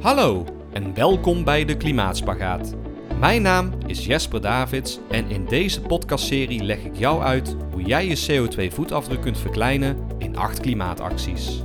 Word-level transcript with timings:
Hallo 0.00 0.44
en 0.72 0.94
welkom 0.94 1.44
bij 1.44 1.64
de 1.64 1.76
Klimaatspagaat. 1.76 2.74
Mijn 3.20 3.42
naam 3.42 3.70
is 3.86 4.06
Jesper 4.06 4.40
Davids 4.40 4.98
en 5.10 5.30
in 5.30 5.44
deze 5.44 5.80
podcastserie 5.80 6.62
leg 6.62 6.84
ik 6.84 6.96
jou 6.96 7.22
uit 7.22 7.56
hoe 7.72 7.82
jij 7.82 8.06
je 8.06 8.26
CO2-voetafdruk 8.26 9.20
kunt 9.20 9.38
verkleinen 9.38 9.96
in 10.18 10.36
acht 10.36 10.60
klimaatacties. 10.60 11.62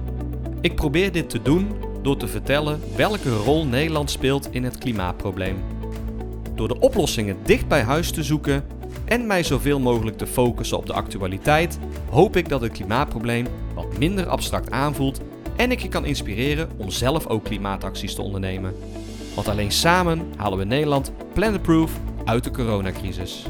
Ik 0.62 0.76
probeer 0.76 1.12
dit 1.12 1.30
te 1.30 1.42
doen 1.42 1.68
door 2.02 2.18
te 2.18 2.28
vertellen 2.28 2.80
welke 2.96 3.36
rol 3.36 3.66
Nederland 3.66 4.12
speelt 4.12 4.48
in 4.52 4.64
het 4.64 4.78
klimaatprobleem. 4.78 5.58
Door 6.56 6.68
de 6.68 6.80
oplossingen 6.80 7.38
dicht 7.44 7.68
bij 7.68 7.82
huis 7.82 8.12
te 8.12 8.24
zoeken 8.24 8.64
en 9.06 9.28
mij 9.28 9.44
zoveel 9.44 9.80
mogelijk 9.80 10.18
te 10.18 10.28
focussen 10.28 10.78
op 10.78 10.86
de 10.86 10.94
actualiteit, 10.94 11.80
hoop 12.10 12.36
ik 12.36 12.50
dat 12.50 12.62
het 12.62 12.72
klimaatprobleem 12.72 13.46
wat 13.76 13.98
minder 13.98 14.28
abstract 14.28 14.72
aanvoelt 14.72 15.22
en 15.56 15.72
ik 15.72 15.80
je 15.80 15.88
kan 15.88 16.06
inspireren 16.06 16.70
om 16.78 16.90
zelf 16.90 17.28
ook 17.28 17.44
klimaatacties 17.44 18.16
te 18.16 18.22
ondernemen. 18.22 18.76
Want 19.36 19.48
alleen 19.48 19.72
samen 19.72 20.34
halen 20.38 20.58
we 20.58 20.64
Nederland 20.64 21.12
planetproof 21.34 22.00
uit 22.26 22.44
de 22.44 22.52
coronacrisis. 22.52 23.46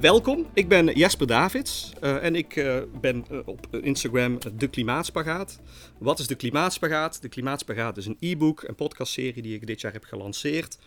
Welkom, 0.00 0.46
ik 0.54 0.68
ben 0.68 0.92
Jesper 0.92 1.26
Davids 1.26 1.92
uh, 2.02 2.24
en 2.24 2.34
ik 2.34 2.56
uh, 2.56 2.76
ben 3.00 3.24
uh, 3.32 3.38
op 3.44 3.66
Instagram 3.70 4.38
de 4.56 4.68
Klimaatspagaat. 4.68 5.60
Wat 5.98 6.18
is 6.18 6.26
de 6.26 6.34
Klimaatspagaat? 6.34 7.22
De 7.22 7.28
Klimaatspagaat 7.28 7.96
is 7.96 8.06
een 8.06 8.16
e-book 8.20 8.62
en 8.62 8.74
podcastserie 8.74 9.42
die 9.42 9.54
ik 9.54 9.66
dit 9.66 9.80
jaar 9.80 9.92
heb 9.92 10.04
gelanceerd. 10.04 10.78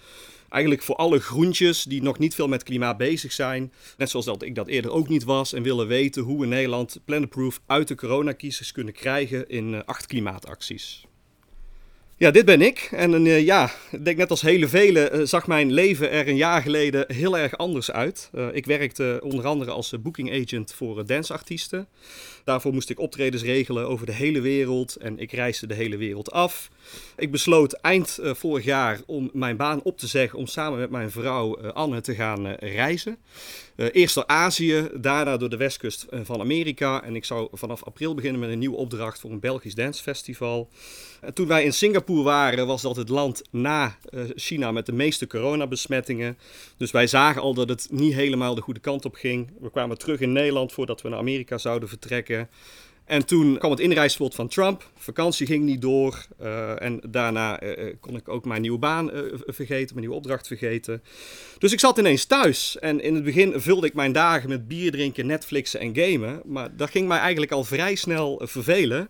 Eigenlijk 0.49 0.83
voor 0.83 0.95
alle 0.95 1.19
groentjes 1.19 1.83
die 1.83 2.01
nog 2.01 2.17
niet 2.19 2.35
veel 2.35 2.47
met 2.47 2.63
klimaat 2.63 2.97
bezig 2.97 3.31
zijn. 3.31 3.73
Net 3.97 4.09
zoals 4.09 4.25
dat 4.25 4.43
ik 4.43 4.55
dat 4.55 4.67
eerder 4.67 4.91
ook 4.91 5.07
niet 5.07 5.23
was 5.23 5.53
en 5.53 5.63
willen 5.63 5.87
weten 5.87 6.23
hoe 6.23 6.39
we 6.39 6.45
Nederland 6.45 6.99
planetproof 7.05 7.61
uit 7.65 7.87
de 7.87 7.95
coronacrisis 7.95 8.71
kunnen 8.71 8.93
krijgen 8.93 9.47
in 9.49 9.85
acht 9.85 10.05
klimaatacties. 10.05 11.08
Ja, 12.19 12.31
dit 12.31 12.45
ben 12.45 12.61
ik. 12.61 12.89
En 12.91 13.25
uh, 13.25 13.45
ja, 13.45 13.71
denk 13.99 14.17
net 14.17 14.29
als 14.29 14.41
hele 14.41 14.67
velen 14.67 15.19
uh, 15.19 15.25
zag 15.25 15.47
mijn 15.47 15.71
leven 15.71 16.11
er 16.11 16.27
een 16.27 16.35
jaar 16.35 16.61
geleden 16.61 17.05
heel 17.07 17.37
erg 17.37 17.57
anders 17.57 17.91
uit. 17.91 18.29
Uh, 18.35 18.47
ik 18.51 18.65
werkte 18.65 19.19
onder 19.23 19.47
andere 19.47 19.71
als 19.71 19.93
booking 20.01 20.31
agent 20.43 20.73
voor 20.73 21.05
danceartiesten. 21.05 21.87
Daarvoor 22.43 22.73
moest 22.73 22.89
ik 22.89 22.99
optredens 22.99 23.43
regelen 23.43 23.87
over 23.87 24.05
de 24.05 24.11
hele 24.11 24.41
wereld 24.41 24.95
en 24.95 25.19
ik 25.19 25.31
reisde 25.31 25.67
de 25.67 25.73
hele 25.73 25.97
wereld 25.97 26.31
af. 26.31 26.69
Ik 27.17 27.31
besloot 27.31 27.73
eind 27.73 28.19
vorig 28.21 28.65
jaar 28.65 28.99
om 29.05 29.29
mijn 29.33 29.57
baan 29.57 29.81
op 29.83 29.97
te 29.97 30.07
zeggen 30.07 30.39
om 30.39 30.47
samen 30.47 30.79
met 30.79 30.89
mijn 30.89 31.11
vrouw 31.11 31.59
Anne 31.59 32.01
te 32.01 32.15
gaan 32.15 32.47
reizen. 32.47 33.17
Eerst 33.87 34.15
door 34.15 34.27
Azië, 34.27 34.89
daarna 34.93 35.37
door 35.37 35.49
de 35.49 35.57
westkust 35.57 36.05
van 36.23 36.39
Amerika. 36.39 37.03
En 37.03 37.15
ik 37.15 37.25
zou 37.25 37.47
vanaf 37.51 37.83
april 37.83 38.13
beginnen 38.13 38.39
met 38.39 38.49
een 38.49 38.59
nieuwe 38.59 38.77
opdracht 38.77 39.19
voor 39.19 39.31
een 39.31 39.39
Belgisch 39.39 39.75
dancefestival. 39.75 40.69
toen 41.33 41.47
wij 41.47 41.63
in 41.63 41.73
Singapore 41.73 42.23
waren, 42.23 42.67
was 42.67 42.81
dat 42.81 42.95
het 42.95 43.09
land 43.09 43.41
na 43.51 43.97
uh, 44.09 44.23
China 44.35 44.71
met 44.71 44.85
de 44.85 44.91
meeste 44.91 45.27
coronabesmettingen. 45.27 46.37
Dus 46.77 46.91
wij 46.91 47.07
zagen 47.07 47.41
al 47.41 47.53
dat 47.53 47.69
het 47.69 47.87
niet 47.91 48.13
helemaal 48.13 48.55
de 48.55 48.61
goede 48.61 48.79
kant 48.79 49.05
op 49.05 49.15
ging. 49.15 49.51
We 49.59 49.71
kwamen 49.71 49.97
terug 49.97 50.19
in 50.19 50.31
Nederland 50.31 50.73
voordat 50.73 51.01
we 51.01 51.09
naar 51.09 51.19
Amerika 51.19 51.57
zouden 51.57 51.89
vertrekken. 51.89 52.49
En 53.09 53.25
toen 53.25 53.57
kwam 53.57 53.71
het 53.71 53.79
inreisverbod 53.79 54.35
van 54.35 54.47
Trump. 54.47 54.89
Vakantie 54.97 55.45
ging 55.47 55.63
niet 55.63 55.81
door. 55.81 56.25
Uh, 56.41 56.81
en 56.81 57.01
daarna 57.07 57.63
uh, 57.63 57.93
kon 57.99 58.15
ik 58.15 58.29
ook 58.29 58.45
mijn 58.45 58.61
nieuwe 58.61 58.77
baan 58.77 59.11
vergeten, 59.45 59.87
mijn 59.95 59.99
nieuwe 59.99 60.15
opdracht 60.15 60.47
vergeten. 60.47 61.03
Dus 61.57 61.71
ik 61.71 61.79
zat 61.79 61.97
ineens 61.97 62.25
thuis. 62.25 62.77
En 62.79 63.01
in 63.01 63.15
het 63.15 63.23
begin 63.23 63.61
vulde 63.61 63.87
ik 63.87 63.93
mijn 63.93 64.11
dagen 64.11 64.49
met 64.49 64.67
bier 64.67 64.91
drinken, 64.91 65.25
Netflixen 65.25 65.79
en 65.79 65.95
gamen. 65.95 66.41
Maar 66.45 66.75
dat 66.75 66.89
ging 66.89 67.07
mij 67.07 67.19
eigenlijk 67.19 67.51
al 67.51 67.63
vrij 67.63 67.95
snel 67.95 68.41
vervelen. 68.43 69.09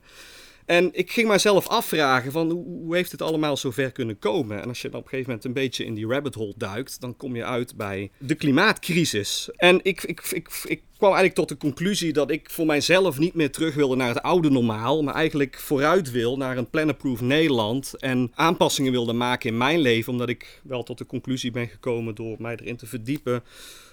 En 0.69 0.89
ik 0.91 1.11
ging 1.11 1.27
mijzelf 1.27 1.67
afvragen 1.67 2.31
van 2.31 2.49
hoe, 2.49 2.95
heeft 2.95 3.11
het 3.11 3.21
allemaal 3.21 3.57
zover 3.57 3.91
kunnen 3.91 4.19
komen? 4.19 4.61
En 4.61 4.67
als 4.67 4.81
je 4.81 4.89
dan 4.89 4.99
op 4.99 5.03
een 5.03 5.09
gegeven 5.09 5.31
moment 5.31 5.47
een 5.47 5.63
beetje 5.63 5.85
in 5.85 5.93
die 5.93 6.07
rabbit 6.07 6.35
hole 6.35 6.53
duikt, 6.57 7.01
dan 7.01 7.17
kom 7.17 7.35
je 7.35 7.45
uit 7.45 7.75
bij 7.75 8.11
de 8.17 8.35
klimaatcrisis. 8.35 9.49
En 9.55 9.79
ik, 9.83 10.03
ik, 10.03 10.21
ik, 10.31 10.49
ik 10.65 10.81
kwam 10.97 11.13
eigenlijk 11.13 11.35
tot 11.35 11.49
de 11.49 11.57
conclusie 11.57 12.13
dat 12.13 12.31
ik 12.31 12.49
voor 12.49 12.65
mijzelf 12.65 13.19
niet 13.19 13.33
meer 13.33 13.51
terug 13.51 13.75
wilde 13.75 13.95
naar 13.95 14.07
het 14.07 14.21
oude 14.21 14.49
normaal, 14.49 15.03
maar 15.03 15.13
eigenlijk 15.13 15.59
vooruit 15.59 16.11
wil 16.11 16.37
naar 16.37 16.57
een 16.57 16.69
plannerproof 16.69 17.21
Nederland 17.21 17.93
en 17.99 18.31
aanpassingen 18.33 18.91
wilde 18.91 19.13
maken 19.13 19.49
in 19.49 19.57
mijn 19.57 19.79
leven, 19.79 20.11
omdat 20.11 20.29
ik 20.29 20.61
wel 20.63 20.83
tot 20.83 20.97
de 20.97 21.05
conclusie 21.05 21.51
ben 21.51 21.67
gekomen 21.67 22.15
door 22.15 22.35
mij 22.39 22.55
erin 22.55 22.77
te 22.77 22.85
verdiepen 22.85 23.43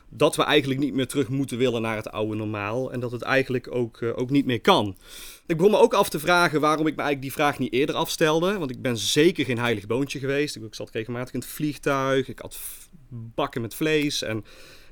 dat 0.08 0.36
we 0.36 0.42
eigenlijk 0.42 0.80
niet 0.80 0.94
meer 0.94 1.06
terug 1.06 1.28
moeten 1.28 1.58
willen 1.58 1.82
naar 1.82 1.96
het 1.96 2.10
oude 2.10 2.36
normaal. 2.36 2.92
En 2.92 3.00
dat 3.00 3.12
het 3.12 3.22
eigenlijk 3.22 3.74
ook, 3.74 4.00
uh, 4.00 4.18
ook 4.18 4.30
niet 4.30 4.46
meer 4.46 4.60
kan. 4.60 4.96
Ik 5.46 5.56
begon 5.56 5.72
me 5.72 5.78
ook 5.78 5.94
af 5.94 6.08
te 6.08 6.18
vragen 6.18 6.60
waarom 6.60 6.86
ik 6.86 6.96
me 6.96 7.02
eigenlijk 7.02 7.22
die 7.22 7.42
vraag 7.42 7.58
niet 7.58 7.72
eerder 7.72 7.94
afstelde. 7.94 8.58
Want 8.58 8.70
ik 8.70 8.82
ben 8.82 8.96
zeker 8.96 9.44
geen 9.44 9.58
heilig 9.58 9.86
boontje 9.86 10.18
geweest. 10.18 10.56
Ik 10.56 10.74
zat 10.74 10.90
regelmatig 10.90 11.34
in 11.34 11.40
het 11.40 11.48
vliegtuig. 11.48 12.28
Ik 12.28 12.38
had 12.38 12.58
bakken 13.08 13.60
met 13.60 13.74
vlees. 13.74 14.22
En 14.22 14.44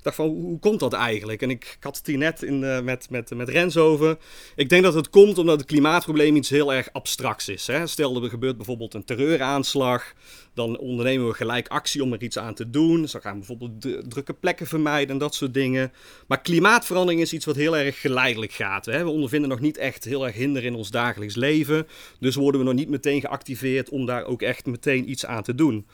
dacht 0.04 0.16
van, 0.16 0.26
hoe, 0.26 0.58
komt 0.58 0.80
dat 0.80 0.92
eigenlijk? 0.92 1.42
En 1.42 1.50
ik, 1.50 1.76
had 1.80 1.96
het 1.96 2.06
hier 2.06 2.18
net 2.18 2.42
in, 2.42 2.84
met, 2.84 3.10
met, 3.10 3.34
met 3.34 3.48
Rens 3.48 3.76
over. 3.76 4.16
Ik 4.56 4.68
denk 4.68 4.82
dat 4.82 4.94
het 4.94 5.10
komt 5.10 5.38
omdat 5.38 5.58
het 5.58 5.66
klimaatprobleem 5.66 6.36
iets 6.36 6.50
heel 6.50 6.72
erg 6.72 6.92
abstracts 6.92 7.48
is. 7.48 7.66
Hè? 7.66 7.86
Stel, 7.86 8.22
er 8.22 8.30
gebeurt 8.30 8.56
bijvoorbeeld 8.56 8.94
een 8.94 9.04
terreuraanslag. 9.04 10.14
Dan 10.54 10.78
ondernemen 10.78 11.26
we 11.26 11.34
gelijk 11.34 11.68
actie 11.68 12.02
om 12.02 12.12
er 12.12 12.22
iets 12.22 12.38
aan 12.38 12.54
te 12.54 12.70
doen. 12.70 13.06
Dan 13.12 13.20
gaan 13.20 13.38
bijvoorbeeld 13.38 13.80
drukke 14.10 14.34
plekken 14.34 14.66
vermijden 14.66 15.10
en 15.10 15.18
dat 15.18 15.34
soort 15.34 15.54
dingen. 15.54 15.92
Maar 16.26 16.40
klimaatverandering 16.40 17.20
is 17.20 17.32
iets 17.32 17.44
wat 17.44 17.56
heel 17.56 17.76
erg 17.76 18.00
geleidelijk 18.00 18.52
gaat. 18.52 18.86
Hè? 18.86 19.04
We 19.04 19.10
ondervinden 19.10 19.50
nog 19.50 19.60
niet 19.60 19.76
echt 19.76 20.04
heel 20.04 20.26
erg 20.26 20.34
hinder 20.34 20.64
in 20.64 20.74
ons 20.74 20.90
dagelijks 20.90 21.36
leven. 21.36 21.86
Dus 22.20 22.34
worden 22.34 22.60
we 22.60 22.66
nog 22.66 22.74
niet 22.74 22.88
meteen 22.88 23.20
geactiveerd 23.20 23.88
om 23.88 24.06
daar 24.06 24.24
ook 24.24 24.42
echt 24.42 24.66
meteen 24.66 25.10
iets 25.10 25.26
aan 25.26 25.42
te 25.42 25.54
doen. 25.54 25.86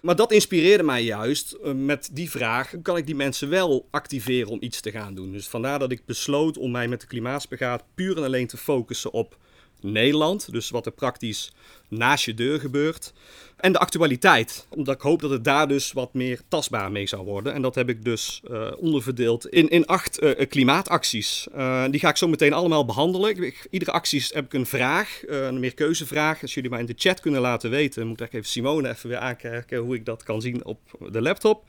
Maar 0.00 0.16
dat 0.16 0.32
inspireerde 0.32 0.82
mij 0.82 1.02
juist 1.02 1.56
uh, 1.64 1.72
met 1.72 2.08
die 2.12 2.30
vraag: 2.30 2.74
kan 2.82 2.96
ik 2.96 3.06
die 3.06 3.14
mensen 3.14 3.48
wel 3.48 3.86
activeren 3.90 4.50
om 4.50 4.58
iets 4.60 4.80
te 4.80 4.90
gaan 4.90 5.14
doen? 5.14 5.32
Dus 5.32 5.48
vandaar 5.48 5.78
dat 5.78 5.92
ik 5.92 6.04
besloot 6.04 6.58
om 6.58 6.70
mij 6.70 6.88
met 6.88 7.00
de 7.00 7.06
klimaatspagaat 7.06 7.84
puur 7.94 8.16
en 8.16 8.24
alleen 8.24 8.46
te 8.46 8.56
focussen 8.56 9.12
op 9.12 9.36
Nederland. 9.82 10.52
Dus 10.52 10.70
wat 10.70 10.86
er 10.86 10.92
praktisch 10.92 11.52
naast 11.88 12.24
je 12.24 12.34
deur 12.34 12.60
gebeurt. 12.60 13.12
En 13.56 13.72
de 13.72 13.78
actualiteit. 13.78 14.66
Omdat 14.68 14.94
ik 14.94 15.00
hoop 15.00 15.20
dat 15.20 15.30
het 15.30 15.44
daar 15.44 15.68
dus 15.68 15.92
wat 15.92 16.14
meer 16.14 16.40
tastbaar 16.48 16.92
mee 16.92 17.06
zou 17.06 17.24
worden. 17.24 17.52
En 17.52 17.62
dat 17.62 17.74
heb 17.74 17.88
ik 17.88 18.04
dus 18.04 18.40
uh, 18.50 18.70
onderverdeeld 18.76 19.48
in, 19.48 19.68
in 19.68 19.86
acht 19.86 20.22
uh, 20.22 20.46
klimaatacties. 20.48 21.46
Uh, 21.56 21.84
die 21.90 22.00
ga 22.00 22.08
ik 22.08 22.16
zo 22.16 22.28
meteen 22.28 22.52
allemaal 22.52 22.84
behandelen. 22.84 23.52
Iedere 23.70 23.90
actie 23.92 24.26
heb 24.28 24.44
ik 24.44 24.52
een 24.52 24.66
vraag, 24.66 25.20
een 25.26 25.60
meerkeuzevraag. 25.60 26.42
Als 26.42 26.54
jullie 26.54 26.70
mij 26.70 26.80
in 26.80 26.86
de 26.86 26.94
chat 26.96 27.20
kunnen 27.20 27.40
laten 27.40 27.70
weten, 27.70 28.06
moet 28.06 28.20
ik 28.20 28.32
even 28.32 28.48
Simone 28.48 28.88
even 28.88 29.08
weer 29.08 29.18
aankijken 29.18 29.78
hoe 29.78 29.94
ik 29.94 30.04
dat 30.04 30.22
kan 30.22 30.40
zien 30.40 30.64
op 30.64 30.80
de 31.10 31.22
laptop. 31.22 31.64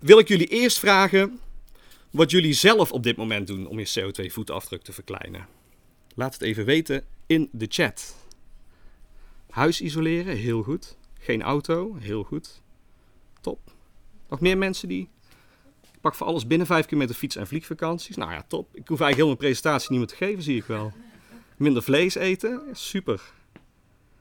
Wil 0.00 0.18
ik 0.18 0.28
jullie 0.28 0.46
eerst 0.46 0.78
vragen 0.78 1.40
wat 2.10 2.30
jullie 2.30 2.52
zelf 2.52 2.92
op 2.92 3.02
dit 3.02 3.16
moment 3.16 3.46
doen 3.46 3.66
om 3.66 3.78
je 3.78 3.88
CO2-voetafdruk 4.00 4.82
te 4.82 4.92
verkleinen. 4.92 5.57
Laat 6.18 6.32
het 6.32 6.42
even 6.42 6.64
weten 6.64 7.04
in 7.26 7.48
de 7.52 7.66
chat. 7.68 8.16
Huis 9.50 9.80
isoleren, 9.80 10.36
heel 10.36 10.62
goed. 10.62 10.96
Geen 11.18 11.42
auto, 11.42 11.96
heel 11.98 12.22
goed. 12.22 12.62
Top. 13.40 13.72
Nog 14.28 14.40
meer 14.40 14.58
mensen 14.58 14.88
die. 14.88 15.08
Ik 15.92 16.00
pak 16.00 16.14
voor 16.14 16.26
alles 16.26 16.46
binnen 16.46 16.66
vijf 16.66 16.86
keer 16.86 16.98
met 16.98 17.08
de 17.08 17.14
fiets 17.14 17.36
en 17.36 17.46
vliegvakanties. 17.46 18.16
Nou 18.16 18.32
ja, 18.32 18.42
top. 18.48 18.66
Ik 18.66 18.88
hoef 18.88 19.00
eigenlijk 19.00 19.16
heel 19.16 19.26
mijn 19.26 19.36
presentatie 19.36 19.90
niet 19.90 19.98
meer 19.98 20.08
te 20.08 20.24
geven, 20.24 20.42
zie 20.42 20.56
ik 20.56 20.64
wel. 20.64 20.92
Minder 21.56 21.82
vlees 21.82 22.14
eten, 22.14 22.62
super. 22.72 23.32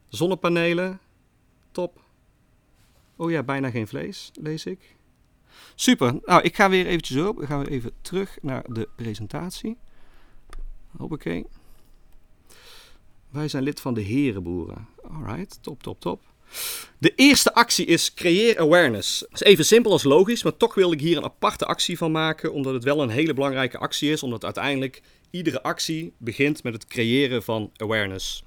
Zonnepanelen, 0.08 1.00
top. 1.72 2.02
Oh 3.16 3.32
ja, 3.32 3.44
bijna 3.44 3.70
geen 3.70 3.88
vlees, 3.88 4.32
lees 4.34 4.66
ik. 4.66 4.96
Super. 5.76 6.20
Nou, 6.26 6.42
ik 6.42 6.56
ga 6.56 6.70
weer 6.70 6.86
eventjes 6.86 7.24
op. 7.24 7.38
We 7.38 7.46
gaan 7.46 7.66
even 7.66 7.92
terug 8.02 8.38
naar 8.42 8.64
de 8.68 8.90
presentatie. 8.96 9.78
Hoppakee. 10.98 11.46
Wij 13.30 13.48
zijn 13.48 13.64
lid 13.64 13.80
van 13.80 13.94
de 13.94 14.02
Herenboeren. 14.02 14.88
Alright, 15.12 15.60
top, 15.62 15.84
top, 15.84 16.00
top. 16.00 16.22
De 16.98 17.14
eerste 17.16 17.54
actie 17.54 17.86
is 17.86 18.14
creëer 18.14 18.60
awareness. 18.60 19.26
Is 19.32 19.42
even 19.42 19.66
simpel 19.66 19.92
als 19.92 20.04
logisch, 20.04 20.44
maar 20.44 20.58
toch 20.58 20.74
wil 20.76 20.92
ik 20.92 21.00
hier 21.00 21.18
een 21.18 21.24
aparte 21.24 21.66
actie 21.66 21.98
van 21.98 22.12
maken, 22.12 22.54
omdat 22.54 22.74
het 22.74 22.84
wel 22.84 23.02
een 23.02 23.10
hele 23.10 23.34
belangrijke 23.34 23.78
actie 23.78 24.12
is, 24.12 24.24
omdat 24.24 24.44
uiteindelijk 24.44 25.02
iedere 25.30 25.64
actie 25.64 26.14
begint 26.18 26.64
met 26.64 26.74
het 26.74 26.88
creëren 26.88 27.44
van 27.44 27.72
awareness. 27.76 28.44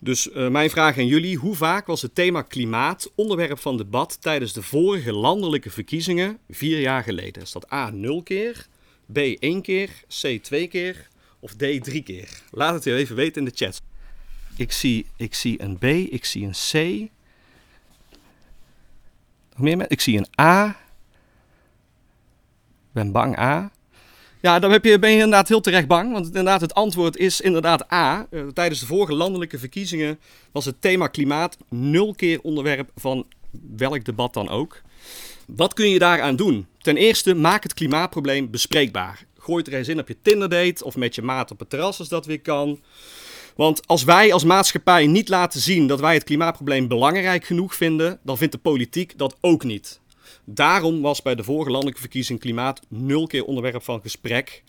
Dus 0.00 0.28
uh, 0.28 0.48
mijn 0.48 0.70
vraag 0.70 0.98
aan 0.98 1.06
jullie: 1.06 1.36
hoe 1.36 1.54
vaak 1.54 1.86
was 1.86 2.02
het 2.02 2.14
thema 2.14 2.42
klimaat 2.42 3.12
onderwerp 3.14 3.58
van 3.58 3.76
debat 3.76 4.18
tijdens 4.20 4.52
de 4.52 4.62
vorige 4.62 5.12
landelijke 5.12 5.70
verkiezingen 5.70 6.38
vier 6.50 6.80
jaar 6.80 7.02
geleden? 7.02 7.42
Is 7.42 7.52
dat 7.52 7.72
A 7.72 7.90
0 7.90 8.22
keer, 8.22 8.66
B 9.12 9.18
1 9.18 9.62
keer, 9.62 9.90
C 10.08 10.38
2 10.42 10.66
keer 10.66 11.08
of 11.42 11.52
D 11.52 11.84
drie 11.84 12.02
keer? 12.02 12.28
Laat 12.50 12.74
het 12.74 12.86
even 12.86 13.16
weten 13.16 13.42
in 13.42 13.48
de 13.48 13.54
chat. 13.54 13.82
Ik 14.56 14.72
zie, 14.72 15.06
ik 15.16 15.34
zie 15.34 15.62
een 15.62 15.78
B, 15.78 15.84
ik 15.84 16.24
zie 16.24 16.44
een 16.44 16.50
C. 16.50 16.72
Nog 19.50 19.58
meer? 19.58 19.90
Ik 19.90 20.00
zie 20.00 20.18
een 20.18 20.26
A. 20.40 20.68
Ik 20.68 20.76
ben 22.92 23.12
bang 23.12 23.38
A. 23.38 23.70
Ja, 24.40 24.58
dan 24.58 24.70
heb 24.70 24.84
je, 24.84 24.98
ben 24.98 25.10
je 25.10 25.16
inderdaad 25.16 25.48
heel 25.48 25.60
terecht 25.60 25.86
bang. 25.86 26.12
Want 26.12 26.26
inderdaad, 26.26 26.60
het 26.60 26.74
antwoord 26.74 27.16
is 27.16 27.40
inderdaad 27.40 27.92
A. 27.92 28.26
Uh, 28.30 28.48
tijdens 28.48 28.80
de 28.80 28.86
vorige 28.86 29.14
landelijke 29.14 29.58
verkiezingen 29.58 30.18
was 30.52 30.64
het 30.64 30.80
thema 30.80 31.06
klimaat 31.06 31.56
nul 31.68 32.14
keer 32.14 32.40
onderwerp 32.40 32.90
van 32.96 33.26
welk 33.76 34.04
debat 34.04 34.34
dan 34.34 34.48
ook. 34.48 34.80
Wat 35.46 35.74
kun 35.74 35.88
je 35.88 35.98
daaraan 35.98 36.36
doen? 36.36 36.66
Ten 36.78 36.96
eerste, 36.96 37.34
maak 37.34 37.62
het 37.62 37.74
klimaatprobleem 37.74 38.50
bespreekbaar. 38.50 39.26
Gooi 39.42 39.62
er 39.62 39.74
eens 39.74 39.88
in 39.88 39.98
op 39.98 40.08
je 40.08 40.16
Tinder-date 40.22 40.84
of 40.84 40.96
met 40.96 41.14
je 41.14 41.22
maat 41.22 41.50
op 41.50 41.58
het 41.58 41.70
terras 41.70 41.98
als 41.98 42.08
dat 42.08 42.26
weer 42.26 42.40
kan. 42.40 42.80
Want 43.56 43.86
als 43.86 44.04
wij 44.04 44.32
als 44.32 44.44
maatschappij 44.44 45.06
niet 45.06 45.28
laten 45.28 45.60
zien 45.60 45.86
dat 45.86 46.00
wij 46.00 46.14
het 46.14 46.24
klimaatprobleem 46.24 46.88
belangrijk 46.88 47.44
genoeg 47.44 47.74
vinden, 47.74 48.20
dan 48.22 48.38
vindt 48.38 48.52
de 48.52 48.60
politiek 48.60 49.18
dat 49.18 49.36
ook 49.40 49.64
niet. 49.64 50.00
Daarom 50.44 51.00
was 51.00 51.22
bij 51.22 51.34
de 51.34 51.44
vorige 51.44 51.70
landelijke 51.70 52.00
verkiezing 52.00 52.40
klimaat 52.40 52.80
nul 52.88 53.26
keer 53.26 53.44
onderwerp 53.44 53.82
van 53.82 54.00
gesprek. 54.00 54.62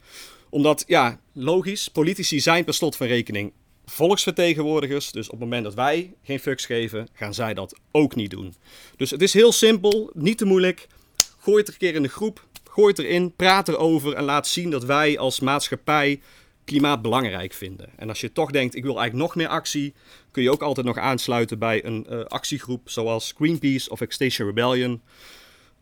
Omdat, 0.50 0.84
ja, 0.88 1.20
logisch, 1.34 1.88
politici 1.88 2.40
zijn 2.40 2.64
per 2.64 2.74
slot 2.74 2.96
van 2.96 3.08
rekening 3.08 3.54
volksvertegenwoordigers. 3.86 5.12
Dus 5.12 5.26
op 5.26 5.32
het 5.32 5.42
moment 5.42 5.64
dat 5.64 5.74
wij 5.74 6.14
geen 6.24 6.40
fucks 6.40 6.66
geven, 6.66 7.08
gaan 7.14 7.34
zij 7.34 7.54
dat 7.54 7.80
ook 7.92 8.16
niet 8.16 8.32
doen. 8.32 8.56
Dus 8.98 9.10
het 9.10 9.22
is 9.22 9.34
heel 9.34 9.52
simpel, 9.52 10.12
niet 10.14 10.38
te 10.38 10.46
moeilijk. 10.46 10.88
Gooi 11.40 11.58
het 11.58 11.68
er 11.68 11.74
een 11.74 11.80
keer 11.80 11.96
in 11.96 12.04
de 12.04 12.10
groep, 12.10 12.48
gooi 12.74 12.88
het 12.88 13.00
erin, 13.00 13.36
praat 13.36 13.68
erover 13.68 14.14
en 14.14 14.24
laat 14.24 14.48
zien 14.48 14.70
dat 14.70 14.84
wij 14.84 15.18
als 15.18 15.40
maatschappij 15.40 16.22
klimaat 16.66 17.02
belangrijk 17.02 17.54
vinden. 17.54 17.90
En 17.96 18.10
als 18.10 18.22
je 18.22 18.32
toch 18.32 18.52
denkt, 18.52 18.76
ik 18.76 18.84
wil 18.84 19.00
eigenlijk 19.00 19.28
nog 19.28 19.36
meer 19.36 19.48
actie, 19.48 19.94
kun 20.32 20.44
je 20.44 20.52
ook 20.52 20.62
altijd 20.62 20.86
nog 20.86 20.98
aansluiten 20.98 21.60
bij 21.60 21.86
een 21.86 22.08
uh, 22.10 22.24
actiegroep 22.24 22.90
zoals 22.90 23.34
Greenpeace 23.38 23.90
of 23.90 24.02
Extinction 24.02 24.48
Rebellion. 24.48 25.02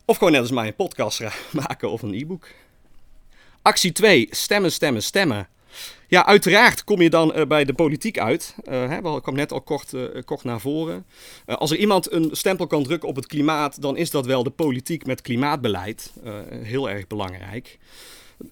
Of 0.04 0.16
gewoon 0.16 0.32
net 0.32 0.40
als 0.40 0.50
mij 0.50 0.66
een 0.66 0.74
podcast 0.74 1.20
maken 1.68 1.90
of 1.90 2.02
een 2.02 2.14
e-book. 2.14 2.48
Actie 3.62 3.92
2, 3.92 4.26
stemmen, 4.30 4.72
stemmen, 4.72 5.02
stemmen. 5.02 5.48
Ja, 6.12 6.26
uiteraard 6.26 6.84
kom 6.84 7.02
je 7.02 7.10
dan 7.10 7.32
uh, 7.36 7.46
bij 7.46 7.64
de 7.64 7.72
politiek 7.72 8.18
uit. 8.18 8.54
Uh, 8.64 8.88
hè, 8.88 8.96
ik 9.16 9.22
kwam 9.22 9.34
net 9.34 9.52
al 9.52 9.60
kort, 9.60 9.94
kort 10.24 10.44
naar 10.44 10.60
voren. 10.60 11.06
als 11.46 11.70
er 11.70 11.76
iemand 11.76 12.12
een 12.12 12.28
stempel 12.32 12.66
kan 12.66 12.82
drukken 12.82 13.08
op 13.08 13.16
het 13.16 13.26
klimaat, 13.26 13.82
dan 13.82 13.96
is 13.96 14.10
dat 14.10 14.26
wel 14.26 14.42
de 14.42 14.50
politiek 14.50 15.06
met 15.06 15.20
klimaatbeleid. 15.20 16.12
heel 16.62 16.90
erg 16.90 17.06
belangrijk. 17.06 17.78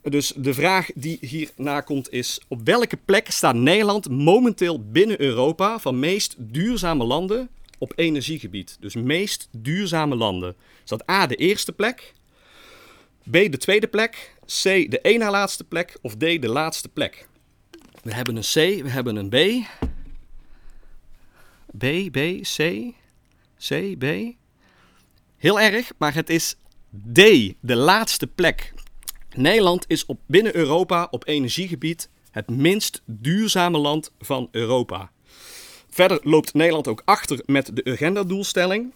Dus 0.03 0.33
de 0.37 0.55
vraag 0.55 0.91
die 0.95 1.19
hierna 1.21 1.81
komt 1.81 2.11
is: 2.11 2.41
op 2.49 2.61
welke 2.65 2.99
plek 3.05 3.31
staat 3.31 3.55
Nederland 3.55 4.11
momenteel 4.11 4.85
binnen 4.91 5.21
Europa 5.21 5.79
van 5.79 5.99
meest 5.99 6.35
duurzame 6.39 7.05
landen 7.05 7.49
op 7.79 7.93
energiegebied? 7.97 8.77
Dus 8.81 8.95
meest 8.95 9.49
duurzame 9.51 10.17
landen. 10.17 10.55
Is 10.83 10.91
dat 10.91 11.11
A 11.11 11.27
de 11.27 11.37
eerste 11.37 11.73
plek, 11.73 12.13
B 13.31 13.33
de 13.33 13.59
tweede 13.59 13.87
plek, 13.87 14.35
C 14.47 14.63
de 14.63 15.01
één 15.03 15.19
na 15.19 15.31
laatste 15.31 15.65
plek 15.65 15.99
of 16.03 16.15
D 16.15 16.21
de 16.21 16.49
laatste 16.49 16.89
plek? 16.89 17.29
We 18.03 18.15
hebben 18.15 18.37
een 18.37 18.43
C, 18.43 18.83
we 18.83 18.89
hebben 18.89 19.17
een 19.17 19.29
B. 19.29 19.67
B, 21.79 22.11
B, 22.13 22.43
C, 22.43 22.85
C, 23.69 23.99
B. 23.99 24.35
Heel 25.37 25.61
erg, 25.61 25.93
maar 25.99 26.15
het 26.15 26.31
is 26.31 26.57
D, 27.13 27.21
de 27.61 27.77
laatste 27.77 28.27
plek. 28.27 28.73
Nederland 29.35 29.85
is 29.89 30.07
op, 30.07 30.21
binnen 30.27 30.57
Europa 30.57 31.09
op 31.11 31.27
energiegebied 31.27 32.09
het 32.31 32.51
minst 32.51 33.03
duurzame 33.05 33.79
land 33.79 34.13
van 34.21 34.49
Europa. 34.51 35.11
Verder 35.91 36.19
loopt 36.23 36.55
Nederland 36.55 36.89
ook 36.89 37.03
achter 37.05 37.43
met 37.47 37.71
de 37.77 37.89
Urgenda-doelstelling. 37.89 38.93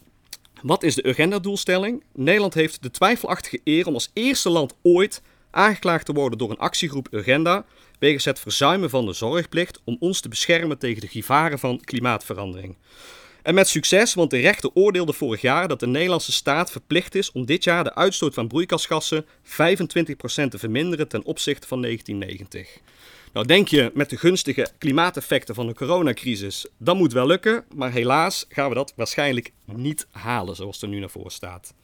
Wat 0.62 0.83
is 0.83 0.95
de 0.95 1.06
Urgenda-doelstelling? 1.06 2.03
Nederland 2.12 2.55
heeft 2.55 2.83
de 2.83 2.91
twijfelachtige 2.91 3.61
eer 3.65 3.87
om 3.87 3.95
als 3.95 4.11
eerste 4.12 4.51
land 4.51 4.75
ooit 4.83 5.23
aangeklaagd 5.55 6.06
te 6.06 6.12
worden 6.12 6.39
door 6.39 6.51
een 6.51 6.59
actiegroep 6.59 7.09
Urgenda 7.11 7.65
wegens 7.99 8.25
het 8.25 8.41
verzuimen 8.41 8.91
van 8.91 9.06
de 9.06 9.12
zorgplicht 9.12 9.81
om 9.85 9.97
ons 10.01 10.21
te 10.21 10.29
beschermen 10.29 10.79
tegen 10.79 11.01
de 11.01 11.09
gevaren 11.09 11.59
van 11.59 11.81
klimaatverandering. 11.85 12.77
En 13.43 13.55
met 13.55 13.69
succes, 13.69 14.15
want 14.15 14.31
de 14.31 14.41
rechter 14.41 14.71
oordeelde 14.75 15.12
vorig 15.12 15.41
jaar 15.41 15.69
dat 15.69 15.81
de 15.81 15.87
Nederlandse 15.87 16.33
staat 16.33 16.71
verplicht 16.71 17.15
is 17.15 17.33
om 17.33 17.47
dit 17.47 17.65
jaar 17.65 17.85
de 17.85 17.95
uitstoot 17.95 18.35
van 18.35 18.49
broeikasgassen 18.49 19.25
25% 19.25 19.27
te 20.49 20.59
verminderen 20.59 21.09
ten 21.09 21.25
opzichte 21.25 21.67
van 21.67 21.83
1990. 21.83 22.81
Nou 23.33 23.47
denk 23.47 23.69
je 23.69 23.91
met 23.95 24.11
de 24.11 24.17
gunstige 24.17 24.69
klimaateffecten 24.79 25.55
van 25.55 25.67
de 25.67 25.75
coronacrisis, 25.75 26.67
dat 26.79 26.97
moet 26.97 27.12
wel 27.12 27.27
lukken, 27.27 27.65
maar 27.75 27.93
helaas 27.93 28.45
gaan 28.49 28.69
we 28.69 28.75
dat 28.75 28.93
waarschijnlijk 28.97 29.53
niet 29.65 30.06
halen 30.11 30.56
zoals 30.56 30.83
er 30.83 30.89
nu 30.89 30.99
naar 30.99 31.11
voren 31.11 31.31
staat. 31.31 31.75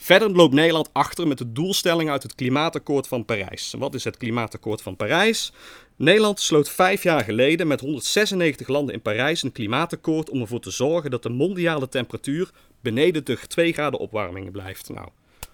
Verder 0.00 0.30
loopt 0.30 0.54
Nederland 0.54 0.90
achter 0.92 1.28
met 1.28 1.38
de 1.38 1.52
doelstelling 1.52 2.10
uit 2.10 2.22
het 2.22 2.34
Klimaatakkoord 2.34 3.08
van 3.08 3.24
Parijs. 3.24 3.74
Wat 3.78 3.94
is 3.94 4.04
het 4.04 4.16
Klimaatakkoord 4.16 4.82
van 4.82 4.96
Parijs? 4.96 5.52
Nederland 5.96 6.40
sloot 6.40 6.70
vijf 6.70 7.02
jaar 7.02 7.24
geleden 7.24 7.66
met 7.66 7.80
196 7.80 8.68
landen 8.68 8.94
in 8.94 9.02
Parijs 9.02 9.42
een 9.42 9.52
klimaatakkoord 9.52 10.30
om 10.30 10.40
ervoor 10.40 10.60
te 10.60 10.70
zorgen 10.70 11.10
dat 11.10 11.22
de 11.22 11.28
mondiale 11.28 11.88
temperatuur 11.88 12.50
beneden 12.80 13.24
de 13.24 13.38
2 13.48 13.72
graden 13.72 14.00
opwarming 14.00 14.50
blijft. 14.50 14.88
Nou, 14.88 15.08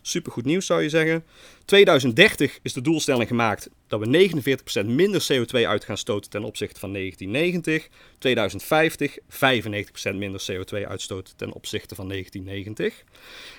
Supergoed 0.07 0.45
nieuws 0.45 0.67
zou 0.67 0.83
je 0.83 0.89
zeggen. 0.89 1.25
2030 1.65 2.59
is 2.63 2.73
de 2.73 2.81
doelstelling 2.81 3.29
gemaakt 3.29 3.71
dat 3.87 4.01
we 4.01 4.31
49% 4.83 4.87
minder 4.87 5.27
CO2 5.33 5.67
uit 5.67 5.85
gaan 5.85 5.99
stoten 5.99 6.31
ten 6.31 6.45
opzichte 6.45 6.81
van 6.81 6.93
1990. 6.93 7.89
2050 8.19 9.19
95% 9.19 10.17
minder 10.17 10.45
CO2 10.53 10.87
uitstoten 10.89 11.37
ten 11.37 11.53
opzichte 11.53 11.95
van 11.95 12.09
1990. 12.09 13.05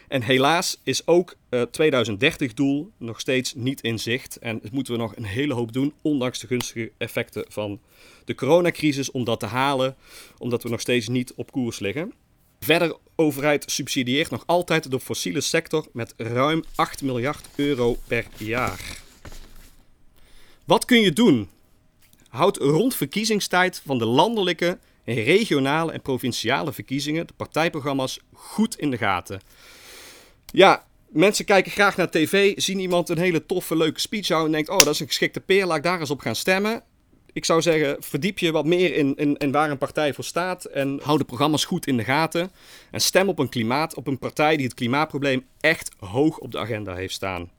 En 0.08 0.22
helaas 0.22 0.80
is 0.84 1.08
ook 1.08 1.36
het 1.50 1.74
2030 1.74 2.54
doel 2.54 2.92
nog 2.98 3.20
steeds 3.20 3.54
niet 3.54 3.82
in 3.82 4.00
zicht. 4.00 4.38
En 4.38 4.62
moeten 4.72 4.94
we 4.94 5.00
nog 5.00 5.16
een 5.16 5.26
hele 5.26 5.54
hoop 5.54 5.74
doen, 5.74 5.94
ondanks 6.02 6.40
de 6.40 6.48
gunstige 6.48 6.92
effecten 6.98 7.46
van 7.48 7.80
de 8.26 8.36
coronacrisis, 8.36 9.12
om 9.12 9.24
dat 9.24 9.40
te 9.40 9.46
halen. 9.46 9.96
Omdat 10.38 10.64
we 10.64 10.70
nog 10.70 10.82
steeds 10.82 11.08
niet 11.08 11.34
op 11.34 11.52
koers 11.52 11.80
liggen. 11.80 12.14
Verder, 12.66 12.98
overheid 13.16 13.64
subsidieert 13.68 14.30
nog 14.30 14.44
altijd 14.46 14.92
de 14.92 15.00
fossiele 15.00 15.42
sector 15.42 15.88
met 15.94 16.14
ruim 16.18 16.64
8 16.76 17.02
miljard 17.02 17.48
euro 17.56 17.98
per 18.08 18.26
jaar. 18.38 18.98
Wat 20.64 20.86
kun 20.86 21.02
je 21.02 21.12
doen? 21.12 21.50
Houd 22.30 22.58
rond 22.58 22.96
verkiezingstijd 22.96 23.82
van 23.86 23.98
de 23.98 24.06
landelijke, 24.06 24.80
regionale 25.04 25.92
en 25.92 26.02
provinciale 26.02 26.74
verkiezingen 26.74 27.28
de 27.28 27.34
partijprogramma's 27.34 28.20
goed 28.34 28.78
in 28.78 28.92
de 28.92 28.98
gaten. 28.98 29.42
Ja, 30.46 30.86
mensen 31.08 31.46
kijken 31.46 31.72
graag 31.72 31.98
naar 31.98 32.10
tv, 32.10 32.54
zien 32.56 32.80
iemand 32.80 33.10
een 33.10 33.18
hele 33.18 33.46
toffe, 33.46 33.78
leuke 33.78 34.00
speech 34.00 34.28
houden 34.28 34.48
en 34.48 34.56
denkt: 34.56 34.70
Oh, 34.70 34.86
dat 34.86 34.94
is 34.94 35.00
een 35.00 35.08
geschikte 35.08 35.40
peer, 35.40 35.66
laat 35.66 35.78
ik 35.78 35.84
daar 35.84 36.00
eens 36.00 36.10
op 36.10 36.20
gaan 36.20 36.36
stemmen 36.36 36.84
ik 37.36 37.46
zou 37.46 37.62
zeggen, 37.62 37.98
verdiep 38.00 38.40
je 38.40 38.52
wat 38.52 38.66
meer 38.66 38.96
in, 38.96 39.16
in, 39.16 39.38
in, 39.38 39.52
waar 39.52 39.72
een 39.72 39.78
partij 39.78 40.14
voor 40.14 40.24
staat. 40.24 40.66
En 40.66 41.00
hou 41.04 41.18
de 41.18 41.24
programma's 41.24 41.66
goed 41.66 41.88
in 41.88 41.98
de 41.98 42.04
gaten. 42.04 42.52
En 42.92 43.02
stem 43.02 43.30
op 43.30 43.40
een 43.40 43.50
klimaat, 43.50 43.96
op 43.96 44.08
een 44.08 44.20
partij 44.20 44.56
die 44.56 44.66
het 44.66 44.76
klimaatprobleem 44.76 45.46
echt 45.60 45.92
hoog 46.00 46.38
op 46.38 46.52
de 46.52 46.60
agenda 46.60 46.96
heeft 46.96 47.14
staan. 47.14 47.50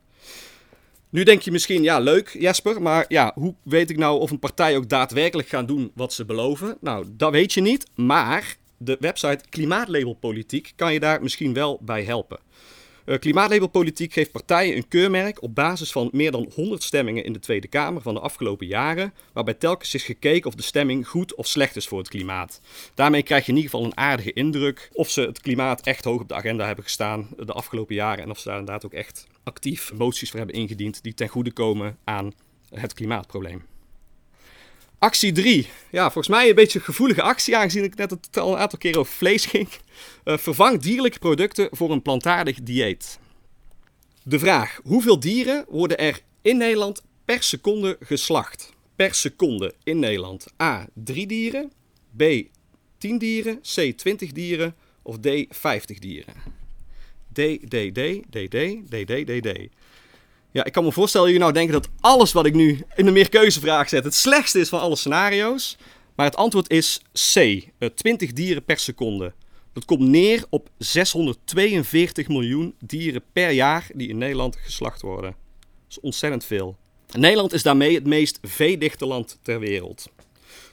Nu 1.09 1.23
denk 1.23 1.43
je 1.43 1.51
misschien, 1.51 1.83
ja, 1.83 1.99
leuk 1.99 2.37
Jesper, 2.39 2.83
maar 2.83 3.05
ja, 3.09 3.33
hoe 3.35 3.55
weet 3.63 3.91
ik 3.91 3.97
nou 3.97 4.21
of 4.21 4.31
een 4.31 4.39
partij 4.39 4.77
ook 4.77 4.89
daadwerkelijk 4.89 5.49
gaat 5.49 5.69
doen 5.69 5.91
wat 5.95 6.13
ze 6.13 6.25
beloven? 6.25 6.77
Nou, 6.81 7.07
dat 7.09 7.31
weet 7.31 7.53
je 7.53 7.61
niet, 7.61 7.87
maar 7.95 8.57
de 8.77 8.97
website 9.01 9.45
Klimaatlabelpolitiek 9.49 10.73
kan 10.77 10.93
je 10.93 11.01
daar 11.01 11.23
misschien 11.23 11.53
wel 11.53 11.79
bij 11.83 12.05
helpen. 12.05 12.39
Uh, 13.07 13.19
Klimaatlabelpolitiek 13.19 14.13
geeft 14.13 14.33
partijen 14.33 14.77
een 14.77 14.89
keurmerk 14.89 15.43
op 15.43 15.55
basis 15.55 15.93
van 15.93 16.09
meer 16.13 16.31
dan 16.31 16.51
100 16.55 16.83
stemmingen 16.83 17.25
in 17.25 17.33
de 17.33 17.39
Tweede 17.39 17.69
Kamer 17.69 18.03
van 18.03 18.15
de 18.15 18.21
afgelopen 18.21 18.67
jaren, 18.67 19.15
waarbij 19.33 19.55
telkens 19.55 19.95
is 19.95 20.03
gekeken 20.03 20.49
of 20.49 20.55
de 20.55 20.63
stemming 20.63 21.09
goed 21.09 21.35
of 21.35 21.47
slecht 21.47 21.77
is 21.77 21.89
voor 21.89 21.99
het 21.99 22.09
klimaat. 22.09 22.61
Daarmee 22.95 23.23
krijg 23.23 23.45
je 23.45 23.51
in 23.51 23.57
ieder 23.57 23.71
geval 23.71 23.87
een 23.87 23.97
aardige 23.97 24.33
indruk 24.33 24.89
of 24.93 25.11
ze 25.11 25.21
het 25.21 25.41
klimaat 25.41 25.81
echt 25.81 26.05
hoog 26.05 26.21
op 26.21 26.29
de 26.29 26.35
agenda 26.35 26.67
hebben 26.67 26.85
gestaan 26.85 27.29
de 27.37 27.53
afgelopen 27.53 27.95
jaren 27.95 28.25
en 28.25 28.31
of 28.31 28.39
ze 28.39 28.49
daar 28.49 28.59
inderdaad 28.59 28.85
ook 28.85 28.93
echt 28.93 29.27
actief 29.43 29.93
moties 29.93 30.31
voor 30.31 30.39
hebben 30.39 30.57
ingediend 30.57 31.03
die 31.03 31.15
ten 31.15 31.29
goede 31.29 31.53
komen 31.53 31.99
aan 32.05 32.33
het 32.71 32.95
klimaatprobleem. 32.95 33.76
Actie 35.07 35.33
3. 35.33 35.67
Ja, 35.91 36.03
volgens 36.03 36.29
mij 36.29 36.49
een 36.49 36.55
beetje 36.55 36.79
een 36.79 36.85
gevoelige 36.85 37.23
actie, 37.23 37.57
aangezien 37.57 37.85
ik 37.85 37.97
net 37.97 38.11
het 38.11 38.37
al 38.37 38.53
een 38.53 38.59
aantal 38.59 38.79
keer 38.79 38.99
over 38.99 39.13
vlees 39.13 39.47
ging. 39.47 39.69
Uh, 40.25 40.37
vervang 40.37 40.81
dierlijke 40.81 41.19
producten 41.19 41.69
voor 41.71 41.91
een 41.91 42.03
plantaardig 42.03 42.63
dieet. 42.63 43.19
De 44.23 44.39
vraag: 44.39 44.81
hoeveel 44.83 45.21
dieren 45.21 45.65
worden 45.69 45.99
er 45.99 46.21
in 46.43 46.57
Nederland 46.57 47.03
per 47.25 47.43
seconde 47.43 47.97
geslacht? 48.01 48.73
Per 48.97 49.15
seconde 49.15 49.75
in 49.85 49.99
Nederland. 49.99 50.47
A. 50.63 50.87
3 50.95 51.27
dieren. 51.27 51.73
B. 52.17 52.23
10 52.99 53.19
dieren. 53.19 53.61
C. 53.61 53.93
20 53.97 54.33
dieren. 54.33 54.75
Of 55.03 55.19
D. 55.19 55.29
50 55.49 55.99
dieren. 55.99 56.35
D, 57.33 57.39
D, 57.69 57.95
D, 57.95 58.23
D, 58.31 58.51
D, 58.51 58.89
D, 58.89 59.07
D, 59.07 59.27
D, 59.27 59.43
D. 59.43 59.69
Ja, 60.57 60.65
ik 60.65 60.73
kan 60.73 60.85
me 60.85 60.93
voorstellen 60.93 61.27
dat 61.27 61.37
jullie 61.37 61.53
nou 61.53 61.67
denken 61.67 61.83
dat 61.83 61.93
alles 62.01 62.33
wat 62.33 62.47
ik 62.47 62.55
nu 62.55 62.85
in 62.95 63.05
de 63.05 63.11
meerkeuzevraag 63.11 63.89
zet 63.89 64.05
het 64.05 64.15
slechtste 64.15 64.61
is 64.61 64.69
van 64.69 64.81
alle 64.81 64.97
scenario's. 64.97 65.77
Maar 66.15 66.27
het 66.27 66.37
antwoord 66.37 66.71
is 66.71 67.01
C, 67.35 67.65
20 67.95 68.33
dieren 68.33 68.65
per 68.65 68.79
seconde. 68.79 69.33
Dat 69.73 69.85
komt 69.85 70.01
neer 70.01 70.45
op 70.51 70.69
642 70.79 72.29
miljoen 72.29 72.75
dieren 72.81 73.23
per 73.33 73.51
jaar 73.51 73.87
die 73.95 74.09
in 74.09 74.19
Nederland 74.19 74.57
geslacht 74.57 75.03
worden. 75.03 75.31
Dat 75.31 75.91
is 75.91 76.01
ontzettend 76.01 76.45
veel. 76.45 76.77
Nederland 77.13 77.53
is 77.53 77.63
daarmee 77.63 77.95
het 77.95 78.07
meest 78.07 78.39
veedichte 78.43 79.07
land 79.07 79.39
ter 79.43 79.61
wereld. 79.61 80.09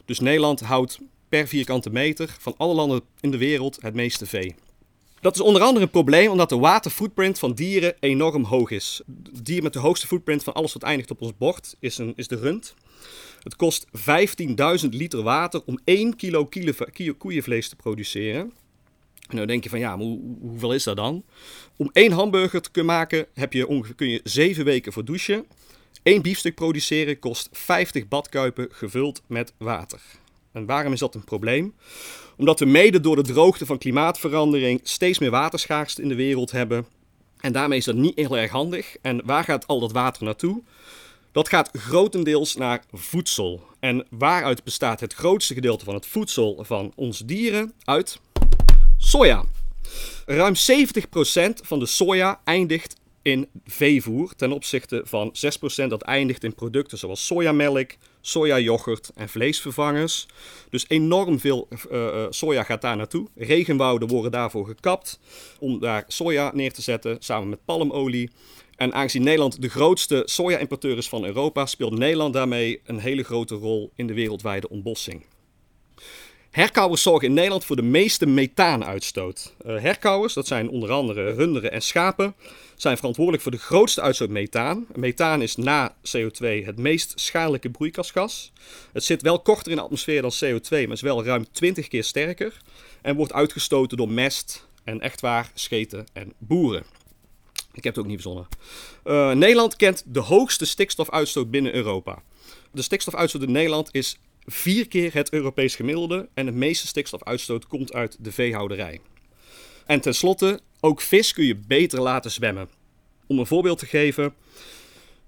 Dus 0.06 0.20
Nederland 0.20 0.60
houdt 0.60 1.00
per 1.30 1.48
vierkante 1.48 1.90
meter 1.90 2.36
van 2.40 2.54
alle 2.58 2.74
landen 2.74 3.02
in 3.20 3.32
de 3.32 3.38
wereld 3.38 3.78
het 3.82 3.94
meeste 3.94 4.26
vee. 4.26 4.56
Dat 5.24 5.36
is 5.36 5.42
onder 5.42 5.62
andere 5.62 5.86
een 5.86 5.92
probleem 5.92 6.32
omdat 6.32 6.50
de 6.50 6.58
waterfootprint 6.58 7.40
van 7.40 7.54
dieren 7.54 7.96
enorm 8.00 8.44
hoog 8.44 8.72
is. 8.72 9.02
Het 9.34 9.46
dier 9.46 9.64
met 9.64 9.74
de 9.74 9.80
hoogste 9.80 10.08
footprint 10.08 10.44
van 10.44 10.54
alles 10.54 10.74
wat 10.74 10.84
eindigt 10.84 11.12
op 11.12 11.22
ons 11.22 11.32
bord 11.38 11.76
is, 11.80 11.98
een, 11.98 12.14
is 12.16 12.28
de 12.28 12.36
rund. 12.36 12.74
Het 13.44 13.56
kost 13.56 13.86
15.000 14.84 14.90
liter 14.90 15.24
water 15.24 15.62
om 15.66 15.80
1 15.84 16.16
kilo, 16.16 16.46
kilo 16.46 17.14
koeienvlees 17.18 17.70
te 17.70 17.76
produceren. 17.76 18.54
En 19.28 19.38
dan 19.38 19.48
denk 19.48 19.64
je 19.64 19.70
van 19.70 19.80
ja, 19.80 19.98
hoe, 19.98 20.20
hoeveel 20.40 20.74
is 20.74 20.84
dat 20.84 20.96
dan? 20.96 21.24
Om 21.78 21.90
één 21.94 22.12
hamburger 22.12 22.62
te 22.62 22.72
kunnen 22.72 22.94
maken 22.96 23.26
heb 23.34 23.54
je 23.54 23.84
kun 23.96 24.10
je 24.10 24.22
7 24.24 24.66
weken 24.66 24.94
voor 24.94 25.06
douchen. 25.06 25.46
Eén 26.04 26.22
biefstuk 26.22 26.56
produceren 26.56 27.20
kost 27.20 27.50
50 27.52 28.08
badkuipen 28.08 28.68
gevuld 28.72 29.22
met 29.28 29.54
water. 29.58 30.02
En 30.52 30.66
waarom 30.66 30.94
is 30.94 31.00
dat 31.00 31.16
een 31.16 31.24
probleem? 31.24 31.74
Omdat 32.38 32.60
we 32.60 32.66
mede 32.66 33.00
door 33.00 33.16
de 33.16 33.22
droogte 33.22 33.66
van 33.66 33.78
klimaatverandering 33.78 34.80
steeds 34.84 35.20
meer 35.20 35.32
waterschaarste 35.32 36.02
in 36.02 36.08
de 36.08 36.16
wereld 36.16 36.52
hebben. 36.52 36.86
En 37.40 37.52
daarmee 37.52 37.78
is 37.78 37.86
dat 37.86 37.96
niet 37.96 38.16
heel 38.16 38.38
erg 38.38 38.52
handig. 38.52 38.96
En 39.02 39.22
waar 39.26 39.44
gaat 39.44 39.68
al 39.68 39.80
dat 39.80 39.92
water 39.92 40.24
naartoe? 40.24 40.62
Dat 41.32 41.50
gaat 41.50 41.70
grotendeels 41.74 42.56
naar 42.56 42.84
voedsel. 42.92 43.62
En 43.80 44.06
waaruit 44.10 44.64
bestaat 44.64 45.00
het 45.00 45.14
grootste 45.14 45.54
gedeelte 45.54 45.86
van 45.86 45.94
het 45.94 46.06
voedsel 46.06 46.64
van 46.64 46.92
onze 46.96 47.26
dieren? 47.26 47.74
Uit 47.84 48.20
soja. 48.98 49.44
Ruim 50.26 50.54
70% 50.56 50.58
van 51.62 51.80
de 51.80 51.86
soja 51.86 52.42
eindigt 52.44 52.96
in 53.24 53.50
veevoer 53.66 54.36
ten 54.36 54.52
opzichte 54.52 55.02
van 55.06 55.36
6% 55.84 55.88
dat 55.88 56.02
eindigt 56.02 56.44
in 56.44 56.56
producten 56.56 56.98
zoals 56.98 57.26
sojamelk, 57.26 57.92
sojayoghurt 58.22 59.12
en 59.16 59.30
vleesvervangers. 59.30 60.28
Dus 60.70 60.86
enorm 60.88 61.40
veel 61.40 61.68
uh, 61.92 62.26
soja 62.30 62.64
gaat 62.64 62.82
daar 62.82 62.98
naartoe. 62.98 63.28
Regenwouden 63.36 64.08
worden 64.08 64.32
daarvoor 64.32 64.68
gekapt 64.68 65.20
om 65.60 65.80
daar 65.80 66.04
soja 66.08 66.52
neer 66.54 66.74
te 66.74 66.82
zetten 66.82 67.18
samen 67.20 67.50
met 67.50 67.66
palmolie. 67.66 68.30
En 68.76 68.94
aangezien 68.94 69.24
Nederland 69.24 69.62
de 69.62 69.70
grootste 69.70 70.22
soja-importeur 70.26 70.98
is 70.98 71.10
van 71.10 71.26
Europa, 71.26 71.66
speelt 71.66 71.98
Nederland 71.98 72.34
daarmee 72.34 72.82
een 72.86 73.00
hele 73.00 73.24
grote 73.24 73.56
rol 73.56 73.92
in 73.96 74.08
de 74.08 74.14
wereldwijde 74.14 74.70
ontbossing. 74.70 75.26
Herkauwers 76.54 77.02
zorgen 77.02 77.28
in 77.28 77.34
Nederland 77.34 77.66
voor 77.66 77.76
de 77.76 77.82
meeste 77.82 78.26
methaanuitstoot. 78.26 79.54
Uh, 79.66 79.82
herkauwers, 79.82 80.34
dat 80.34 80.48
zijn 80.48 80.70
onder 80.70 80.92
andere 80.92 81.34
runderen 81.34 81.72
en 81.72 81.82
schapen, 81.82 82.36
zijn 82.76 82.98
verantwoordelijk 82.98 83.44
voor 83.44 83.52
de 83.52 83.58
grootste 83.58 84.02
uitstoot 84.02 84.30
methaan. 84.30 84.86
Methaan 84.96 85.42
is 85.42 85.56
na 85.56 85.96
CO2 85.96 86.66
het 86.66 86.78
meest 86.78 87.14
schadelijke 87.16 87.70
broeikasgas. 87.70 88.52
Het 88.92 89.04
zit 89.04 89.22
wel 89.22 89.40
korter 89.40 89.72
in 89.72 89.78
de 89.78 89.84
atmosfeer 89.84 90.22
dan 90.22 90.34
CO2, 90.46 90.70
maar 90.70 90.92
is 90.92 91.02
wel 91.02 91.26
ruim 91.26 91.46
20 91.52 91.88
keer 91.88 92.04
sterker. 92.04 92.62
En 93.02 93.16
wordt 93.16 93.34
uitgestoten 93.34 93.98
door 93.98 94.10
mest 94.10 94.68
en 94.84 95.02
echt 95.02 95.22
waar 95.22 95.52
scheten 95.54 96.06
en 96.14 96.34
boeren. 96.38 96.84
Ik 97.72 97.84
heb 97.84 97.96
het 97.96 98.04
ook 98.04 98.10
niet 98.10 98.22
verzonnen. 98.22 98.48
Uh, 99.06 99.32
Nederland 99.32 99.76
kent 99.76 100.04
de 100.06 100.20
hoogste 100.20 100.66
stikstofuitstoot 100.66 101.52
binnen 101.52 101.74
Europa. 101.74 102.22
De 102.72 102.82
stikstofuitstoot 102.82 103.42
in 103.42 103.52
Nederland 103.52 103.90
is 103.92 104.18
vier 104.46 104.88
keer 104.88 105.14
het 105.14 105.34
Europees 105.34 105.76
gemiddelde 105.76 106.30
en 106.34 106.46
het 106.46 106.56
meeste 106.56 106.88
stikstofuitstoot 106.88 107.68
komt 107.68 107.94
uit 107.94 108.18
de 108.20 108.32
veehouderij. 108.32 109.00
En 109.86 110.02
tenslotte, 110.02 110.60
ook 110.80 111.02
vis 111.02 111.34
kun 111.34 111.46
je 111.46 111.56
beter 111.56 112.02
laten 112.02 112.32
zwemmen. 112.32 112.70
Om 113.28 113.40
een 113.40 113.46
voorbeeld 113.46 113.80
te 113.80 113.86
geven, 113.86 114.34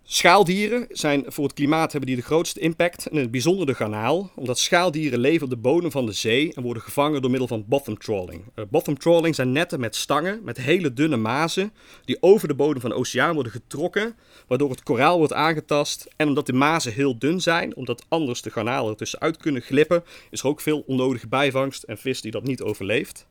Schaaldieren 0.07 0.88
zijn 0.89 1.24
voor 1.27 1.43
het 1.43 1.53
klimaat 1.53 1.91
hebben 1.91 2.09
die 2.09 2.19
de 2.19 2.25
grootste 2.25 2.59
impact, 2.59 3.05
en 3.05 3.12
in 3.12 3.21
het 3.21 3.31
bijzonder 3.31 3.65
de 3.65 3.74
garnaal, 3.74 4.31
omdat 4.35 4.59
schaaldieren 4.59 5.19
leven 5.19 5.43
op 5.43 5.50
de 5.50 5.57
bodem 5.57 5.91
van 5.91 6.05
de 6.05 6.12
zee 6.12 6.53
en 6.53 6.63
worden 6.63 6.83
gevangen 6.83 7.21
door 7.21 7.29
middel 7.29 7.47
van 7.47 7.65
bottom 7.67 7.97
trawling. 7.97 8.43
Uh, 8.55 8.65
bottom 8.69 8.97
trawling 8.97 9.35
zijn 9.35 9.51
netten 9.51 9.79
met 9.79 9.95
stangen, 9.95 10.41
met 10.43 10.57
hele 10.57 10.93
dunne 10.93 11.17
mazen, 11.17 11.74
die 12.03 12.17
over 12.19 12.47
de 12.47 12.53
bodem 12.53 12.81
van 12.81 12.89
de 12.89 12.95
oceaan 12.95 13.33
worden 13.33 13.51
getrokken, 13.51 14.15
waardoor 14.47 14.69
het 14.69 14.83
koraal 14.83 15.17
wordt 15.17 15.33
aangetast. 15.33 16.07
En 16.15 16.27
omdat 16.27 16.45
de 16.45 16.53
mazen 16.53 16.93
heel 16.93 17.19
dun 17.19 17.41
zijn, 17.41 17.75
omdat 17.75 18.05
anders 18.07 18.41
de 18.41 18.51
garnalen 18.51 18.91
er 18.91 18.97
tussenuit 18.97 19.38
kunnen 19.38 19.62
glippen, 19.62 20.03
is 20.29 20.39
er 20.39 20.47
ook 20.47 20.62
veel 20.62 20.83
onnodige 20.88 21.27
bijvangst 21.27 21.83
en 21.83 21.97
vis 21.97 22.21
die 22.21 22.31
dat 22.31 22.43
niet 22.43 22.62
overleeft. 22.62 23.27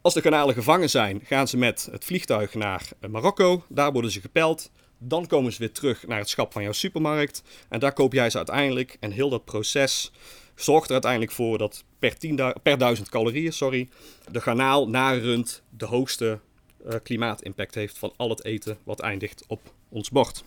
Als 0.00 0.14
de 0.14 0.20
garnalen 0.20 0.54
gevangen 0.54 0.90
zijn, 0.90 1.20
gaan 1.24 1.48
ze 1.48 1.56
met 1.56 1.88
het 1.90 2.04
vliegtuig 2.04 2.54
naar 2.54 2.88
Marokko. 3.10 3.64
Daar 3.68 3.92
worden 3.92 4.10
ze 4.10 4.20
gepeld. 4.20 4.70
Dan 5.02 5.26
komen 5.26 5.52
ze 5.52 5.58
weer 5.58 5.72
terug 5.72 6.06
naar 6.06 6.18
het 6.18 6.28
schap 6.28 6.52
van 6.52 6.62
jouw 6.62 6.72
supermarkt. 6.72 7.42
En 7.68 7.80
daar 7.80 7.92
koop 7.92 8.12
jij 8.12 8.30
ze 8.30 8.36
uiteindelijk. 8.36 8.96
En 9.00 9.10
heel 9.10 9.28
dat 9.28 9.44
proces 9.44 10.12
zorgt 10.54 10.86
er 10.86 10.92
uiteindelijk 10.92 11.32
voor 11.32 11.58
dat 11.58 11.84
per, 11.98 12.18
10 12.18 12.54
per 12.62 12.78
duizend 12.78 13.08
calorieën 13.08 13.52
sorry, 13.52 13.88
de 14.30 14.40
garnaal 14.40 14.88
na 14.88 15.12
rund 15.12 15.62
de 15.70 15.84
hoogste 15.84 16.40
uh, 16.86 16.94
klimaatimpact 17.02 17.74
heeft 17.74 17.98
van 17.98 18.12
al 18.16 18.28
het 18.28 18.44
eten 18.44 18.78
wat 18.84 19.00
eindigt 19.00 19.44
op 19.46 19.60
ons 19.88 20.10
bord. 20.10 20.44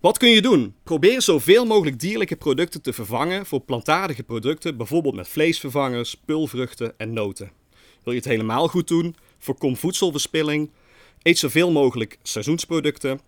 Wat 0.00 0.18
kun 0.18 0.28
je 0.28 0.42
doen? 0.42 0.74
Probeer 0.82 1.22
zoveel 1.22 1.66
mogelijk 1.66 2.00
dierlijke 2.00 2.36
producten 2.36 2.82
te 2.82 2.92
vervangen 2.92 3.46
voor 3.46 3.60
plantaardige 3.60 4.22
producten, 4.22 4.76
bijvoorbeeld 4.76 5.14
met 5.14 5.28
vleesvervangers, 5.28 6.14
pulvruchten 6.24 6.94
en 6.96 7.12
noten. 7.12 7.50
Wil 8.02 8.12
je 8.12 8.18
het 8.18 8.28
helemaal 8.28 8.68
goed 8.68 8.88
doen? 8.88 9.16
Voorkom 9.38 9.76
voedselverspilling 9.76 10.70
Eet 11.26 11.38
zoveel 11.38 11.72
mogelijk 11.72 12.18
seizoensproducten. 12.22 13.20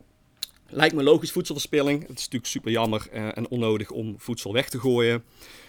Lijkt 0.68 0.94
me 0.94 1.02
logisch 1.02 1.32
voedselverspilling. 1.32 2.00
Het 2.00 2.18
is 2.18 2.24
natuurlijk 2.24 2.46
super 2.46 2.70
jammer 2.70 3.08
eh, 3.12 3.36
en 3.36 3.48
onnodig 3.48 3.90
om 3.90 4.14
voedsel 4.18 4.52
weg 4.52 4.68
te 4.68 4.80
gooien. 4.80 5.24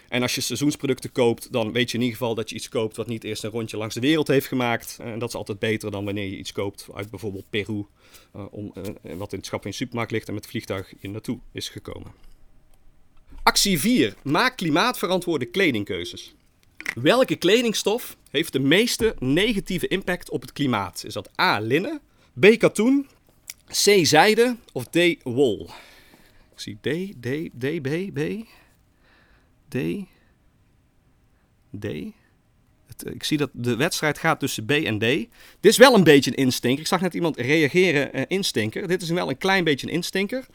En 0.09 0.21
als 0.21 0.35
je 0.35 0.41
seizoensproducten 0.41 1.11
koopt, 1.11 1.51
dan 1.51 1.71
weet 1.71 1.91
je 1.91 1.97
in 1.97 2.03
ieder 2.03 2.17
geval 2.17 2.35
dat 2.35 2.49
je 2.49 2.55
iets 2.55 2.69
koopt 2.69 2.95
wat 2.95 3.07
niet 3.07 3.23
eerst 3.23 3.43
een 3.43 3.49
rondje 3.49 3.77
langs 3.77 3.95
de 3.95 4.01
wereld 4.01 4.27
heeft 4.27 4.47
gemaakt. 4.47 4.97
En 5.01 5.19
dat 5.19 5.29
is 5.29 5.35
altijd 5.35 5.59
beter 5.59 5.91
dan 5.91 6.05
wanneer 6.05 6.25
je 6.25 6.37
iets 6.37 6.51
koopt 6.51 6.87
uit 6.93 7.09
bijvoorbeeld 7.09 7.49
Peru, 7.49 7.85
uh, 8.35 8.45
om, 8.51 8.73
uh, 8.77 9.13
wat 9.15 9.31
in 9.31 9.37
het 9.37 9.47
schap 9.47 9.63
in 9.63 9.69
de 9.69 9.75
supermarkt 9.75 10.11
ligt 10.11 10.27
en 10.27 10.33
met 10.33 10.41
het 10.41 10.51
vliegtuig 10.51 10.93
hier 10.99 11.11
naartoe 11.11 11.39
is 11.51 11.69
gekomen. 11.69 12.11
Actie 13.43 13.79
4. 13.79 14.15
Maak 14.23 14.57
klimaatverantwoorde 14.57 15.45
kledingkeuzes. 15.45 16.33
Welke 17.01 17.35
kledingstof 17.35 18.17
heeft 18.31 18.53
de 18.53 18.59
meeste 18.59 19.15
negatieve 19.19 19.87
impact 19.87 20.29
op 20.29 20.41
het 20.41 20.53
klimaat? 20.53 21.03
Is 21.05 21.13
dat 21.13 21.29
A. 21.39 21.59
linnen, 21.59 22.01
B. 22.39 22.57
Katoen. 22.57 23.07
C. 23.67 24.05
Zijde. 24.05 24.55
Of 24.71 24.85
D. 24.85 24.97
Wol. 25.23 25.69
Ik 26.53 26.59
zie 26.59 26.77
D, 26.81 27.13
D, 27.21 27.49
D, 27.59 27.81
B, 27.81 28.13
B. 28.13 28.45
D. 29.67 29.77
D. 31.79 31.85
Het, 32.87 33.13
ik 33.13 33.23
zie 33.23 33.37
dat 33.37 33.49
de 33.53 33.75
wedstrijd 33.75 34.17
gaat 34.17 34.39
tussen 34.39 34.65
B 34.65 34.71
en 34.71 34.97
D. 34.97 35.01
Dit 35.01 35.71
is 35.71 35.77
wel 35.77 35.95
een 35.95 36.03
beetje 36.03 36.31
een 36.31 36.37
instinker. 36.37 36.81
Ik 36.81 36.87
zag 36.87 37.01
net 37.01 37.13
iemand 37.13 37.37
reageren, 37.37 38.17
uh, 38.17 38.23
instinker. 38.27 38.87
Dit 38.87 39.01
is 39.01 39.09
wel 39.09 39.29
een 39.29 39.37
klein 39.37 39.63
beetje 39.63 39.87
een 39.87 39.93
instinker. 39.93 40.45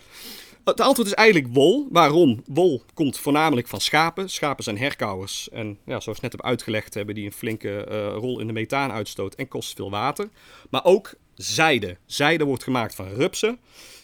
Het 0.65 0.81
antwoord 0.81 1.09
is 1.09 1.15
eigenlijk 1.15 1.55
wol. 1.55 1.89
Waarom? 1.91 2.43
Wol 2.47 2.83
komt 2.95 3.19
voornamelijk 3.19 3.69
van 3.69 3.81
schapen. 3.81 4.31
Schapen 4.31 4.65
zijn 4.65 4.79
herkauwers. 4.79 5.49
En 5.51 5.79
ja, 5.87 6.01
zoals 6.01 6.19
ik 6.19 6.23
net 6.23 6.33
heb 6.33 6.43
uitgelegd, 6.43 6.95
hebben 6.95 7.15
die 7.15 7.27
een 7.27 7.33
flinke 7.33 7.87
uh, 7.91 8.07
rol 8.17 8.41
in 8.41 8.47
de 8.47 8.53
methaanuitstoot 8.53 9.35
en 9.35 9.49
kost 9.49 9.77
veel 9.77 9.91
water. 9.91 10.29
Maar 10.71 10.85
ook 10.85 11.15
zijde. 11.37 11.97
Zijde 12.07 12.45
wordt 12.45 12.63
gemaakt 12.63 12.95
van 12.95 13.09
rupsen. 13.09 13.59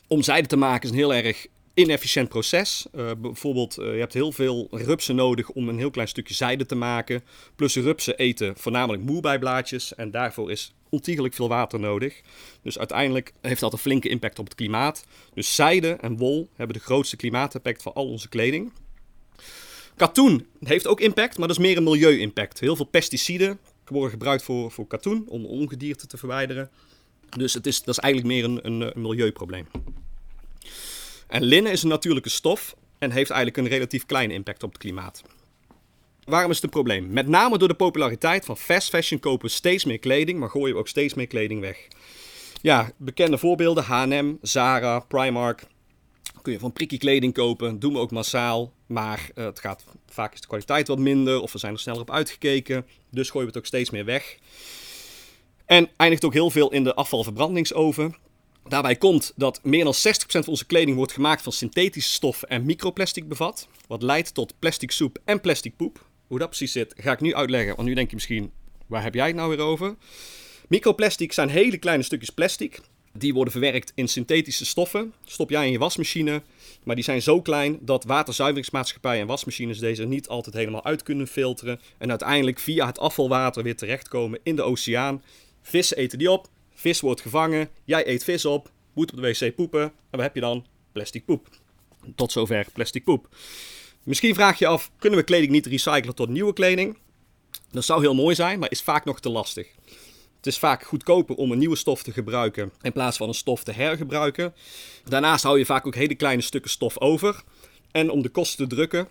Om 0.06 0.22
zijde 0.22 0.48
te 0.48 0.56
maken 0.56 0.82
is 0.82 0.90
een 0.90 0.96
heel 0.96 1.14
erg 1.14 1.46
inefficiënt 1.74 2.28
proces. 2.28 2.86
Uh, 2.94 3.10
bijvoorbeeld, 3.18 3.78
uh, 3.78 3.92
je 3.92 3.98
hebt 3.98 4.14
heel 4.14 4.32
veel 4.32 4.68
rupsen 4.70 5.14
nodig 5.14 5.48
om 5.48 5.68
een 5.68 5.78
heel 5.78 5.90
klein 5.90 6.08
stukje 6.08 6.34
zijde 6.34 6.66
te 6.66 6.74
maken. 6.74 7.22
Plus 7.56 7.76
rupsen 7.76 8.16
eten 8.16 8.56
voornamelijk 8.56 9.02
moerbijblaadjes 9.02 9.94
en 9.94 10.10
daarvoor 10.10 10.50
is 10.50 10.74
ontiegelijk 10.88 11.34
veel 11.34 11.48
water 11.48 11.80
nodig. 11.80 12.20
Dus 12.62 12.78
uiteindelijk 12.78 13.32
heeft 13.40 13.60
dat 13.60 13.72
een 13.72 13.78
flinke 13.78 14.08
impact 14.08 14.38
op 14.38 14.44
het 14.44 14.54
klimaat. 14.54 15.04
Dus 15.34 15.54
zijde 15.54 15.90
en 15.90 16.16
wol 16.16 16.48
hebben 16.56 16.76
de 16.76 16.82
grootste 16.82 17.16
klimaatimpact 17.16 17.82
van 17.82 17.94
al 17.94 18.08
onze 18.08 18.28
kleding. 18.28 18.72
Katoen 19.96 20.46
heeft 20.60 20.86
ook 20.86 21.00
impact, 21.00 21.38
maar 21.38 21.48
dat 21.48 21.56
is 21.56 21.62
meer 21.62 21.76
een 21.76 21.82
milieu-impact. 21.82 22.60
Heel 22.60 22.76
veel 22.76 22.84
pesticiden 22.84 23.58
worden 23.86 24.10
gebruikt 24.10 24.42
voor, 24.42 24.70
voor 24.70 24.86
katoen 24.86 25.24
om 25.28 25.44
ongedierte 25.44 26.06
te 26.06 26.16
verwijderen. 26.16 26.70
Dus 27.36 27.54
het 27.54 27.66
is, 27.66 27.82
dat 27.82 27.96
is 27.96 27.98
eigenlijk 27.98 28.34
meer 28.34 28.44
een, 28.44 28.66
een, 28.66 28.80
een 28.80 29.02
milieuprobleem. 29.02 29.66
En 31.28 31.42
linnen 31.42 31.72
is 31.72 31.82
een 31.82 31.88
natuurlijke 31.88 32.28
stof 32.28 32.76
en 32.98 33.10
heeft 33.10 33.30
eigenlijk 33.30 33.66
een 33.66 33.72
relatief 33.72 34.06
kleine 34.06 34.32
impact 34.32 34.62
op 34.62 34.72
het 34.72 34.80
klimaat. 34.80 35.22
Waarom 36.24 36.50
is 36.50 36.56
het 36.56 36.64
een 36.64 36.70
probleem? 36.70 37.12
Met 37.12 37.26
name 37.26 37.58
door 37.58 37.68
de 37.68 37.74
populariteit 37.74 38.44
van 38.44 38.56
fast 38.56 38.88
fashion 38.88 39.20
kopen 39.20 39.46
we 39.46 39.52
steeds 39.52 39.84
meer 39.84 39.98
kleding, 39.98 40.38
maar 40.38 40.50
gooien 40.50 40.74
we 40.74 40.80
ook 40.80 40.88
steeds 40.88 41.14
meer 41.14 41.26
kleding 41.26 41.60
weg. 41.60 41.88
Ja, 42.60 42.90
bekende 42.96 43.38
voorbeelden: 43.38 43.84
H&M, 43.84 44.34
Zara, 44.42 44.98
Primark. 45.00 45.66
Kun 46.42 46.52
je 46.52 46.58
van 46.58 46.72
prikkie 46.72 46.98
kleding 46.98 47.32
kopen, 47.32 47.78
doen 47.78 47.92
we 47.92 47.98
ook 47.98 48.10
massaal. 48.10 48.72
Maar 48.86 49.30
uh, 49.34 49.44
het 49.44 49.60
gaat, 49.60 49.84
vaak 50.06 50.32
is 50.32 50.40
de 50.40 50.46
kwaliteit 50.46 50.88
wat 50.88 50.98
minder 50.98 51.40
of 51.40 51.52
we 51.52 51.58
zijn 51.58 51.72
er 51.72 51.78
sneller 51.78 52.00
op 52.00 52.10
uitgekeken. 52.10 52.86
Dus 53.10 53.30
gooien 53.30 53.46
we 53.46 53.52
het 53.52 53.62
ook 53.62 53.66
steeds 53.66 53.90
meer 53.90 54.04
weg. 54.04 54.38
En 55.70 55.88
eindigt 55.96 56.24
ook 56.24 56.32
heel 56.32 56.50
veel 56.50 56.72
in 56.72 56.84
de 56.84 56.94
afvalverbrandingsoven. 56.94 58.16
Daarbij 58.68 58.96
komt 58.96 59.32
dat 59.36 59.60
meer 59.62 59.84
dan 59.84 59.94
60% 59.94 59.98
van 60.26 60.46
onze 60.46 60.66
kleding 60.66 60.96
wordt 60.96 61.12
gemaakt 61.12 61.42
van 61.42 61.52
synthetische 61.52 62.12
stoffen 62.12 62.48
en 62.48 62.64
microplastic 62.64 63.28
bevat. 63.28 63.68
Wat 63.86 64.02
leidt 64.02 64.34
tot 64.34 64.54
plastic 64.58 64.90
soep 64.90 65.18
en 65.24 65.40
plastic 65.40 65.76
poep. 65.76 66.06
Hoe 66.26 66.38
dat 66.38 66.48
precies 66.48 66.72
zit, 66.72 66.94
ga 66.96 67.12
ik 67.12 67.20
nu 67.20 67.34
uitleggen. 67.34 67.76
Want 67.76 67.88
nu 67.88 67.94
denk 67.94 68.08
je 68.08 68.14
misschien, 68.14 68.52
waar 68.86 69.02
heb 69.02 69.14
jij 69.14 69.26
het 69.26 69.36
nou 69.36 69.48
weer 69.48 69.64
over? 69.64 69.96
Microplastic 70.68 71.32
zijn 71.32 71.48
hele 71.48 71.78
kleine 71.78 72.02
stukjes 72.02 72.30
plastic. 72.30 72.80
Die 73.12 73.34
worden 73.34 73.52
verwerkt 73.52 73.92
in 73.94 74.08
synthetische 74.08 74.66
stoffen. 74.66 75.12
Stop 75.24 75.50
jij 75.50 75.66
in 75.66 75.72
je 75.72 75.78
wasmachine. 75.78 76.42
Maar 76.84 76.94
die 76.94 77.04
zijn 77.04 77.22
zo 77.22 77.42
klein 77.42 77.78
dat 77.80 78.04
waterzuiveringsmaatschappijen 78.04 79.20
en 79.20 79.26
wasmachines 79.26 79.78
deze 79.78 80.04
niet 80.04 80.28
altijd 80.28 80.54
helemaal 80.54 80.84
uit 80.84 81.02
kunnen 81.02 81.26
filteren. 81.26 81.80
En 81.98 82.10
uiteindelijk 82.10 82.58
via 82.58 82.86
het 82.86 82.98
afvalwater 82.98 83.62
weer 83.62 83.76
terechtkomen 83.76 84.40
in 84.42 84.56
de 84.56 84.62
oceaan. 84.62 85.22
Vissen 85.70 85.96
eten 85.96 86.18
die 86.18 86.30
op. 86.30 86.48
Vis 86.74 87.00
wordt 87.00 87.20
gevangen. 87.20 87.68
Jij 87.84 88.08
eet 88.08 88.24
vis 88.24 88.44
op. 88.44 88.70
Moet 88.92 89.10
op 89.10 89.16
de 89.16 89.22
wc 89.22 89.54
poepen. 89.54 89.82
En 89.82 89.92
wat 90.10 90.20
heb 90.20 90.34
je 90.34 90.40
dan? 90.40 90.66
Plastic 90.92 91.24
poep. 91.24 91.48
Tot 92.14 92.32
zover 92.32 92.66
plastic 92.72 93.04
poep. 93.04 93.28
Misschien 94.04 94.34
vraag 94.34 94.58
je 94.58 94.66
af, 94.66 94.90
kunnen 94.98 95.18
we 95.18 95.24
kleding 95.24 95.52
niet 95.52 95.66
recyclen 95.66 96.14
tot 96.14 96.28
nieuwe 96.28 96.52
kleding? 96.52 96.98
Dat 97.70 97.84
zou 97.84 98.00
heel 98.00 98.14
mooi 98.14 98.34
zijn, 98.34 98.58
maar 98.58 98.70
is 98.70 98.82
vaak 98.82 99.04
nog 99.04 99.20
te 99.20 99.28
lastig. 99.28 99.68
Het 100.36 100.46
is 100.46 100.58
vaak 100.58 100.82
goedkoper 100.82 101.36
om 101.36 101.52
een 101.52 101.58
nieuwe 101.58 101.76
stof 101.76 102.02
te 102.02 102.12
gebruiken 102.12 102.72
in 102.82 102.92
plaats 102.92 103.16
van 103.16 103.28
een 103.28 103.34
stof 103.34 103.64
te 103.64 103.72
hergebruiken. 103.72 104.54
Daarnaast 105.04 105.44
hou 105.44 105.58
je 105.58 105.66
vaak 105.66 105.86
ook 105.86 105.94
hele 105.94 106.14
kleine 106.14 106.42
stukken 106.42 106.70
stof 106.70 106.98
over. 106.98 107.42
En 107.90 108.10
om 108.10 108.22
de 108.22 108.28
kosten 108.28 108.68
te 108.68 108.74
drukken, 108.74 109.08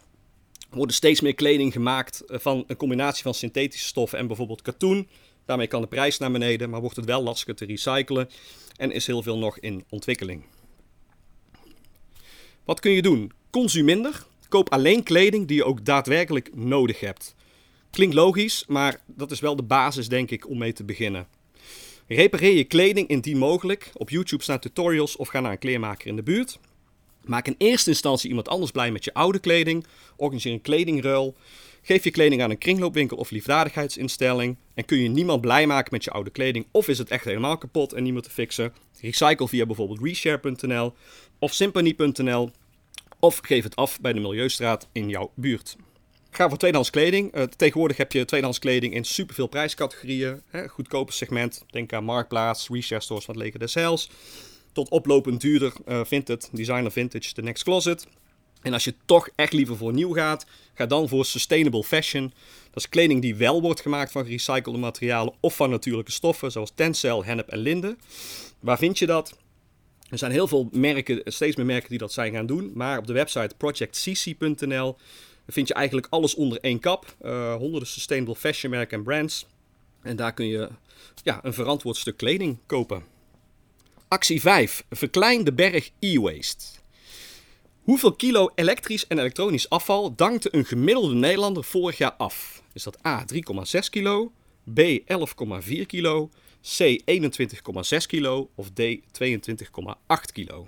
worden 0.70 0.96
steeds 0.96 1.22
meer 1.22 1.36
kleding 1.36 1.74
gemaakt 1.74 2.22
eh, 2.22 2.40
van 2.40 2.64
een 2.68 2.78
combinatie 2.78 3.24
van 3.24 3.34
synthetische 3.34 3.88
stoffen 3.88 4.20
en 4.20 4.28
bijvoorbeeld 4.28 4.62
katoen. 4.62 5.08
Daarmee 5.50 5.68
kan 5.68 5.82
de 5.82 5.88
prijs 5.88 6.18
naar 6.18 6.32
beneden, 6.32 6.70
maar 6.70 6.82
wordt 6.82 6.96
het 6.96 7.06
wel 7.06 7.24
lastiger 7.24 7.56
te 7.56 7.66
recyclen 7.66 8.30
en 8.76 8.92
is 8.92 9.08
heel 9.08 9.24
veel 9.24 9.38
nog 9.38 9.60
in 9.60 9.84
ontwikkeling. 9.90 10.44
Wat 12.66 12.80
kun 12.80 12.92
je 12.92 13.02
doen? 13.02 13.32
Consumeer 13.50 13.96
minder. 13.96 14.26
Koop 14.50 14.70
alleen 14.70 15.04
kleding 15.04 15.48
die 15.48 15.58
je 15.58 15.64
ook 15.64 15.86
daadwerkelijk 15.86 16.56
nodig 16.56 17.00
hebt. 17.00 17.36
Klinkt 17.92 18.16
logisch, 18.16 18.64
maar 18.68 19.02
dat 19.06 19.32
is 19.32 19.40
wel 19.40 19.56
de 19.56 19.64
basis, 19.64 20.10
denk 20.10 20.32
ik, 20.32 20.50
om 20.50 20.58
mee 20.58 20.74
te 20.74 20.84
beginnen. 20.84 21.28
Repareer 22.08 22.56
je 22.56 22.64
kleding 22.64 23.08
indien 23.08 23.38
mogelijk. 23.38 23.92
Op 23.94 24.10
YouTube 24.10 24.44
staan 24.44 24.60
tutorials 24.60 25.16
of 25.16 25.28
ga 25.28 25.40
naar 25.40 25.52
een 25.52 25.58
kleermaker 25.58 26.08
in 26.08 26.16
de 26.16 26.24
buurt. 26.24 26.60
Maak 27.24 27.48
in 27.48 27.56
eerste 27.58 27.90
instantie 27.90 28.30
iemand 28.30 28.48
anders 28.48 28.72
blij 28.72 28.92
met 28.92 29.04
je 29.04 29.14
oude 29.14 29.40
kleding. 29.40 29.86
Organiseer 30.16 30.54
een 30.54 30.62
kledingruil. 30.62 31.36
Geef 31.82 32.04
je 32.04 32.12
kleding 32.12 32.42
aan 32.42 32.50
een 32.50 32.58
kringloopwinkel 32.58 33.18
of 33.18 33.30
liefdadigheidsinstelling. 33.30 34.58
En 34.74 34.86
kun 34.86 34.98
je 34.98 35.10
niemand 35.10 35.42
blij 35.42 35.68
maken 35.68 35.90
met 35.92 36.04
je 36.04 36.12
oude 36.12 36.30
kleding, 36.30 36.66
of 36.72 36.88
is 36.88 36.98
het 36.98 37.10
echt 37.10 37.26
helemaal 37.26 37.58
kapot 37.58 37.94
en 37.94 38.04
niemand 38.04 38.26
te 38.26 38.32
fixen? 38.32 38.74
Recycle 39.02 39.48
via 39.48 39.66
bijvoorbeeld 39.66 40.00
reshare.nl 40.02 40.94
of 41.40 41.54
symphony.nl. 41.54 42.52
Of 43.20 43.40
geef 43.42 43.64
het 43.64 43.76
af 43.76 44.00
bij 44.02 44.14
de 44.14 44.20
Milieustraat 44.20 44.88
in 44.92 45.10
jouw 45.10 45.32
buurt. 45.36 45.76
Ga 46.32 46.50
voor 46.50 46.58
tweedehands 46.58 46.90
kleding. 46.90 47.36
Uh, 47.36 47.44
tegenwoordig 47.44 47.98
heb 47.98 48.12
je 48.12 48.26
tweedehands 48.26 48.60
kleding 48.60 48.94
in 48.94 49.04
superveel 49.04 49.48
prijscategorieën. 49.48 50.42
Goedkope 50.68 51.12
segment. 51.12 51.64
Denk 51.70 51.94
aan 51.94 52.04
Marktplaats, 52.04 52.68
Reshare 52.72 53.02
Stores 53.02 53.26
van 53.26 53.38
Leger 53.38 53.60
des 53.60 53.74
Heils. 53.74 54.10
Tot 54.80 54.90
oplopend 54.90 55.42
duurder 55.42 55.74
uh, 55.88 56.02
Vintage, 56.06 56.48
Designer 56.52 56.92
Vintage, 56.92 57.34
The 57.34 57.42
Next 57.42 57.64
Closet. 57.64 58.08
En 58.62 58.74
als 58.74 58.84
je 58.84 58.94
toch 59.06 59.30
echt 59.36 59.54
liever 59.54 59.78
voor 59.78 59.94
nieuw 59.94 60.14
gaat, 60.14 60.46
ga 60.74 60.86
dan 60.86 61.08
voor 61.08 61.26
sustainable 61.26 61.84
fashion. 61.84 62.34
Dat 62.64 62.76
is 62.76 62.90
kleding 62.90 63.22
die 63.22 63.36
wel 63.36 63.62
wordt 63.62 63.82
gemaakt 63.82 64.12
van 64.12 64.26
gerecyclede 64.26 64.78
materialen 64.78 65.34
of 65.40 65.56
van 65.56 65.70
natuurlijke 65.70 66.12
stoffen, 66.12 66.52
zoals 66.52 66.72
tencel, 66.76 67.26
hennep 67.26 67.48
en 67.48 67.58
linden. 67.58 68.00
Waar 68.60 68.78
vind 68.78 69.00
je 69.00 69.06
dat? 69.06 69.38
Er 70.10 70.18
zijn 70.18 70.32
heel 70.32 70.48
veel 70.48 70.70
merken, 70.72 71.22
steeds 71.26 71.56
meer 71.56 71.66
merken 71.66 71.90
die 71.90 71.98
dat 71.98 72.14
zijn 72.14 72.34
gaan 72.34 72.46
doen. 72.46 72.72
Maar 72.74 72.98
op 72.98 73.08
de 73.08 73.14
website 73.14 73.56
projectcc.nl 73.58 74.96
vind 75.48 75.68
je 75.68 75.74
eigenlijk 75.74 76.08
alles 76.10 76.36
onder 76.36 76.60
één 76.62 76.80
kap. 76.80 77.16
Uh, 77.22 77.56
honderden 77.56 77.88
sustainable 77.88 78.36
fashion 78.36 78.72
merken 78.72 78.98
en 78.98 79.04
brands. 79.04 79.46
En 80.02 80.16
daar 80.16 80.34
kun 80.34 80.48
je 80.48 80.70
ja, 81.24 81.40
een 81.44 81.54
verantwoord 81.54 81.98
stuk 81.98 82.18
kleding 82.18 82.58
kopen. 82.66 83.19
Actie 84.10 84.42
5. 84.42 84.86
Verklein 84.90 85.44
de 85.44 85.54
berg 85.54 85.92
e-waste. 86.00 86.66
Hoeveel 87.82 88.14
kilo 88.14 88.52
elektrisch 88.56 89.08
en 89.08 89.20
elektronisch 89.20 89.70
afval 89.70 90.16
dankte 90.16 90.56
een 90.56 90.66
gemiddelde 90.66 91.16
Nederlander 91.16 91.64
vorig 91.64 91.98
jaar 91.98 92.14
af? 92.14 92.64
Is 92.74 92.84
dat 92.84 93.06
A 93.06 93.26
3,6 93.34 93.40
kilo, 93.90 94.32
B 94.74 94.80
11,4 94.80 95.86
kilo, 95.86 96.30
C 96.78 97.02
21,6 97.06 97.98
kilo 98.08 98.50
of 98.56 98.70
D 98.70 98.82
22,8 98.82 98.96
kilo? 100.34 100.68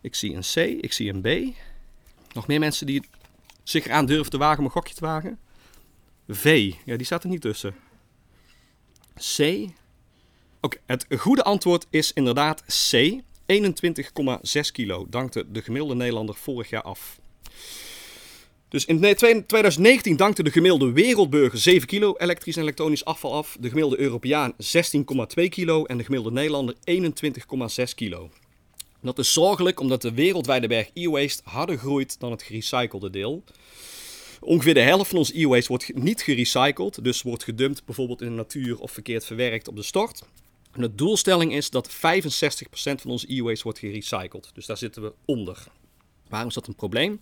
Ik 0.00 0.14
zie 0.14 0.34
een 0.34 0.42
C, 0.42 0.82
ik 0.84 0.92
zie 0.92 1.12
een 1.12 1.20
B. 1.20 1.56
Nog 2.34 2.46
meer 2.46 2.60
mensen 2.60 2.86
die 2.86 3.02
zich 3.62 3.84
eraan 3.84 4.06
durven 4.06 4.30
te 4.30 4.38
wagen 4.38 4.58
om 4.58 4.64
een 4.64 4.70
gokje 4.70 4.94
te 4.94 5.04
wagen? 5.04 5.38
V, 6.28 6.72
ja, 6.84 6.96
die 6.96 7.06
staat 7.06 7.22
er 7.22 7.30
niet 7.30 7.40
tussen. 7.40 7.74
C. 9.14 9.38
Oké, 10.60 10.78
het 10.86 11.06
goede 11.18 11.42
antwoord 11.42 11.86
is 11.90 12.12
inderdaad 12.12 12.62
C. 12.90 13.20
21,6 13.52 14.70
kilo 14.72 15.06
dankte 15.10 15.44
de 15.52 15.62
gemiddelde 15.62 15.94
Nederlander 15.94 16.34
vorig 16.34 16.70
jaar 16.70 16.82
af. 16.82 17.20
Dus 18.68 18.84
in 18.84 19.00
2019 19.00 20.16
dankte 20.16 20.42
de 20.42 20.50
gemiddelde 20.50 20.92
wereldburger 20.92 21.58
7 21.58 21.86
kilo 21.88 22.14
elektrisch 22.18 22.56
en 22.56 22.62
elektronisch 22.62 23.04
afval 23.04 23.34
af. 23.34 23.56
De 23.60 23.68
gemiddelde 23.68 24.00
Europeaan 24.00 24.52
16,2 24.52 24.58
kilo 25.48 25.84
en 25.84 25.96
de 25.96 26.04
gemiddelde 26.04 26.34
Nederlander 26.34 26.74
21,6 26.90 27.94
kilo. 27.94 28.30
Dat 29.00 29.18
is 29.18 29.32
zorgelijk 29.32 29.80
omdat 29.80 30.02
de 30.02 30.12
wereldwijde 30.12 30.68
berg 30.68 30.90
e-waste 30.94 31.42
harder 31.44 31.78
groeit 31.78 32.20
dan 32.20 32.30
het 32.30 32.42
gerecyclede 32.42 33.10
deel. 33.10 33.44
Ongeveer 34.40 34.74
de 34.74 34.80
helft 34.80 35.10
van 35.10 35.18
ons 35.18 35.32
e-waste 35.32 35.68
wordt 35.68 35.94
niet 35.94 36.22
gerecycled, 36.22 37.04
dus 37.04 37.22
wordt 37.22 37.44
gedumpt 37.44 37.84
bijvoorbeeld 37.84 38.22
in 38.22 38.28
de 38.28 38.34
natuur 38.34 38.78
of 38.78 38.90
verkeerd 38.90 39.24
verwerkt 39.24 39.68
op 39.68 39.76
de 39.76 39.82
stort. 39.82 40.22
De 40.74 40.94
doelstelling 40.94 41.52
is 41.52 41.70
dat 41.70 41.90
65% 41.90 41.94
van 42.72 43.10
onze 43.10 43.32
e-waste 43.34 43.62
wordt 43.62 43.78
gerecycled. 43.78 44.50
Dus 44.54 44.66
daar 44.66 44.76
zitten 44.76 45.02
we 45.02 45.12
onder. 45.24 45.66
Waarom 46.28 46.48
is 46.48 46.54
dat 46.54 46.66
een 46.66 46.74
probleem? 46.74 47.20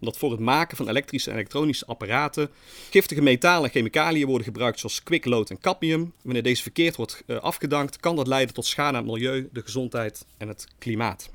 Omdat 0.00 0.16
voor 0.16 0.30
het 0.30 0.40
maken 0.40 0.76
van 0.76 0.88
elektrische 0.88 1.30
en 1.30 1.36
elektronische 1.36 1.86
apparaten 1.86 2.50
giftige 2.90 3.22
metalen 3.22 3.64
en 3.64 3.70
chemicaliën 3.70 4.26
worden 4.26 4.46
gebruikt 4.46 4.78
zoals 4.78 5.02
kwiklood 5.02 5.50
en 5.50 5.60
cadmium. 5.60 6.12
Wanneer 6.22 6.42
deze 6.42 6.62
verkeerd 6.62 6.96
wordt 6.96 7.22
uh, 7.26 7.36
afgedankt, 7.36 7.96
kan 7.96 8.16
dat 8.16 8.26
leiden 8.26 8.54
tot 8.54 8.66
schade 8.66 8.96
aan 8.96 9.02
het 9.02 9.12
milieu, 9.12 9.48
de 9.52 9.62
gezondheid 9.62 10.26
en 10.36 10.48
het 10.48 10.66
klimaat. 10.78 11.30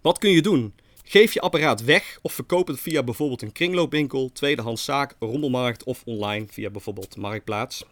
Wat 0.00 0.18
kun 0.18 0.30
je 0.30 0.42
doen? 0.42 0.74
Geef 1.04 1.32
je 1.32 1.40
apparaat 1.40 1.84
weg 1.84 2.18
of 2.22 2.32
verkoop 2.32 2.66
het 2.66 2.80
via 2.80 3.02
bijvoorbeeld 3.02 3.42
een 3.42 3.52
kringloopwinkel, 3.52 4.30
tweedehandszaak, 4.32 5.14
rommelmarkt 5.18 5.84
of 5.84 6.02
online 6.04 6.46
via 6.48 6.70
bijvoorbeeld 6.70 7.16
Marktplaats. 7.16 7.84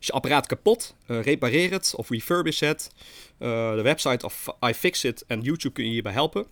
Is 0.00 0.06
je 0.06 0.12
apparaat 0.12 0.46
kapot? 0.46 0.94
Uh, 1.06 1.22
repareer 1.22 1.70
het 1.70 1.94
of 1.96 2.08
refurbish 2.08 2.60
het. 2.60 2.90
Uh, 3.38 3.74
de 3.74 3.82
website 3.82 4.24
of 4.24 4.46
iFixit 4.60 5.24
en 5.26 5.40
YouTube 5.40 5.74
kun 5.74 5.84
je 5.84 5.90
hierbij 5.90 6.12
helpen. 6.12 6.46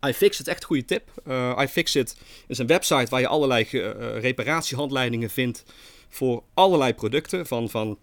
iFixit, 0.00 0.48
echt 0.48 0.60
een 0.60 0.66
goede 0.66 0.84
tip. 0.84 1.10
Uh, 1.26 1.58
iFixit 1.62 2.16
is 2.46 2.58
een 2.58 2.66
website 2.66 3.10
waar 3.10 3.20
je 3.20 3.28
allerlei 3.28 3.64
reparatiehandleidingen 4.20 5.30
vindt 5.30 5.64
voor 6.08 6.42
allerlei 6.54 6.94
producten. 6.94 7.46
Van, 7.46 7.70
van 7.70 7.98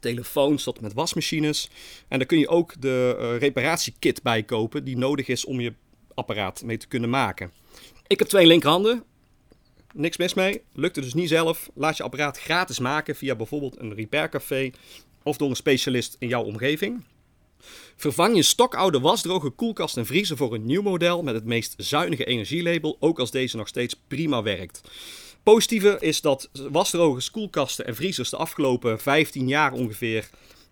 telefoons 0.00 0.62
tot 0.62 0.80
met 0.80 0.92
wasmachines. 0.92 1.70
En 2.08 2.18
daar 2.18 2.26
kun 2.26 2.38
je 2.38 2.48
ook 2.48 2.80
de 2.80 3.36
reparatiekit 3.36 4.22
bij 4.22 4.42
kopen 4.42 4.84
die 4.84 4.96
nodig 4.96 5.28
is 5.28 5.44
om 5.44 5.60
je 5.60 5.72
apparaat 6.14 6.62
mee 6.62 6.76
te 6.76 6.88
kunnen 6.88 7.10
maken. 7.10 7.52
Ik 8.06 8.18
heb 8.18 8.28
twee 8.28 8.46
linkerhanden 8.46 9.04
niks 9.94 10.16
mis 10.16 10.34
mee. 10.34 10.62
Lukt 10.72 10.96
het 10.96 11.04
dus 11.04 11.14
niet 11.14 11.28
zelf? 11.28 11.70
Laat 11.74 11.96
je 11.96 12.02
apparaat 12.02 12.38
gratis 12.38 12.78
maken 12.78 13.16
via 13.16 13.34
bijvoorbeeld 13.34 13.80
een 13.80 13.94
repaircafé 13.94 14.70
of 15.22 15.36
door 15.36 15.50
een 15.50 15.56
specialist 15.56 16.16
in 16.18 16.28
jouw 16.28 16.42
omgeving. 16.42 17.04
Vervang 17.96 18.36
je 18.36 18.42
stokoude 18.42 19.00
wasdroge 19.00 19.50
koelkast 19.50 19.96
en 19.96 20.06
vriezer 20.06 20.36
voor 20.36 20.54
een 20.54 20.66
nieuw 20.66 20.82
model 20.82 21.22
met 21.22 21.34
het 21.34 21.44
meest 21.44 21.74
zuinige 21.76 22.24
energielabel, 22.24 22.96
ook 23.00 23.18
als 23.18 23.30
deze 23.30 23.56
nog 23.56 23.68
steeds 23.68 24.00
prima 24.08 24.42
werkt. 24.42 24.80
Positieve 25.42 25.96
is 26.00 26.20
dat 26.20 26.50
wasdroge 26.70 27.30
koelkasten 27.30 27.86
en 27.86 27.94
vriezers 27.94 28.30
de 28.30 28.36
afgelopen 28.36 29.00
15 29.00 29.48
jaar 29.48 29.72
ongeveer 29.72 30.28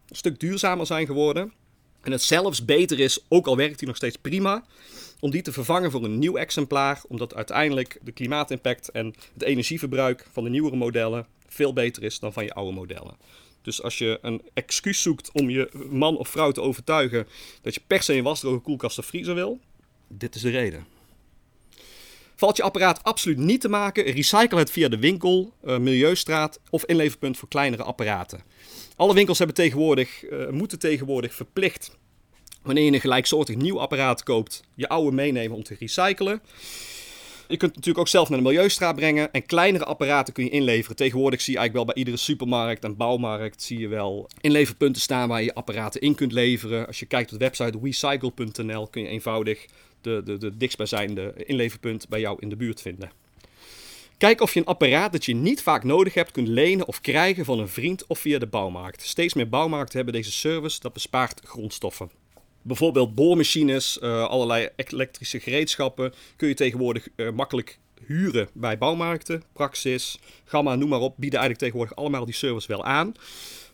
een 0.09 0.17
stuk 0.17 0.41
duurzamer 0.41 0.87
zijn 0.87 1.07
geworden. 1.07 1.53
En 2.01 2.13
het 2.13 2.23
zelfs 2.23 2.65
beter 2.65 3.01
is, 3.01 3.25
ook 3.29 3.47
al 3.47 3.57
werkt 3.57 3.79
hij 3.81 3.89
nog 3.89 3.97
steeds 3.97 4.17
prima, 4.17 4.65
om 5.21 5.31
die 5.31 5.43
te 5.43 5.53
vervangen 5.53 5.91
voor 5.91 6.05
een 6.05 6.19
nieuw 6.19 6.37
exemplaar, 6.37 7.01
omdat 7.09 7.35
uiteindelijk 7.35 7.99
de 8.03 8.13
klimaatimpact 8.13 8.91
en 8.91 9.15
het 9.33 9.43
energieverbruik 9.43 10.27
van 10.33 10.45
de 10.45 10.51
nieuwere 10.51 10.77
modellen 10.77 11.27
veel 11.49 11.73
beter 11.73 12.03
is 12.03 12.19
dan 12.19 12.33
van 12.33 12.45
je 12.45 12.55
oude 12.55 12.73
modellen. 12.73 13.17
Dus 13.63 13.83
als 13.83 13.99
je 13.99 14.19
een 14.23 14.43
excuus 14.55 15.03
zoekt 15.03 15.31
om 15.33 15.51
je 15.51 15.71
man 15.91 16.17
of 16.17 16.29
vrouw 16.29 16.53
te 16.53 16.61
overtuigen 16.61 17.27
dat 17.63 17.75
je 17.75 17.81
per 17.87 18.03
se 18.03 18.15
een 18.15 18.23
wasdroge 18.23 18.59
koelkast 18.59 18.99
of 18.99 19.07
vriezer 19.07 19.35
wil, 19.35 19.61
dit 20.09 20.35
is 20.35 20.43
de 20.43 20.51
reden. 20.51 20.87
Valt 22.35 22.57
je 22.57 22.63
apparaat 22.63 23.03
absoluut 23.03 23.39
niet 23.39 23.61
te 23.61 23.69
maken, 23.69 24.05
recycle 24.05 24.59
het 24.59 24.71
via 24.71 24.89
de 24.89 24.99
winkel, 24.99 25.53
uh, 25.65 25.79
milieustraat 25.79 26.61
of 26.71 26.85
inleverpunt 26.85 27.39
voor 27.39 27.49
kleinere 27.49 27.83
apparaten. 27.83 28.43
Alle 28.97 29.15
winkels 29.15 29.39
hebben 29.39 29.57
tegenwoordig, 29.57 30.31
uh, 30.31 30.49
moeten 30.49 30.79
tegenwoordig 30.79 31.35
verplicht 31.35 31.97
wanneer 32.67 32.85
je 32.85 32.93
een 32.93 33.01
gelijksoortig 33.01 33.57
nieuw 33.57 33.81
apparaat 33.81 34.23
koopt, 34.23 34.63
je 34.75 34.89
oude 34.89 35.17
meenemen 35.17 35.57
om 35.57 35.63
te 35.63 35.77
recyclen. 35.79 36.41
Je 37.49 37.57
kunt 37.57 37.71
het 37.71 37.75
natuurlijk 37.75 37.99
ook 37.99 38.09
zelf 38.09 38.29
naar 38.29 38.39
de 38.39 38.45
milieustraat 38.45 38.97
brengen. 38.97 39.33
En 39.33 39.47
kleinere 39.47 39.85
apparaten 39.85 40.33
kun 40.33 40.45
je 40.45 40.51
inleveren. 40.51 40.97
Tegenwoordig 40.97 41.41
zie 41.41 41.53
je 41.53 41.59
eigenlijk 41.59 41.87
wel 41.87 41.95
bij 41.95 42.05
iedere 42.05 42.25
supermarkt 42.25 42.85
en 42.85 42.97
bouwmarkt 42.97 43.63
zie 43.63 43.79
je 43.79 43.89
wel 43.89 44.29
inleverpunten 44.41 45.03
staan 45.03 45.29
waar 45.29 45.43
je 45.43 45.55
apparaten 45.55 46.01
in 46.01 46.15
kunt 46.15 46.33
leveren. 46.33 46.87
Als 46.87 46.99
je 46.99 47.07
kijkt 47.07 47.33
op 47.33 47.39
de 47.39 47.45
website 47.45 47.79
recycle.nl 47.83 48.87
kun 48.87 49.03
je 49.03 49.09
eenvoudig 49.09 49.67
de, 50.01 50.23
de, 50.25 50.39
de 50.39 50.57
dichtstbijzijnde 50.57 51.33
inleverpunt 51.37 52.09
bij 52.09 52.21
jou 52.21 52.37
in 52.41 52.49
de 52.49 52.57
buurt 52.57 52.81
vinden. 52.81 53.11
Kijk 54.19 54.41
of 54.41 54.55
je 54.55 54.61
een 54.61 54.67
apparaat 54.67 55.13
dat 55.13 55.25
je 55.25 55.35
niet 55.35 55.63
vaak 55.63 55.85
nodig 55.85 56.15
hebt 56.15 56.31
kunt 56.31 56.49
lenen 56.49 56.87
of 56.87 57.01
krijgen 57.01 57.45
van 57.45 57.59
een 57.59 57.69
vriend 57.69 58.07
of 58.07 58.19
via 58.19 58.39
de 58.39 58.47
bouwmarkt. 58.47 59.03
Steeds 59.03 59.35
meer 59.35 59.49
bouwmarkten 59.49 59.97
hebben 59.97 60.15
deze 60.15 60.33
service, 60.33 60.81
dat 60.81 60.93
bespaart 60.93 61.41
grondstoffen. 61.45 62.11
Bijvoorbeeld 62.67 63.15
boormachines, 63.15 63.99
uh, 64.03 64.25
allerlei 64.25 64.69
elektrische 64.77 65.41
gereedschappen 65.41 66.15
kun 66.37 66.49
je 66.49 66.55
tegenwoordig 66.55 67.09
uh, 67.17 67.31
makkelijk 67.31 67.79
huren 68.07 68.49
bij 68.53 68.79
bouwmarkten. 68.79 69.43
Praxis, 69.53 70.19
Gamma, 70.45 70.75
noem 70.75 70.89
maar 70.89 71.01
op, 71.01 71.15
bieden 71.17 71.41
eigenlijk 71.41 71.59
tegenwoordig 71.59 71.97
allemaal 71.97 72.25
die 72.25 72.35
service 72.35 72.69
wel 72.69 72.85
aan. 72.85 73.15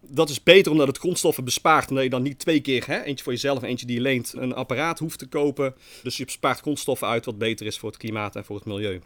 Dat 0.00 0.28
is 0.28 0.42
beter 0.42 0.72
omdat 0.72 0.86
het 0.86 0.98
grondstoffen 0.98 1.44
bespaart. 1.44 1.88
Omdat 1.88 2.04
je 2.04 2.10
dan 2.10 2.22
niet 2.22 2.38
twee 2.38 2.60
keer, 2.60 2.86
hè, 2.86 3.02
eentje 3.02 3.24
voor 3.24 3.32
jezelf 3.32 3.62
en 3.62 3.68
eentje 3.68 3.86
die 3.86 3.96
je 3.96 4.02
leent, 4.02 4.32
een 4.36 4.54
apparaat 4.54 4.98
hoeft 4.98 5.18
te 5.18 5.26
kopen. 5.26 5.74
Dus 6.02 6.16
je 6.16 6.24
bespaart 6.24 6.60
grondstoffen 6.60 7.08
uit 7.08 7.24
wat 7.24 7.38
beter 7.38 7.66
is 7.66 7.78
voor 7.78 7.88
het 7.88 7.98
klimaat 7.98 8.36
en 8.36 8.44
voor 8.44 8.56
het 8.56 8.64
milieu. 8.64 9.00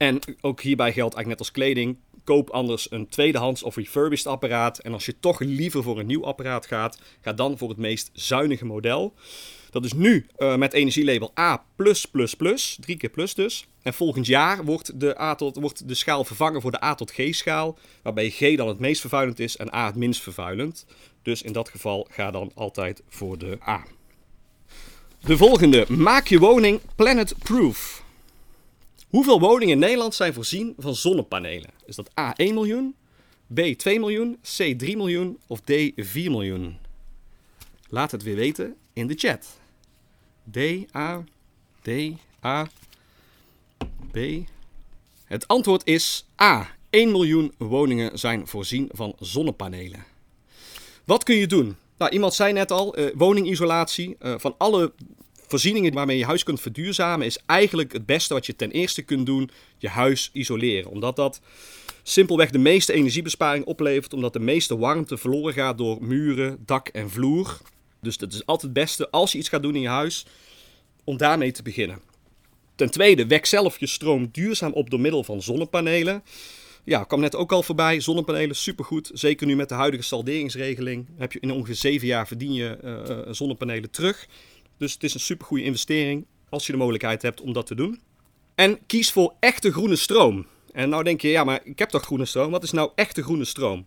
En 0.00 0.20
ook 0.40 0.60
hierbij 0.60 0.92
geldt 0.92 1.14
eigenlijk 1.14 1.26
net 1.26 1.38
als 1.38 1.50
kleding. 1.50 1.96
Koop 2.24 2.50
anders 2.50 2.90
een 2.90 3.08
tweedehands 3.08 3.62
of 3.62 3.76
refurbished 3.76 4.26
apparaat. 4.26 4.78
En 4.78 4.92
als 4.92 5.06
je 5.06 5.18
toch 5.20 5.40
liever 5.40 5.82
voor 5.82 5.98
een 5.98 6.06
nieuw 6.06 6.24
apparaat 6.24 6.66
gaat, 6.66 7.00
ga 7.20 7.32
dan 7.32 7.58
voor 7.58 7.68
het 7.68 7.78
meest 7.78 8.10
zuinige 8.12 8.64
model. 8.64 9.14
Dat 9.70 9.84
is 9.84 9.92
nu 9.92 10.26
uh, 10.38 10.56
met 10.56 10.72
energielabel 10.72 11.32
A+++, 11.38 11.60
drie 12.80 12.96
keer 12.96 13.10
plus 13.10 13.34
dus. 13.34 13.66
En 13.82 13.94
volgend 13.94 14.26
jaar 14.26 14.64
wordt 14.64 15.00
de, 15.00 15.20
A 15.20 15.34
tot, 15.34 15.56
wordt 15.56 15.88
de 15.88 15.94
schaal 15.94 16.24
vervangen 16.24 16.60
voor 16.60 16.70
de 16.70 16.84
A 16.84 16.94
tot 16.94 17.12
G 17.12 17.34
schaal. 17.34 17.78
Waarbij 18.02 18.30
G 18.30 18.56
dan 18.56 18.68
het 18.68 18.78
meest 18.78 19.00
vervuilend 19.00 19.38
is 19.38 19.56
en 19.56 19.74
A 19.74 19.86
het 19.86 19.96
minst 19.96 20.22
vervuilend. 20.22 20.86
Dus 21.22 21.42
in 21.42 21.52
dat 21.52 21.68
geval 21.68 22.08
ga 22.10 22.30
dan 22.30 22.50
altijd 22.54 23.02
voor 23.08 23.38
de 23.38 23.58
A. 23.68 23.84
De 25.20 25.36
volgende. 25.36 25.84
Maak 25.88 26.26
je 26.26 26.38
woning 26.38 26.80
planet-proof. 26.96 28.08
Hoeveel 29.10 29.40
woningen 29.40 29.74
in 29.74 29.78
Nederland 29.78 30.14
zijn 30.14 30.34
voorzien 30.34 30.74
van 30.78 30.94
zonnepanelen? 30.94 31.70
Is 31.84 31.96
dat 31.96 32.18
A 32.18 32.34
1 32.36 32.54
miljoen, 32.54 32.94
B 33.54 33.60
2 33.60 33.98
miljoen, 33.98 34.38
C 34.42 34.78
3 34.78 34.96
miljoen 34.96 35.38
of 35.46 35.60
D 35.60 35.72
4 35.96 36.30
miljoen? 36.30 36.78
Laat 37.88 38.10
het 38.10 38.22
weer 38.22 38.36
weten 38.36 38.76
in 38.92 39.06
de 39.06 39.14
chat. 39.14 39.58
D, 40.50 40.56
A, 40.96 41.24
D, 41.82 41.88
A, 42.44 42.68
B. 44.12 44.18
Het 45.24 45.48
antwoord 45.48 45.86
is 45.86 46.26
A. 46.42 46.68
1 46.90 47.10
miljoen 47.10 47.52
woningen 47.58 48.18
zijn 48.18 48.46
voorzien 48.46 48.88
van 48.92 49.14
zonnepanelen. 49.18 50.04
Wat 51.04 51.22
kun 51.22 51.36
je 51.36 51.46
doen? 51.46 51.76
Nou, 51.98 52.12
iemand 52.12 52.34
zei 52.34 52.52
net 52.52 52.70
al, 52.70 52.98
uh, 52.98 53.14
woningisolatie. 53.14 54.16
Uh, 54.20 54.34
van 54.38 54.54
alle 54.58 54.92
voorzieningen 55.50 55.92
waarmee 55.92 56.18
je 56.18 56.24
huis 56.24 56.42
kunt 56.42 56.60
verduurzamen, 56.60 57.26
is 57.26 57.38
eigenlijk 57.46 57.92
het 57.92 58.06
beste 58.06 58.34
wat 58.34 58.46
je 58.46 58.56
ten 58.56 58.70
eerste 58.70 59.02
kunt 59.02 59.26
doen, 59.26 59.50
je 59.78 59.88
huis 59.88 60.30
isoleren. 60.32 60.90
Omdat 60.90 61.16
dat 61.16 61.40
simpelweg 62.02 62.50
de 62.50 62.58
meeste 62.58 62.92
energiebesparing 62.92 63.64
oplevert, 63.64 64.12
omdat 64.12 64.32
de 64.32 64.40
meeste 64.40 64.78
warmte 64.78 65.16
verloren 65.16 65.54
gaat 65.54 65.78
door 65.78 66.04
muren, 66.04 66.58
dak 66.66 66.88
en 66.88 67.10
vloer. 67.10 67.58
Dus 68.00 68.16
dat 68.16 68.32
is 68.32 68.46
altijd 68.46 68.62
het 68.62 68.84
beste 68.84 69.10
als 69.10 69.32
je 69.32 69.38
iets 69.38 69.48
gaat 69.48 69.62
doen 69.62 69.74
in 69.74 69.80
je 69.80 69.88
huis, 69.88 70.26
om 71.04 71.16
daarmee 71.16 71.52
te 71.52 71.62
beginnen. 71.62 72.00
Ten 72.74 72.90
tweede, 72.90 73.26
wek 73.26 73.46
zelf 73.46 73.78
je 73.78 73.86
stroom 73.86 74.28
duurzaam 74.32 74.72
op 74.72 74.90
door 74.90 75.00
middel 75.00 75.24
van 75.24 75.42
zonnepanelen. 75.42 76.22
Ja, 76.84 77.04
kwam 77.04 77.20
net 77.20 77.36
ook 77.36 77.52
al 77.52 77.62
voorbij. 77.62 78.00
Zonnepanelen, 78.00 78.56
supergoed. 78.56 79.10
Zeker 79.12 79.46
nu 79.46 79.56
met 79.56 79.68
de 79.68 79.74
huidige 79.74 80.02
salderingsregeling. 80.02 81.06
Heb 81.16 81.32
je 81.32 81.40
in 81.40 81.52
ongeveer 81.52 81.74
7 81.74 82.06
jaar 82.06 82.26
verdien 82.26 82.52
je 82.52 82.78
uh, 82.84 83.32
zonnepanelen 83.32 83.90
terug. 83.90 84.26
Dus 84.80 84.92
het 84.92 85.02
is 85.02 85.14
een 85.14 85.20
supergoeie 85.20 85.64
investering 85.64 86.26
als 86.48 86.66
je 86.66 86.72
de 86.72 86.78
mogelijkheid 86.78 87.22
hebt 87.22 87.40
om 87.40 87.52
dat 87.52 87.66
te 87.66 87.74
doen. 87.74 88.00
En 88.54 88.86
kies 88.86 89.12
voor 89.12 89.34
echte 89.40 89.72
groene 89.72 89.96
stroom. 89.96 90.46
En 90.72 90.88
nou 90.88 91.02
denk 91.04 91.20
je, 91.20 91.28
ja, 91.28 91.44
maar 91.44 91.60
ik 91.64 91.78
heb 91.78 91.88
toch 91.88 92.02
groene 92.02 92.24
stroom? 92.24 92.50
Wat 92.50 92.62
is 92.62 92.70
nou 92.70 92.90
echte 92.94 93.22
groene 93.22 93.44
stroom? 93.44 93.86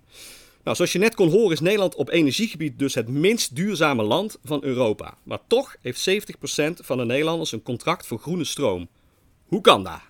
Nou, 0.63 0.75
zoals 0.75 0.91
je 0.91 0.99
net 0.99 1.15
kon 1.15 1.29
horen 1.29 1.51
is 1.51 1.59
Nederland 1.59 1.95
op 1.95 2.09
energiegebied 2.09 2.79
dus 2.79 2.95
het 2.95 3.07
minst 3.07 3.55
duurzame 3.55 4.03
land 4.03 4.37
van 4.43 4.63
Europa. 4.63 5.17
Maar 5.23 5.39
toch 5.47 5.75
heeft 5.81 6.09
70% 6.09 6.13
van 6.73 6.97
de 6.97 7.05
Nederlanders 7.05 7.51
een 7.51 7.63
contract 7.63 8.07
voor 8.07 8.19
groene 8.19 8.43
stroom. 8.43 8.87
Hoe 9.45 9.61
kan 9.61 9.83
dat? 9.83 10.01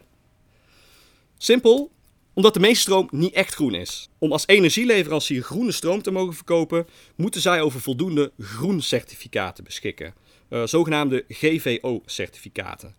Simpel, 1.37 1.91
omdat 2.33 2.53
de 2.53 2.59
meeste 2.59 2.81
stroom 2.81 3.07
niet 3.11 3.33
echt 3.33 3.53
groen 3.53 3.73
is. 3.73 4.09
Om 4.17 4.31
als 4.31 4.47
energieleverancier 4.47 5.43
groene 5.43 5.71
stroom 5.71 6.01
te 6.01 6.11
mogen 6.11 6.33
verkopen, 6.33 6.87
moeten 7.15 7.41
zij 7.41 7.61
over 7.61 7.81
voldoende 7.81 8.31
groencertificaten 8.37 9.63
beschikken. 9.63 10.13
Uh, 10.53 10.61
zogenaamde 10.65 11.25
GVO-certificaten. 11.27 12.95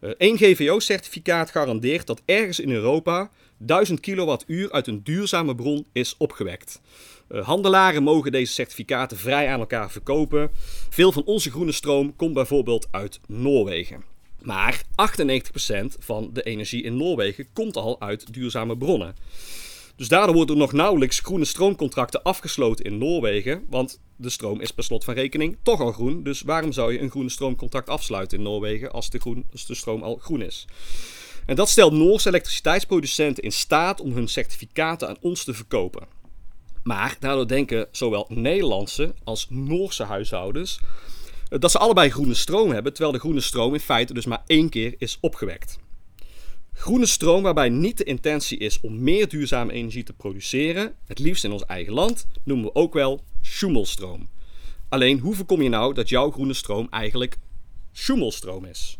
Eén 0.00 0.36
GVO-certificaat 0.38 1.50
garandeert 1.50 2.06
dat 2.06 2.22
ergens 2.24 2.60
in 2.60 2.70
Europa 2.70 3.30
1000 3.56 4.00
kilowattuur 4.00 4.72
uit 4.72 4.86
een 4.86 5.02
duurzame 5.02 5.54
bron 5.54 5.86
is 5.92 6.14
opgewekt. 6.16 6.80
Uh, 7.30 7.46
handelaren 7.46 8.02
mogen 8.02 8.32
deze 8.32 8.52
certificaten 8.52 9.16
vrij 9.16 9.48
aan 9.48 9.60
elkaar 9.60 9.90
verkopen. 9.90 10.50
Veel 10.88 11.12
van 11.12 11.24
onze 11.24 11.50
groene 11.50 11.72
stroom 11.72 12.16
komt 12.16 12.34
bijvoorbeeld 12.34 12.88
uit 12.90 13.20
Noorwegen. 13.26 14.04
Maar 14.42 14.82
98% 14.82 14.84
van 15.98 16.30
de 16.32 16.42
energie 16.42 16.82
in 16.82 16.96
Noorwegen 16.96 17.46
komt 17.52 17.76
al 17.76 18.00
uit 18.00 18.32
duurzame 18.32 18.76
bronnen. 18.76 19.14
Dus 19.98 20.08
daardoor 20.08 20.34
worden 20.34 20.54
er 20.54 20.60
nog 20.60 20.72
nauwelijks 20.72 21.20
groene 21.20 21.44
stroomcontracten 21.44 22.22
afgesloten 22.22 22.84
in 22.84 22.98
Noorwegen, 22.98 23.64
want 23.68 24.00
de 24.16 24.30
stroom 24.30 24.60
is 24.60 24.70
per 24.70 24.84
slot 24.84 25.04
van 25.04 25.14
rekening 25.14 25.56
toch 25.62 25.80
al 25.80 25.92
groen. 25.92 26.22
Dus 26.22 26.40
waarom 26.40 26.72
zou 26.72 26.92
je 26.92 27.00
een 27.00 27.10
groene 27.10 27.28
stroomcontract 27.28 27.88
afsluiten 27.88 28.38
in 28.38 28.44
Noorwegen 28.44 28.92
als 28.92 29.10
de, 29.10 29.42
als 29.52 29.66
de 29.66 29.74
stroom 29.74 30.02
al 30.02 30.16
groen 30.16 30.42
is? 30.42 30.66
En 31.46 31.56
dat 31.56 31.68
stelt 31.68 31.92
Noorse 31.92 32.28
elektriciteitsproducenten 32.28 33.42
in 33.42 33.52
staat 33.52 34.00
om 34.00 34.12
hun 34.12 34.28
certificaten 34.28 35.08
aan 35.08 35.18
ons 35.20 35.44
te 35.44 35.54
verkopen. 35.54 36.06
Maar 36.82 37.16
daardoor 37.20 37.48
denken 37.48 37.88
zowel 37.90 38.26
Nederlandse 38.28 39.14
als 39.24 39.46
Noorse 39.50 40.04
huishoudens 40.04 40.80
dat 41.48 41.70
ze 41.70 41.78
allebei 41.78 42.10
groene 42.10 42.34
stroom 42.34 42.70
hebben, 42.70 42.92
terwijl 42.92 43.14
de 43.14 43.20
groene 43.20 43.40
stroom 43.40 43.74
in 43.74 43.80
feite 43.80 44.14
dus 44.14 44.26
maar 44.26 44.42
één 44.46 44.68
keer 44.68 44.94
is 44.98 45.18
opgewekt. 45.20 45.78
Groene 46.78 47.06
stroom 47.06 47.42
waarbij 47.42 47.68
niet 47.68 47.96
de 47.96 48.04
intentie 48.04 48.58
is 48.58 48.80
om 48.80 49.02
meer 49.02 49.28
duurzame 49.28 49.72
energie 49.72 50.02
te 50.02 50.12
produceren, 50.12 50.94
het 51.04 51.18
liefst 51.18 51.44
in 51.44 51.52
ons 51.52 51.64
eigen 51.64 51.92
land, 51.92 52.26
noemen 52.42 52.66
we 52.66 52.74
ook 52.74 52.92
wel 52.92 53.24
schoemelstroom. 53.40 54.28
Alleen 54.88 55.18
hoe 55.18 55.34
voorkom 55.34 55.62
je 55.62 55.68
nou 55.68 55.94
dat 55.94 56.08
jouw 56.08 56.30
groene 56.30 56.54
stroom 56.54 56.86
eigenlijk 56.90 57.38
schoemelstroom 57.92 58.64
is? 58.64 58.98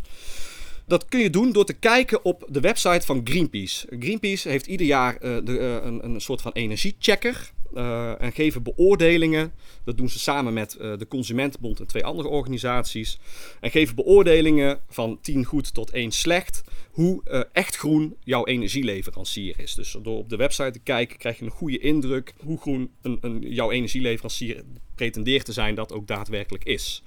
Dat 0.89 1.05
kun 1.09 1.21
je 1.21 1.31
doen 1.31 1.53
door 1.53 1.65
te 1.65 1.73
kijken 1.73 2.25
op 2.25 2.47
de 2.49 2.61
website 2.61 3.07
van 3.07 3.21
Greenpeace. 3.25 3.87
Greenpeace 3.99 4.49
heeft 4.49 4.67
ieder 4.67 4.87
jaar 4.87 5.15
uh, 5.15 5.37
de, 5.45 5.53
uh, 5.53 5.75
een, 5.85 6.05
een 6.05 6.21
soort 6.21 6.41
van 6.41 6.53
energiechecker. 6.53 7.51
Uh, 7.75 8.23
en 8.23 8.33
geven 8.33 8.63
beoordelingen. 8.63 9.53
Dat 9.85 9.97
doen 9.97 10.09
ze 10.09 10.19
samen 10.19 10.53
met 10.53 10.71
de 10.71 11.07
Consumentenbond 11.09 11.81
en 11.81 11.87
twee 11.87 12.05
andere 12.05 12.29
organisaties. 12.29 13.19
En 13.61 13.71
geven 13.71 13.95
beoordelingen 13.95 14.81
van 14.89 15.19
10 15.21 15.45
goed 15.45 15.75
tot 15.75 15.91
1 15.91 16.11
slecht. 16.11 16.61
Hoe 16.91 17.23
echt 17.53 17.77
groen 17.77 18.17
jouw 18.25 18.47
energieleverancier 18.47 19.55
is. 19.59 19.75
Dus 19.75 19.97
door 20.03 20.19
op 20.19 20.29
de 20.29 20.37
website 20.37 20.71
te 20.71 20.79
kijken 20.79 21.19
krijg 21.19 21.39
je 21.39 21.45
een 21.45 21.51
goede 21.51 21.79
indruk 21.79 22.35
hoe 22.45 22.61
groen 22.61 22.91
een, 23.03 23.19
een, 23.21 23.41
jouw 23.41 23.71
energieleverancier 23.71 24.63
pretendeert 24.95 25.45
te 25.45 25.53
zijn 25.53 25.75
dat 25.75 25.93
ook 25.93 26.07
daadwerkelijk 26.07 26.65
is. 26.65 27.03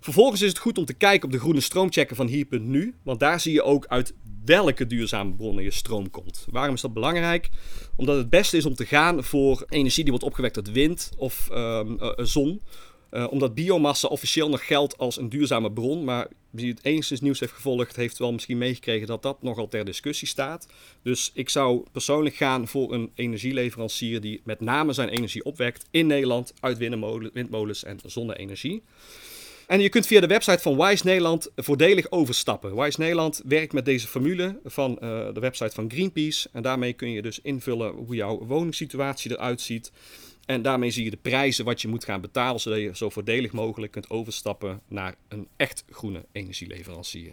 Vervolgens 0.00 0.42
is 0.42 0.48
het 0.48 0.58
goed 0.58 0.78
om 0.78 0.84
te 0.84 0.94
kijken 0.94 1.26
op 1.26 1.32
de 1.32 1.38
groene 1.38 1.60
stroomchecker 1.60 2.16
van 2.16 2.26
hier.nu, 2.26 2.94
want 3.02 3.20
daar 3.20 3.40
zie 3.40 3.52
je 3.52 3.62
ook 3.62 3.86
uit 3.86 4.14
welke 4.44 4.86
duurzame 4.86 5.34
bronnen 5.34 5.64
je 5.64 5.70
stroom 5.70 6.10
komt. 6.10 6.46
Waarom 6.50 6.74
is 6.74 6.80
dat 6.80 6.92
belangrijk? 6.92 7.48
Omdat 7.96 8.16
het 8.16 8.30
beste 8.30 8.56
is 8.56 8.66
om 8.66 8.74
te 8.74 8.86
gaan 8.86 9.24
voor 9.24 9.64
energie 9.68 10.02
die 10.02 10.12
wordt 10.12 10.26
opgewekt 10.26 10.56
uit 10.56 10.72
wind 10.72 11.10
of 11.16 11.48
um, 11.52 11.96
uh, 12.00 12.10
zon. 12.16 12.62
Uh, 13.10 13.26
omdat 13.30 13.54
biomassa 13.54 14.08
officieel 14.08 14.48
nog 14.48 14.66
geldt 14.66 14.98
als 14.98 15.18
een 15.18 15.28
duurzame 15.28 15.72
bron, 15.72 16.04
maar 16.04 16.28
wie 16.50 16.70
het 16.70 16.84
enigszins 16.84 17.20
nieuws 17.20 17.40
heeft 17.40 17.52
gevolgd, 17.52 17.96
heeft 17.96 18.18
wel 18.18 18.32
misschien 18.32 18.58
meegekregen 18.58 19.06
dat 19.06 19.22
dat 19.22 19.42
nogal 19.42 19.68
ter 19.68 19.84
discussie 19.84 20.28
staat. 20.28 20.68
Dus 21.02 21.30
ik 21.34 21.48
zou 21.48 21.84
persoonlijk 21.92 22.34
gaan 22.34 22.68
voor 22.68 22.92
een 22.92 23.10
energieleverancier 23.14 24.20
die 24.20 24.40
met 24.44 24.60
name 24.60 24.92
zijn 24.92 25.08
energie 25.08 25.44
opwekt 25.44 25.86
in 25.90 26.06
Nederland 26.06 26.54
uit 26.60 26.78
windmolens 27.32 27.84
en 27.84 27.98
zonne-energie. 28.06 28.82
En 29.70 29.80
je 29.80 29.88
kunt 29.88 30.06
via 30.06 30.20
de 30.20 30.26
website 30.26 30.58
van 30.58 30.76
Wise 30.76 31.06
Nederland 31.06 31.50
voordelig 31.56 32.10
overstappen. 32.10 32.76
Wise 32.76 33.00
Nederland 33.00 33.42
werkt 33.44 33.72
met 33.72 33.84
deze 33.84 34.06
formule 34.06 34.60
van 34.64 34.90
uh, 34.90 34.98
de 35.32 35.40
website 35.40 35.74
van 35.74 35.90
Greenpeace. 35.90 36.48
En 36.52 36.62
daarmee 36.62 36.92
kun 36.92 37.10
je 37.10 37.22
dus 37.22 37.40
invullen 37.40 37.92
hoe 37.92 38.14
jouw 38.14 38.38
woningssituatie 38.38 39.30
eruit 39.30 39.60
ziet. 39.60 39.92
En 40.46 40.62
daarmee 40.62 40.90
zie 40.90 41.04
je 41.04 41.10
de 41.10 41.16
prijzen 41.16 41.64
wat 41.64 41.80
je 41.80 41.88
moet 41.88 42.04
gaan 42.04 42.20
betalen, 42.20 42.60
zodat 42.60 42.78
je 42.78 42.96
zo 42.96 43.10
voordelig 43.10 43.52
mogelijk 43.52 43.92
kunt 43.92 44.10
overstappen 44.10 44.80
naar 44.88 45.14
een 45.28 45.48
echt 45.56 45.84
groene 45.90 46.24
energieleverancier. 46.32 47.32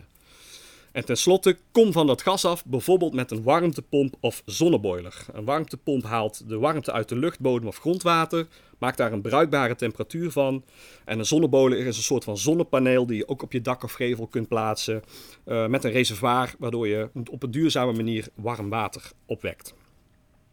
En 0.98 1.06
tenslotte, 1.06 1.58
kom 1.72 1.92
van 1.92 2.08
dat 2.08 2.22
gas 2.22 2.46
af, 2.46 2.66
bijvoorbeeld 2.66 3.14
met 3.14 3.32
een 3.32 3.44
warmtepomp 3.44 4.16
of 4.20 4.42
zonneboiler. 4.46 5.26
Een 5.34 5.46
warmtepomp 5.46 6.04
haalt 6.04 6.50
de 6.50 6.58
warmte 6.58 6.92
uit 6.92 7.10
de 7.10 7.16
lucht, 7.16 7.40
bodem 7.40 7.68
of 7.68 7.78
grondwater, 7.78 8.48
maakt 8.78 8.98
daar 8.98 9.12
een 9.12 9.22
bruikbare 9.22 9.76
temperatuur 9.76 10.32
van. 10.32 10.64
En 11.06 11.20
een 11.20 11.26
zonneboiler 11.26 11.86
is 11.86 11.98
een 11.98 12.04
soort 12.04 12.24
van 12.24 12.38
zonnepaneel 12.38 13.06
die 13.06 13.18
je 13.18 13.28
ook 13.28 13.42
op 13.42 13.52
je 13.52 13.62
dak 13.62 13.84
of 13.84 13.92
gevel 13.92 14.28
kunt 14.28 14.48
plaatsen, 14.48 15.04
uh, 15.46 15.68
met 15.68 15.84
een 15.84 15.92
reservoir, 15.92 16.56
waardoor 16.60 16.88
je 16.88 17.10
op 17.32 17.44
een 17.44 17.52
duurzame 17.52 17.94
manier 17.94 18.28
warm 18.36 18.70
water 18.70 19.12
opwekt. 19.26 19.74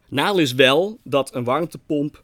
Nadeel 0.08 0.38
is 0.38 0.54
wel 0.54 0.98
dat 1.04 1.34
een 1.34 1.44
warmtepomp 1.44 2.22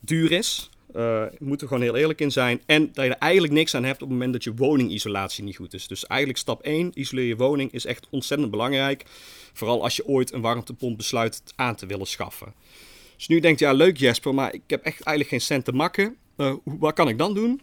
duur 0.00 0.32
is. 0.32 0.70
Uh, 0.96 1.22
moet 1.38 1.60
er 1.60 1.66
gewoon 1.68 1.82
heel 1.82 1.96
eerlijk 1.96 2.20
in 2.20 2.30
zijn. 2.30 2.60
En 2.66 2.90
dat 2.92 3.04
je 3.04 3.10
er 3.10 3.18
eigenlijk 3.18 3.52
niks 3.52 3.74
aan 3.74 3.84
hebt 3.84 4.02
op 4.02 4.08
het 4.08 4.10
moment 4.10 4.32
dat 4.32 4.44
je 4.44 4.54
woningisolatie 4.54 5.44
niet 5.44 5.56
goed 5.56 5.74
is. 5.74 5.86
Dus 5.86 6.06
eigenlijk 6.06 6.40
stap 6.40 6.62
1, 6.62 6.90
isoleer 6.94 7.26
je 7.26 7.36
woning, 7.36 7.72
is 7.72 7.84
echt 7.84 8.06
ontzettend 8.10 8.50
belangrijk. 8.50 9.04
Vooral 9.52 9.82
als 9.82 9.96
je 9.96 10.06
ooit 10.06 10.32
een 10.32 10.40
warmtepomp 10.40 10.96
besluit 10.96 11.42
aan 11.56 11.74
te 11.74 11.86
willen 11.86 12.06
schaffen. 12.06 12.54
Dus 13.16 13.28
nu 13.28 13.40
denkt 13.40 13.58
je, 13.58 13.64
ja 13.64 13.72
leuk 13.72 13.96
Jesper, 13.96 14.34
maar 14.34 14.54
ik 14.54 14.62
heb 14.66 14.82
echt 14.82 15.02
eigenlijk 15.02 15.28
geen 15.28 15.40
cent 15.40 15.64
te 15.64 15.72
makken. 15.72 16.16
Uh, 16.36 16.54
wat 16.64 16.94
kan 16.94 17.08
ik 17.08 17.18
dan 17.18 17.34
doen? 17.34 17.60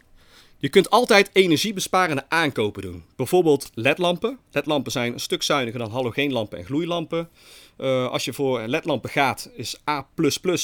Je 0.58 0.70
kunt 0.70 0.89
altijd 0.89 1.30
energiebesparende 1.34 2.26
aankopen 2.30 2.82
doen. 2.82 3.04
Bijvoorbeeld 3.15 3.72
ledlampen. 3.74 4.39
Ledlampen 4.52 4.91
zijn 4.91 5.13
een 5.13 5.20
stuk 5.20 5.44
zuiniger 5.44 5.80
dan 5.80 5.91
halogeenlampen 5.91 6.58
en 6.58 6.65
gloeilampen. 6.65 7.30
Uh, 7.78 8.08
als 8.08 8.26
je 8.26 8.34
voor 8.34 8.62
ledlampen 8.62 9.10
gaat, 9.10 9.50
is 9.56 9.78
A++ 9.89 10.08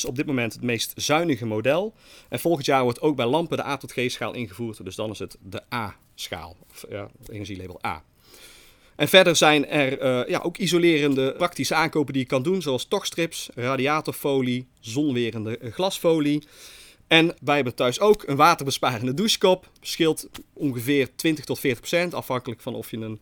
op 0.07 0.15
dit 0.15 0.25
moment 0.25 0.53
het 0.53 0.61
meest 0.61 0.91
zuinige 0.95 1.45
model. 1.45 1.93
En 2.29 2.39
volgend 2.39 2.65
jaar 2.65 2.83
wordt 2.83 3.01
ook 3.01 3.15
bij 3.15 3.25
lampen 3.25 3.57
de 3.57 3.65
A 3.65 3.77
tot 3.77 3.91
G-schaal 3.91 4.33
ingevoerd. 4.33 4.85
Dus 4.85 4.95
dan 4.95 5.11
is 5.11 5.19
het 5.19 5.37
de 5.41 5.61
A-schaal, 5.73 6.57
of 6.69 6.85
ja, 6.89 7.09
energielabel 7.29 7.79
A. 7.85 8.03
En 8.95 9.07
verder 9.07 9.35
zijn 9.35 9.67
er 9.67 10.01
uh, 10.01 10.29
ja, 10.29 10.39
ook 10.39 10.57
isolerende 10.57 11.33
praktische 11.37 11.75
aankopen 11.75 12.13
die 12.13 12.21
je 12.21 12.27
kan 12.27 12.43
doen, 12.43 12.61
zoals 12.61 12.85
tochtstrips, 12.85 13.49
radiatorfolie, 13.55 14.67
zonwerende 14.79 15.59
glasfolie. 15.71 16.43
En 17.11 17.35
wij 17.41 17.55
hebben 17.55 17.75
thuis 17.75 17.99
ook 17.99 18.23
een 18.27 18.35
waterbesparende 18.35 19.13
douchekop. 19.13 19.69
Scheelt 19.81 20.29
ongeveer 20.53 21.15
20 21.15 21.45
tot 21.45 21.59
40 21.59 21.79
procent, 21.79 22.13
afhankelijk 22.13 22.61
van 22.61 22.75
of 22.75 22.91
je 22.91 22.97
een, 22.97 23.19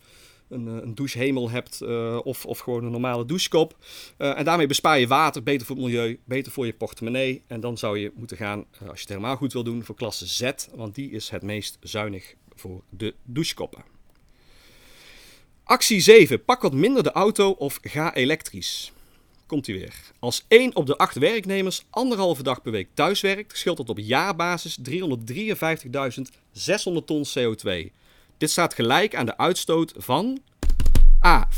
een, 0.50 0.68
eh, 0.68 0.74
een 0.74 0.96
douchehemel 0.96 1.50
hebt 1.50 1.80
uh, 1.84 2.20
of, 2.24 2.46
of 2.46 2.60
gewoon 2.60 2.84
een 2.84 2.92
normale 2.92 3.26
douchekop. 3.26 3.78
Uh, 4.18 4.38
en 4.38 4.46
daarmee 4.46 4.68
bespaar 4.68 5.00
je 5.00 5.08
water, 5.08 5.44
beter 5.44 5.68
voor 5.68 5.76
het 5.76 5.86
milieu, 5.86 6.20
beter 6.26 6.52
voor 6.52 6.66
je 6.66 6.74
portemonnee. 6.74 7.44
En 7.48 7.60
dan 7.60 7.78
zou 7.78 8.00
je 8.00 8.12
moeten 8.16 8.38
gaan, 8.38 8.66
als 8.72 8.80
je 8.80 9.00
het 9.00 9.10
helemaal 9.10 9.36
goed 9.36 9.54
wil 9.54 9.64
doen, 9.64 9.84
voor 9.84 9.96
klasse 9.96 10.28
Z, 10.28 10.52
want 10.76 10.96
die 10.96 11.12
is 11.12 11.30
het 11.30 11.42
meest 11.42 11.78
zuinig 11.82 12.34
voor 12.56 12.82
de 12.90 13.16
douchekoppen. 13.24 13.84
Actie 15.64 16.02
7. 16.02 16.44
Pak 16.44 16.62
wat 16.62 16.74
minder 16.74 17.04
de 17.04 17.12
auto 17.12 17.50
of 17.50 17.80
ga 17.82 18.14
elektrisch. 18.16 18.92
Komt 19.50 19.66
hij 19.66 19.76
weer. 19.76 19.94
Als 20.20 20.46
1 20.48 20.76
op 20.76 20.86
de 20.86 20.98
8 20.98 21.16
werknemers 21.16 21.86
anderhalve 21.90 22.44
dag 22.44 22.62
per 22.62 22.72
week 22.72 22.88
thuis 22.94 23.22
werkt, 23.22 23.58
scheelt 23.58 23.78
dat 23.78 23.90
op 23.90 24.00
jaarbasis 24.00 24.80
353.600 24.90 24.94
ton 27.06 27.26
CO2. 27.38 27.92
Dit 28.38 28.50
staat 28.50 28.74
gelijk 28.74 29.16
aan 29.16 29.26
de 29.26 29.38
uitstoot 29.38 29.94
van 29.98 30.40
A. 31.26 31.50
50.000 31.52 31.58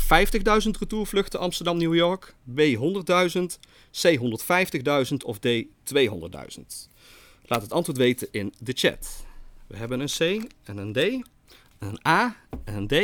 retourvluchten 0.78 1.40
Amsterdam-New 1.40 1.94
York, 1.94 2.34
B. 2.54 2.60
100.000, 2.60 2.62
C. 4.00 4.18
150.000 4.18 5.16
of 5.24 5.38
D. 5.38 5.46
200.000. 5.46 5.66
Laat 7.42 7.62
het 7.62 7.72
antwoord 7.72 7.98
weten 7.98 8.28
in 8.30 8.54
de 8.58 8.72
chat. 8.74 9.24
We 9.66 9.76
hebben 9.76 10.00
een 10.00 10.06
C 10.18 10.20
en 10.62 10.76
een 10.76 10.92
D, 10.92 10.98
een 11.78 12.06
A 12.06 12.36
en 12.64 12.74
een 12.74 12.86
D. 12.86 12.94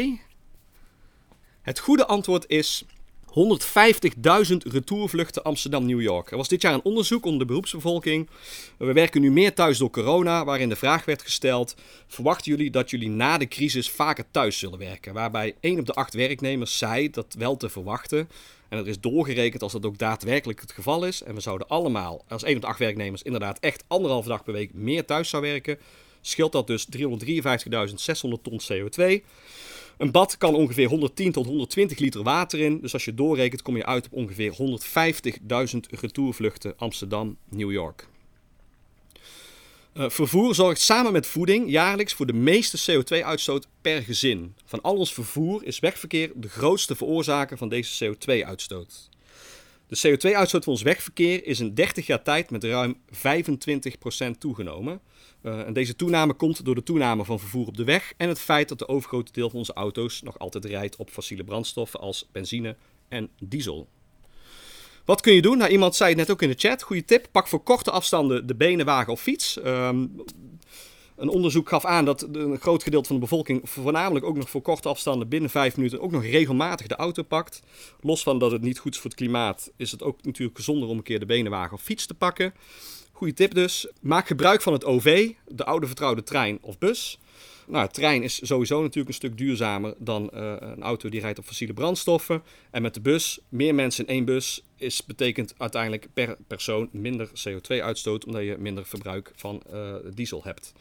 Het 1.63 1.79
goede 1.79 2.07
antwoord 2.07 2.45
is 2.47 2.85
150.000 3.39 4.57
retourvluchten 4.71 5.43
Amsterdam-New 5.43 6.01
York. 6.01 6.31
Er 6.31 6.37
was 6.37 6.49
dit 6.49 6.63
jaar 6.63 6.75
een 6.75 6.85
onderzoek 6.85 7.25
onder 7.25 7.41
de 7.41 7.47
beroepsbevolking. 7.47 8.29
We 8.77 8.93
werken 8.93 9.21
nu 9.21 9.31
meer 9.31 9.55
thuis 9.55 9.79
door 9.79 9.91
corona, 9.91 10.45
waarin 10.45 10.69
de 10.69 10.77
vraag 10.77 11.05
werd 11.05 11.23
gesteld: 11.23 11.75
verwachten 12.07 12.51
jullie 12.51 12.71
dat 12.71 12.91
jullie 12.91 13.09
na 13.09 13.39
de 13.39 13.49
crisis 13.49 13.91
vaker 13.91 14.25
thuis 14.31 14.59
zullen 14.59 14.79
werken? 14.79 15.13
Waarbij 15.13 15.55
1 15.61 15.79
op 15.79 15.87
de 15.87 15.95
8 15.95 16.15
werknemers 16.15 16.79
zei 16.79 17.11
dat 17.11 17.35
wel 17.39 17.57
te 17.57 17.69
verwachten. 17.69 18.29
En 18.69 18.79
er 18.79 18.89
is 18.89 19.01
doorgerekend 19.01 19.63
als 19.63 19.73
dat 19.73 19.87
ook 19.87 19.99
daadwerkelijk 19.99 20.61
het 20.61 20.73
geval 20.73 21.05
is. 21.05 21.23
En 21.23 21.35
we 21.35 21.41
zouden 21.41 21.69
allemaal, 21.69 22.25
als 22.29 22.43
1 22.43 22.57
op 22.57 22.61
de 22.61 22.67
8 22.67 22.79
werknemers, 22.79 23.23
inderdaad 23.23 23.59
echt 23.59 23.85
anderhalve 23.87 24.29
dag 24.29 24.45
per 24.45 24.53
week 24.53 24.75
meer 24.75 25.05
thuis 25.05 25.29
zou 25.29 25.43
werken. 25.43 25.79
Scheelt 26.21 26.53
dat 26.53 26.67
dus 26.67 26.87
353.600 26.97 27.01
ton 28.43 28.61
CO2. 28.73 29.25
Een 29.99 30.11
bad 30.11 30.37
kan 30.37 30.55
ongeveer 30.55 30.89
110 30.89 31.33
tot 31.33 31.47
120 31.47 31.99
liter 31.99 32.23
water 32.23 32.59
in. 32.59 32.81
Dus 32.81 32.93
als 32.93 33.05
je 33.05 33.15
doorrekent 33.15 33.63
kom 33.63 33.77
je 33.77 33.87
uit 33.87 34.07
op 34.07 34.13
ongeveer 34.13 34.53
150.000 35.73 35.79
retourvluchten 36.01 36.75
Amsterdam-New 36.77 37.73
York. 37.73 38.09
Uh, 39.95 40.09
vervoer 40.09 40.55
zorgt 40.55 40.81
samen 40.81 41.13
met 41.13 41.27
voeding 41.27 41.71
jaarlijks 41.71 42.13
voor 42.13 42.27
de 42.27 42.33
meeste 42.33 43.03
CO2-uitstoot 43.03 43.69
per 43.81 44.03
gezin. 44.03 44.55
Van 44.65 44.81
al 44.81 44.97
ons 44.97 45.15
vervoer 45.15 45.65
is 45.65 45.79
wegverkeer 45.79 46.31
de 46.35 46.49
grootste 46.49 46.97
veroorzaker 46.97 47.59
van 47.59 47.69
deze 47.69 48.15
CO2-uitstoot. 48.15 49.09
De 49.89 49.97
CO2-uitstoot 49.97 50.65
van 50.65 50.73
ons 50.73 50.83
wegverkeer 50.83 51.47
is 51.47 51.61
in 51.61 51.75
30 51.75 52.07
jaar 52.07 52.23
tijd 52.23 52.51
met 52.51 52.65
ruim 52.65 52.97
25% 53.15 54.31
toegenomen. 54.39 55.01
Uh, 55.49 55.67
en 55.67 55.73
deze 55.73 55.97
toename 55.97 56.33
komt 56.33 56.65
door 56.65 56.75
de 56.75 56.83
toename 56.83 57.25
van 57.25 57.39
vervoer 57.39 57.67
op 57.67 57.77
de 57.77 57.85
weg 57.85 58.13
en 58.17 58.29
het 58.29 58.41
feit 58.41 58.69
dat 58.69 58.79
de 58.79 58.89
overgrote 58.89 59.33
deel 59.33 59.51
van 59.51 59.59
onze 59.59 59.73
auto's 59.73 60.23
nog 60.23 60.39
altijd 60.39 60.65
rijdt 60.65 60.97
op 60.97 61.11
fossiele 61.11 61.45
brandstoffen 61.45 62.01
als 62.01 62.29
benzine 62.33 62.77
en 63.09 63.29
diesel. 63.41 63.89
Wat 65.05 65.21
kun 65.21 65.33
je 65.33 65.43
doen? 65.43 65.59
Nou, 65.59 65.71
iemand 65.71 65.97
zei 65.97 66.09
het 66.09 66.19
net 66.19 66.31
ook 66.31 66.43
in 66.43 66.49
de 66.49 66.55
chat. 66.59 66.83
Goede 66.83 67.05
tip. 67.05 67.29
Pak 67.33 67.49
voor 67.49 67.63
korte 67.63 67.91
afstanden 67.91 68.47
de 68.47 68.55
benen, 68.55 68.87
wagen 68.87 69.13
of 69.13 69.21
fiets. 69.21 69.59
Um, 69.65 70.23
een 71.17 71.29
onderzoek 71.29 71.69
gaf 71.69 71.85
aan 71.85 72.05
dat 72.05 72.29
een 72.33 72.59
groot 72.59 72.83
gedeelte 72.83 73.07
van 73.07 73.17
de 73.17 73.23
bevolking 73.23 73.61
voornamelijk 73.69 74.25
ook 74.25 74.37
nog 74.37 74.51
voor 74.51 74.63
korte 74.63 74.89
afstanden 74.89 75.29
binnen 75.29 75.51
vijf 75.51 75.77
minuten 75.77 76.01
ook 76.01 76.11
nog 76.11 76.23
regelmatig 76.23 76.87
de 76.87 76.97
auto 76.97 77.23
pakt. 77.23 77.63
Los 78.01 78.23
van 78.23 78.39
dat 78.39 78.51
het 78.51 78.63
niet 78.63 78.79
goed 78.79 78.95
is 78.95 79.01
voor 79.01 79.11
het 79.11 79.19
klimaat, 79.19 79.73
is 79.77 79.91
het 79.91 80.03
ook 80.03 80.25
natuurlijk 80.25 80.57
gezonder 80.57 80.89
om 80.89 80.97
een 80.97 81.03
keer 81.03 81.19
de 81.19 81.27
benenwagen 81.27 81.73
of 81.73 81.83
fiets 81.83 82.07
te 82.07 82.15
pakken. 82.15 82.55
Goede 83.19 83.33
tip 83.33 83.55
dus. 83.55 83.87
Maak 84.01 84.27
gebruik 84.27 84.63
van 84.63 84.73
het 84.73 84.85
OV, 84.85 85.31
de 85.47 85.65
oude 85.65 85.87
vertrouwde 85.87 86.23
trein 86.23 86.59
of 86.61 86.79
bus. 86.79 87.19
Nou, 87.67 87.89
trein 87.89 88.23
is 88.23 88.47
sowieso 88.47 88.81
natuurlijk 88.81 89.09
een 89.09 89.15
stuk 89.15 89.39
duurzamer 89.39 89.95
dan 89.99 90.31
uh, 90.35 90.55
een 90.59 90.83
auto 90.83 91.09
die 91.09 91.21
rijdt 91.21 91.39
op 91.39 91.45
fossiele 91.45 91.73
brandstoffen. 91.73 92.43
En 92.71 92.83
met 92.83 92.95
de 92.95 93.01
bus, 93.01 93.41
meer 93.49 93.75
mensen 93.75 94.07
in 94.07 94.15
één 94.15 94.25
bus, 94.25 94.63
is, 94.77 95.07
betekent 95.07 95.55
uiteindelijk 95.57 96.09
per 96.15 96.37
persoon 96.47 96.89
minder 96.93 97.29
CO2-uitstoot, 97.29 98.25
omdat 98.25 98.43
je 98.43 98.57
minder 98.59 98.87
verbruik 98.87 99.33
van 99.37 99.63
uh, 99.73 99.95
diesel 100.15 100.41
hebt. 100.45 100.73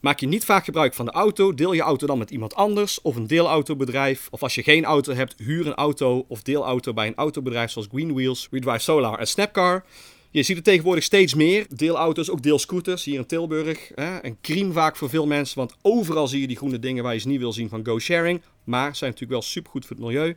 Maak 0.00 0.20
je 0.20 0.26
niet 0.26 0.44
vaak 0.44 0.64
gebruik 0.64 0.94
van 0.94 1.04
de 1.04 1.12
auto, 1.12 1.54
deel 1.54 1.72
je 1.72 1.82
auto 1.82 2.06
dan 2.06 2.18
met 2.18 2.30
iemand 2.30 2.54
anders 2.54 3.00
of 3.00 3.16
een 3.16 3.26
deelautobedrijf. 3.26 4.28
Of 4.30 4.42
als 4.42 4.54
je 4.54 4.62
geen 4.62 4.84
auto 4.84 5.12
hebt, 5.12 5.34
huur 5.36 5.66
een 5.66 5.74
auto 5.74 6.24
of 6.28 6.42
deelauto 6.42 6.92
bij 6.92 7.06
een 7.06 7.16
autobedrijf 7.16 7.70
zoals 7.70 7.88
Green 7.90 8.14
Wheels, 8.14 8.48
Redrive 8.50 8.78
Solar 8.78 9.18
en 9.18 9.26
Snapcar. 9.26 9.84
Je 10.30 10.42
ziet 10.42 10.56
er 10.56 10.62
tegenwoordig 10.62 11.04
steeds 11.04 11.34
meer. 11.34 11.66
Deelauto's, 11.68 12.30
ook 12.30 12.42
deelscooters 12.42 13.04
hier 13.04 13.18
in 13.18 13.26
Tilburg. 13.26 13.90
Hè? 13.94 14.24
Een 14.24 14.38
crime 14.40 14.72
vaak 14.72 14.96
voor 14.96 15.08
veel 15.08 15.26
mensen, 15.26 15.58
want 15.58 15.76
overal 15.82 16.28
zie 16.28 16.40
je 16.40 16.46
die 16.46 16.56
groene 16.56 16.78
dingen 16.78 17.02
waar 17.02 17.12
je 17.12 17.20
ze 17.20 17.28
niet 17.28 17.38
wil 17.38 17.52
zien 17.52 17.68
van 17.68 17.86
go-sharing. 17.86 18.42
Maar 18.64 18.96
zijn 18.96 19.10
natuurlijk 19.10 19.40
wel 19.40 19.50
supergoed 19.50 19.86
voor 19.86 19.96
het 19.96 20.04
milieu. 20.04 20.36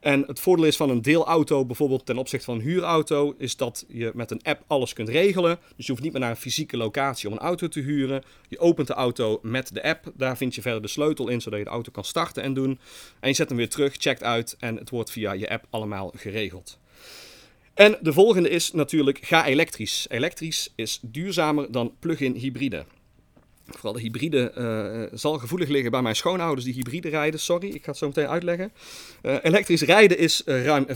En 0.00 0.24
het 0.26 0.40
voordeel 0.40 0.64
is 0.64 0.76
van 0.76 0.90
een 0.90 1.02
deelauto, 1.02 1.64
bijvoorbeeld 1.64 2.06
ten 2.06 2.18
opzichte 2.18 2.44
van 2.44 2.54
een 2.54 2.60
huurauto, 2.60 3.34
is 3.38 3.56
dat 3.56 3.84
je 3.88 4.10
met 4.14 4.30
een 4.30 4.42
app 4.42 4.64
alles 4.66 4.92
kunt 4.92 5.08
regelen. 5.08 5.58
Dus 5.76 5.86
je 5.86 5.92
hoeft 5.92 6.04
niet 6.04 6.12
meer 6.12 6.20
naar 6.20 6.30
een 6.30 6.36
fysieke 6.36 6.76
locatie 6.76 7.28
om 7.28 7.34
een 7.34 7.40
auto 7.40 7.68
te 7.68 7.80
huren. 7.80 8.22
Je 8.48 8.58
opent 8.58 8.86
de 8.86 8.94
auto 8.94 9.38
met 9.42 9.74
de 9.74 9.82
app, 9.82 10.12
daar 10.16 10.36
vind 10.36 10.54
je 10.54 10.62
verder 10.62 10.82
de 10.82 10.88
sleutel 10.88 11.28
in, 11.28 11.40
zodat 11.40 11.58
je 11.58 11.64
de 11.64 11.70
auto 11.70 11.90
kan 11.92 12.04
starten 12.04 12.42
en 12.42 12.54
doen. 12.54 12.78
En 13.20 13.28
je 13.28 13.34
zet 13.34 13.48
hem 13.48 13.58
weer 13.58 13.68
terug, 13.68 13.94
checkt 13.98 14.22
uit 14.22 14.56
en 14.58 14.76
het 14.76 14.90
wordt 14.90 15.10
via 15.10 15.32
je 15.32 15.48
app 15.50 15.66
allemaal 15.70 16.12
geregeld. 16.16 16.78
En 17.78 17.98
de 18.00 18.12
volgende 18.12 18.48
is 18.48 18.72
natuurlijk 18.72 19.18
ga 19.22 19.46
elektrisch. 19.46 20.06
Elektrisch 20.08 20.72
is 20.74 20.98
duurzamer 21.02 21.72
dan 21.72 21.94
plug-in 21.98 22.34
hybride. 22.34 22.84
Vooral 23.66 23.92
de 23.92 24.00
hybride 24.00 24.52
uh, 25.12 25.18
zal 25.18 25.38
gevoelig 25.38 25.68
liggen 25.68 25.90
bij 25.90 26.02
mijn 26.02 26.16
schoonouders 26.16 26.64
die 26.64 26.74
hybride 26.74 27.08
rijden. 27.08 27.40
Sorry, 27.40 27.68
ik 27.68 27.84
ga 27.84 27.90
het 27.90 27.98
zo 27.98 28.06
meteen 28.06 28.26
uitleggen. 28.26 28.72
Uh, 29.22 29.36
elektrisch 29.42 29.82
rijden 29.82 30.18
is 30.18 30.42
uh, 30.46 30.64
ruim 30.64 30.86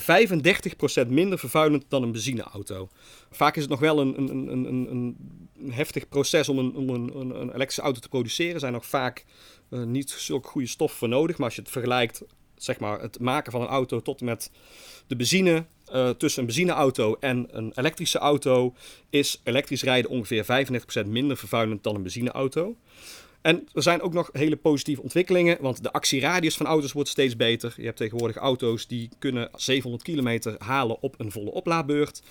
35% 1.04 1.08
minder 1.08 1.38
vervuilend 1.38 1.84
dan 1.88 2.02
een 2.02 2.12
benzineauto. 2.12 2.88
Vaak 3.30 3.56
is 3.56 3.62
het 3.62 3.70
nog 3.70 3.80
wel 3.80 4.00
een, 4.00 4.18
een, 4.18 4.52
een, 4.52 4.90
een, 4.90 5.16
heftig 5.72 6.08
proces 6.08 6.48
om, 6.48 6.58
een, 6.58 6.74
om 6.74 6.88
een, 6.88 7.54
elektrische 7.54 7.82
auto 7.82 8.00
te 8.00 8.08
produceren. 8.08 8.54
Er 8.54 8.60
zijn 8.60 8.72
nog 8.72 8.86
vaak 8.86 9.24
niet 9.68 10.10
zulke 10.10 10.48
goede 10.48 10.68
stoffen 10.68 10.98
voor 10.98 11.08
nodig. 11.08 11.36
Maar 11.36 11.46
als 11.46 11.54
je 11.54 11.62
het 11.62 11.70
vergelijkt, 11.70 12.22
zeg 12.64 12.78
maar, 12.78 13.00
het 13.00 13.20
maken 13.20 13.52
van 13.52 13.60
een 13.60 13.66
auto 13.66 14.00
tot 14.00 14.20
met 14.20 14.50
de 15.06 15.16
benzine 15.16 15.64
uh, 15.92 16.10
tussen 16.10 16.40
een 16.40 16.46
benzineauto 16.46 17.16
en 17.20 17.48
een 17.50 17.72
elektrische 17.74 18.18
auto 18.18 18.74
is 19.10 19.40
elektrisch 19.44 19.82
rijden 19.82 20.10
ongeveer 20.10 20.66
35% 21.04 21.06
minder 21.06 21.36
vervuilend 21.36 21.82
dan 21.82 21.94
een 21.94 22.02
benzineauto. 22.02 22.76
En 23.42 23.68
er 23.72 23.82
zijn 23.82 24.00
ook 24.00 24.12
nog 24.12 24.30
hele 24.32 24.56
positieve 24.56 25.02
ontwikkelingen, 25.02 25.58
want 25.60 25.82
de 25.82 25.92
actieradius 25.92 26.56
van 26.56 26.66
auto's 26.66 26.92
wordt 26.92 27.08
steeds 27.08 27.36
beter. 27.36 27.74
Je 27.76 27.84
hebt 27.84 27.96
tegenwoordig 27.96 28.36
auto's 28.36 28.86
die 28.86 29.08
kunnen 29.18 29.50
700 29.54 30.02
kilometer 30.02 30.54
halen 30.58 31.02
op 31.02 31.14
een 31.18 31.32
volle 31.32 31.50
oplaadbeurt. 31.50 32.22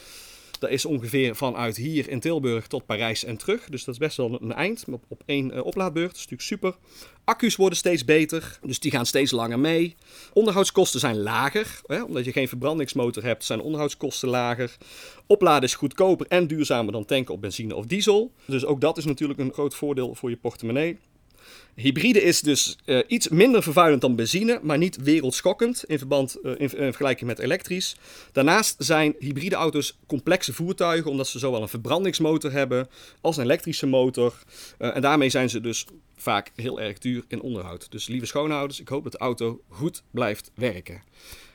Dat 0.62 0.70
is 0.70 0.86
ongeveer 0.86 1.36
vanuit 1.36 1.78
hier 1.78 2.10
in 2.10 2.20
Tilburg 2.20 2.68
tot 2.68 2.86
Parijs 2.86 3.24
en 3.24 3.38
terug. 3.38 3.66
Dus 3.70 3.84
dat 3.84 3.94
is 3.94 4.00
best 4.00 4.18
wel 4.18 4.42
een 4.42 4.54
eind 4.54 4.84
op, 4.92 5.04
op 5.08 5.22
één 5.26 5.54
uh, 5.54 5.66
oplaadbeurt. 5.66 6.08
Dat 6.08 6.16
is 6.16 6.28
natuurlijk 6.30 6.48
super. 6.48 6.76
Accu's 7.24 7.56
worden 7.56 7.78
steeds 7.78 8.06
beter, 8.06 8.60
dus 8.64 8.80
die 8.80 8.92
gaan 8.92 9.06
steeds 9.06 9.32
langer 9.32 9.60
mee. 9.60 9.96
Onderhoudskosten 10.34 11.00
zijn 11.00 11.22
lager. 11.22 11.82
Hè? 11.86 12.04
Omdat 12.04 12.26
je 12.26 12.32
geen 12.32 12.48
verbrandingsmotor 12.48 13.24
hebt, 13.24 13.44
zijn 13.44 13.62
onderhoudskosten 13.62 14.30
lager. 14.30 14.78
Opladen 15.28 15.64
is 15.64 15.76
goedkoper 15.76 16.26
en 16.28 16.48
duurzamer 16.48 16.92
dan 16.92 17.06
tanken 17.06 17.34
op 17.34 17.42
benzine 17.42 17.76
of 17.76 17.86
diesel. 17.86 18.32
Dus 18.46 18.66
ook 18.66 18.82
dat 18.82 18.98
is 18.98 19.06
natuurlijk 19.06 19.40
een 19.40 19.54
groot 19.54 19.76
voordeel 19.76 20.16
voor 20.16 20.30
je 20.30 20.38
portemonnee. 20.38 20.98
Hybride 21.76 22.22
is 22.22 22.42
dus 22.42 22.78
uh, 22.86 23.00
iets 23.08 23.28
minder 23.28 23.64
vervuilend 23.64 24.02
dan 24.02 24.16
benzine, 24.16 24.60
maar 24.64 24.78
niet 24.78 24.98
wereldschokkend 25.04 25.84
in, 25.84 25.98
verband, 25.98 26.38
uh, 26.44 26.52
in, 26.52 26.58
in, 26.58 26.70
vergelijking 26.70 27.30
met 27.30 27.40
elektrisch. 27.40 27.96
Daarnaast 28.32 28.76
zijn 28.78 29.16
hybride 29.20 29.56
auto's 29.56 29.98
complexe 30.08 30.54
voertuigen, 30.54 31.12
omdat 31.12 31.28
ze 31.28 31.40
zowel 31.40 31.62
een 31.62 31.68
verbrandingsmotor 31.68 32.52
hebben 32.52 32.90
als 33.22 33.38
een 33.38 33.44
elektrische 33.44 33.88
motor. 33.88 34.44
Uh, 34.80 34.96
en 34.96 35.02
daarmee 35.02 35.30
zijn 35.30 35.50
ze 35.50 35.62
dus 35.62 35.86
vaak 36.16 36.52
heel 36.56 36.82
erg 36.82 36.98
duur 36.98 37.24
in 37.28 37.42
onderhoud. 37.42 37.92
Dus 37.92 38.08
lieve 38.08 38.26
schoonhouders, 38.26 38.80
ik 38.80 38.88
hoop 38.88 39.04
dat 39.04 39.12
de 39.12 39.18
auto 39.18 39.62
goed 39.70 40.04
blijft 40.12 40.52
werken. 40.56 41.02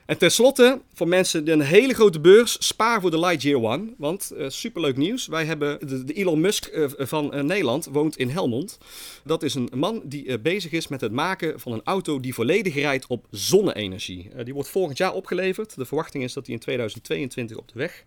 En 0.06 0.18
tenslotte, 0.18 0.80
voor 0.94 1.08
mensen 1.08 1.44
die 1.44 1.54
een 1.54 1.60
hele 1.60 1.94
grote 1.94 2.20
beurs, 2.20 2.56
spaar 2.66 3.00
voor 3.00 3.10
de 3.10 3.18
Lightyear 3.18 3.62
One. 3.62 3.94
Want 3.98 4.32
uh, 4.36 4.48
superleuk 4.48 4.96
nieuws. 4.96 5.26
Wij 5.26 5.44
hebben 5.44 5.88
de, 5.88 6.04
de 6.04 6.12
Elon 6.12 6.40
Musk 6.40 6.68
uh, 6.72 6.88
van 6.98 7.34
uh, 7.34 7.42
Nederland, 7.42 7.88
woont 7.92 8.16
in 8.16 8.30
Helmond. 8.30 8.78
Dat 9.24 9.42
is 9.42 9.54
een 9.54 9.70
man 9.74 10.02
die 10.04 10.38
bezig 10.38 10.72
is 10.72 10.88
met 10.88 11.00
het 11.00 11.12
maken 11.12 11.60
van 11.60 11.72
een 11.72 11.80
auto 11.84 12.20
die 12.20 12.34
volledig 12.34 12.74
rijdt 12.74 13.06
op 13.06 13.26
zonne-energie. 13.30 14.30
die 14.44 14.54
wordt 14.54 14.68
volgend 14.68 14.98
jaar 14.98 15.12
opgeleverd. 15.12 15.76
De 15.76 15.86
verwachting 15.86 16.24
is 16.24 16.32
dat 16.32 16.46
hij 16.46 16.54
in 16.54 16.60
2022 16.60 17.56
op 17.56 17.68
de 17.68 17.78
weg 17.78 18.04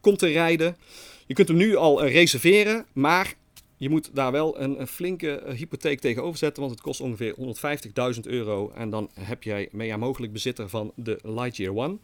komt 0.00 0.18
te 0.18 0.28
rijden. 0.28 0.76
Je 1.26 1.34
kunt 1.34 1.48
hem 1.48 1.56
nu 1.56 1.76
al 1.76 2.06
reserveren, 2.06 2.86
maar 2.92 3.34
je 3.84 3.90
moet 3.90 4.10
daar 4.12 4.32
wel 4.32 4.60
een, 4.60 4.86
flinke 4.86 5.42
uh, 5.46 5.54
hypotheek 5.54 6.00
tegenover 6.00 6.38
zetten, 6.38 6.62
want 6.62 6.74
het 6.74 6.84
kost 6.84 7.00
ongeveer 7.00 7.34
150.000 8.14 8.20
euro. 8.22 8.72
En 8.74 8.90
dan 8.90 9.10
heb 9.20 9.42
jij, 9.42 9.68
jij 9.72 9.96
mogelijk 9.96 10.32
bezitter 10.32 10.68
van 10.68 10.92
de 10.94 11.18
Lightyear 11.22 11.76
One. 11.76 11.96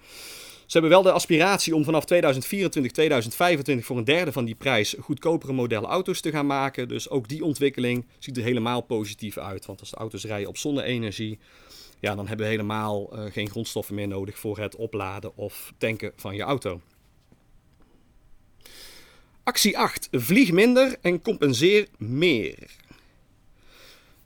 Ze 0.66 0.78
hebben 0.78 0.90
wel 0.90 1.02
de 1.02 1.12
aspiratie 1.12 1.74
om 1.74 1.84
vanaf 1.84 2.04
2024, 2.04 2.92
2025 2.92 3.86
voor 3.86 3.96
een 3.96 4.04
derde 4.04 4.32
van 4.32 4.44
die 4.44 4.54
prijs 4.54 4.94
goedkopere 5.00 5.52
modellen 5.52 5.88
auto's 5.88 6.20
te 6.20 6.30
gaan 6.30 6.46
maken. 6.46 6.88
Dus 6.88 7.08
ook 7.08 7.28
die 7.28 7.44
ontwikkeling 7.44 8.06
ziet 8.18 8.36
er 8.36 8.42
helemaal 8.42 8.80
positief 8.80 9.38
uit. 9.38 9.66
Want 9.66 9.80
als 9.80 9.90
de 9.90 9.96
auto's 9.96 10.24
rijden 10.24 10.48
op 10.48 10.56
zonne-energie, 10.56 11.38
ja, 12.00 12.14
dan 12.14 12.26
hebben 12.26 12.46
we 12.46 12.52
helemaal 12.52 13.18
uh, 13.18 13.24
geen 13.32 13.50
grondstoffen 13.50 13.94
meer 13.94 14.08
nodig 14.08 14.38
voor 14.38 14.58
het 14.58 14.76
opladen 14.76 15.36
of 15.36 15.72
tanken 15.78 16.12
van 16.16 16.34
je 16.34 16.42
auto. 16.42 16.80
Actie 19.50 19.78
8. 19.78 20.08
Vlieg 20.12 20.52
minder 20.52 20.96
en 21.00 21.22
compenseer 21.22 21.86
meer. 21.98 22.70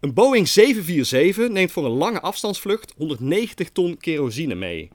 Een 0.01 0.15
Boeing 0.15 0.49
747 0.49 1.49
neemt 1.49 1.73
voor 1.73 1.85
een 1.85 1.91
lange 1.91 2.21
afstandsvlucht 2.21 2.95
190 2.97 3.71
ton 3.71 3.97
kerosine 3.97 4.55
mee. 4.55 4.91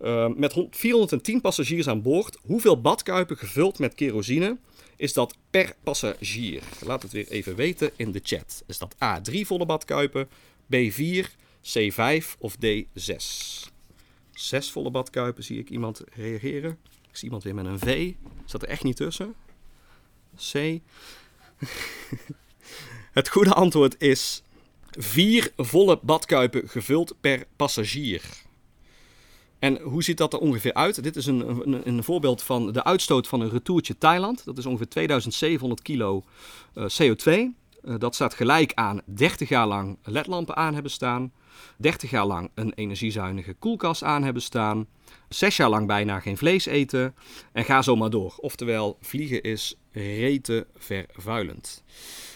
Uh, 0.00 0.28
met 0.34 0.66
410 0.70 1.40
passagiers 1.40 1.88
aan 1.88 2.02
boord. 2.02 2.38
Hoeveel 2.42 2.80
badkuipen 2.80 3.36
gevuld 3.36 3.78
met 3.78 3.94
kerosine 3.94 4.58
is 4.96 5.12
dat 5.12 5.36
per 5.50 5.74
passagier? 5.82 6.62
Laat 6.84 7.02
het 7.02 7.12
weer 7.12 7.28
even 7.28 7.56
weten 7.56 7.90
in 7.96 8.12
de 8.12 8.20
chat. 8.22 8.62
Is 8.66 8.78
dat 8.78 8.94
A3 8.94 9.40
volle 9.40 9.66
badkuipen, 9.66 10.28
B4, 10.74 11.26
C5 11.62 12.38
of 12.38 12.56
D6? 12.56 13.16
Zes 14.32 14.70
volle 14.70 14.90
badkuipen 14.90 15.44
zie 15.44 15.58
ik 15.58 15.70
iemand 15.70 16.02
reageren. 16.14 16.78
Ik 17.08 17.16
zie 17.16 17.24
iemand 17.24 17.42
weer 17.42 17.54
met 17.54 17.66
een 17.66 17.78
V. 17.78 18.12
Zat 18.44 18.62
er 18.62 18.68
echt 18.68 18.84
niet 18.84 18.96
tussen? 18.96 19.34
C. 20.36 20.52
Het 23.12 23.28
goede 23.28 23.52
antwoord 23.52 23.94
is 23.98 24.42
vier 24.90 25.52
volle 25.56 25.98
badkuipen 26.02 26.68
gevuld 26.68 27.14
per 27.20 27.46
passagier. 27.56 28.22
En 29.58 29.78
hoe 29.80 30.02
ziet 30.02 30.16
dat 30.16 30.32
er 30.32 30.38
ongeveer 30.38 30.74
uit? 30.74 31.02
Dit 31.02 31.16
is 31.16 31.26
een, 31.26 31.48
een, 31.48 31.88
een, 31.88 32.04
voorbeeld 32.04 32.42
van 32.42 32.72
de 32.72 32.84
uitstoot 32.84 33.28
van 33.28 33.40
een 33.40 33.50
retourtje 33.50 33.98
Thailand. 33.98 34.44
Dat 34.44 34.58
is 34.58 34.66
ongeveer 34.66 34.88
2700 34.88 35.82
kilo 35.82 36.24
uh, 36.74 36.84
CO2. 36.84 37.32
Uh, 37.32 37.94
dat 37.98 38.14
staat 38.14 38.34
gelijk 38.34 38.72
aan 38.74 39.00
30 39.04 39.48
jaar 39.48 39.66
lang 39.66 39.98
ledlampen 40.04 40.56
aan 40.56 40.74
hebben 40.74 40.92
staan. 40.92 41.32
30 41.76 42.10
jaar 42.10 42.26
lang 42.26 42.50
een 42.54 42.72
energiezuinige 42.74 43.54
koelkast 43.54 44.02
aan 44.02 44.22
hebben 44.22 44.42
staan. 44.42 44.86
6 45.28 45.56
jaar 45.56 45.68
lang 45.68 45.86
bijna 45.86 46.20
geen 46.20 46.36
vlees 46.36 46.66
eten. 46.66 47.14
En 47.52 47.64
ga 47.64 47.82
zo 47.82 47.96
maar 47.96 48.10
door. 48.10 48.34
Oftewel, 48.36 48.96
vliegen 49.00 49.42
is 49.42 49.76
rete 49.92 50.66
vervuilend. 50.76 51.82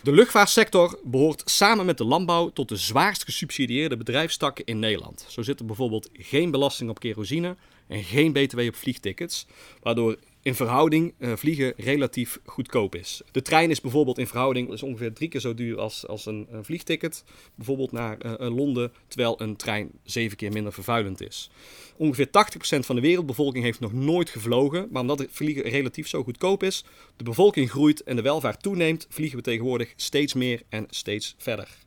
De 0.03 0.13
luchtvaartsector 0.13 1.01
behoort 1.05 1.43
samen 1.45 1.87
met 1.87 1.99
de 1.99 2.05
landbouw 2.05 2.49
tot 2.49 2.69
de 2.69 2.77
zwaarst 2.77 3.25
gesubsidieerde 3.25 3.97
bedrijfstakken 3.97 4.65
in 4.65 4.79
Nederland. 4.79 5.25
Zo 5.29 5.43
zit 5.43 5.61
er 5.61 5.67
bijvoorbeeld 5.67 6.09
geen 6.13 6.51
belasting 6.51 6.91
op 6.91 6.99
kerosine 6.99 7.57
en 7.89 8.05
geen 8.05 8.33
btw 8.33 8.59
op 8.59 8.75
vliegtickets, 8.75 9.47
waardoor 9.83 10.17
in 10.47 10.55
verhouding 10.55 11.15
uh, 11.19 11.33
vliegen 11.37 11.73
relatief 11.77 12.39
goedkoop 12.45 12.95
is. 12.95 13.23
De 13.33 13.43
trein 13.43 13.71
is 13.71 13.81
bijvoorbeeld 13.81 14.19
in 14.19 14.27
verhouding 14.27 14.73
is 14.73 14.83
ongeveer 14.83 15.13
drie 15.13 15.29
keer 15.29 15.41
zo 15.41 15.55
duur 15.55 15.79
als, 15.79 16.07
als 16.07 16.27
een, 16.27 16.49
vliegticket, 16.63 17.25
bijvoorbeeld 17.55 17.93
naar 17.93 18.19
uh, 18.25 18.33
Londen, 18.57 18.93
terwijl 19.09 19.41
een 19.41 19.57
trein 19.57 19.91
zeven 20.05 20.37
keer 20.37 20.53
minder 20.53 20.73
vervuilend 20.73 21.23
is. 21.23 21.51
Ongeveer 21.97 22.27
80% 22.27 22.31
van 22.79 22.95
de 22.95 23.01
wereldbevolking 23.03 23.65
heeft 23.65 23.81
nog 23.81 23.93
nooit 23.93 24.31
gevlogen, 24.31 24.89
maar 24.91 25.03
omdat 25.03 25.19
het 25.19 25.29
vliegen 25.33 25.63
relatief 25.63 26.09
zo 26.09 26.23
goedkoop 26.23 26.63
is, 26.63 26.85
de 27.17 27.25
bevolking 27.25 27.71
groeit 27.71 28.03
en 28.03 28.17
de 28.17 28.23
welvaart 28.23 28.63
toeneemt, 28.63 29.07
vliegen 29.09 29.39
we 29.39 29.45
tegenwoordig 29.45 29.93
steeds 29.97 30.35
meer 30.35 30.63
en 30.69 30.87
steeds 30.91 31.35
verder. 31.39 31.86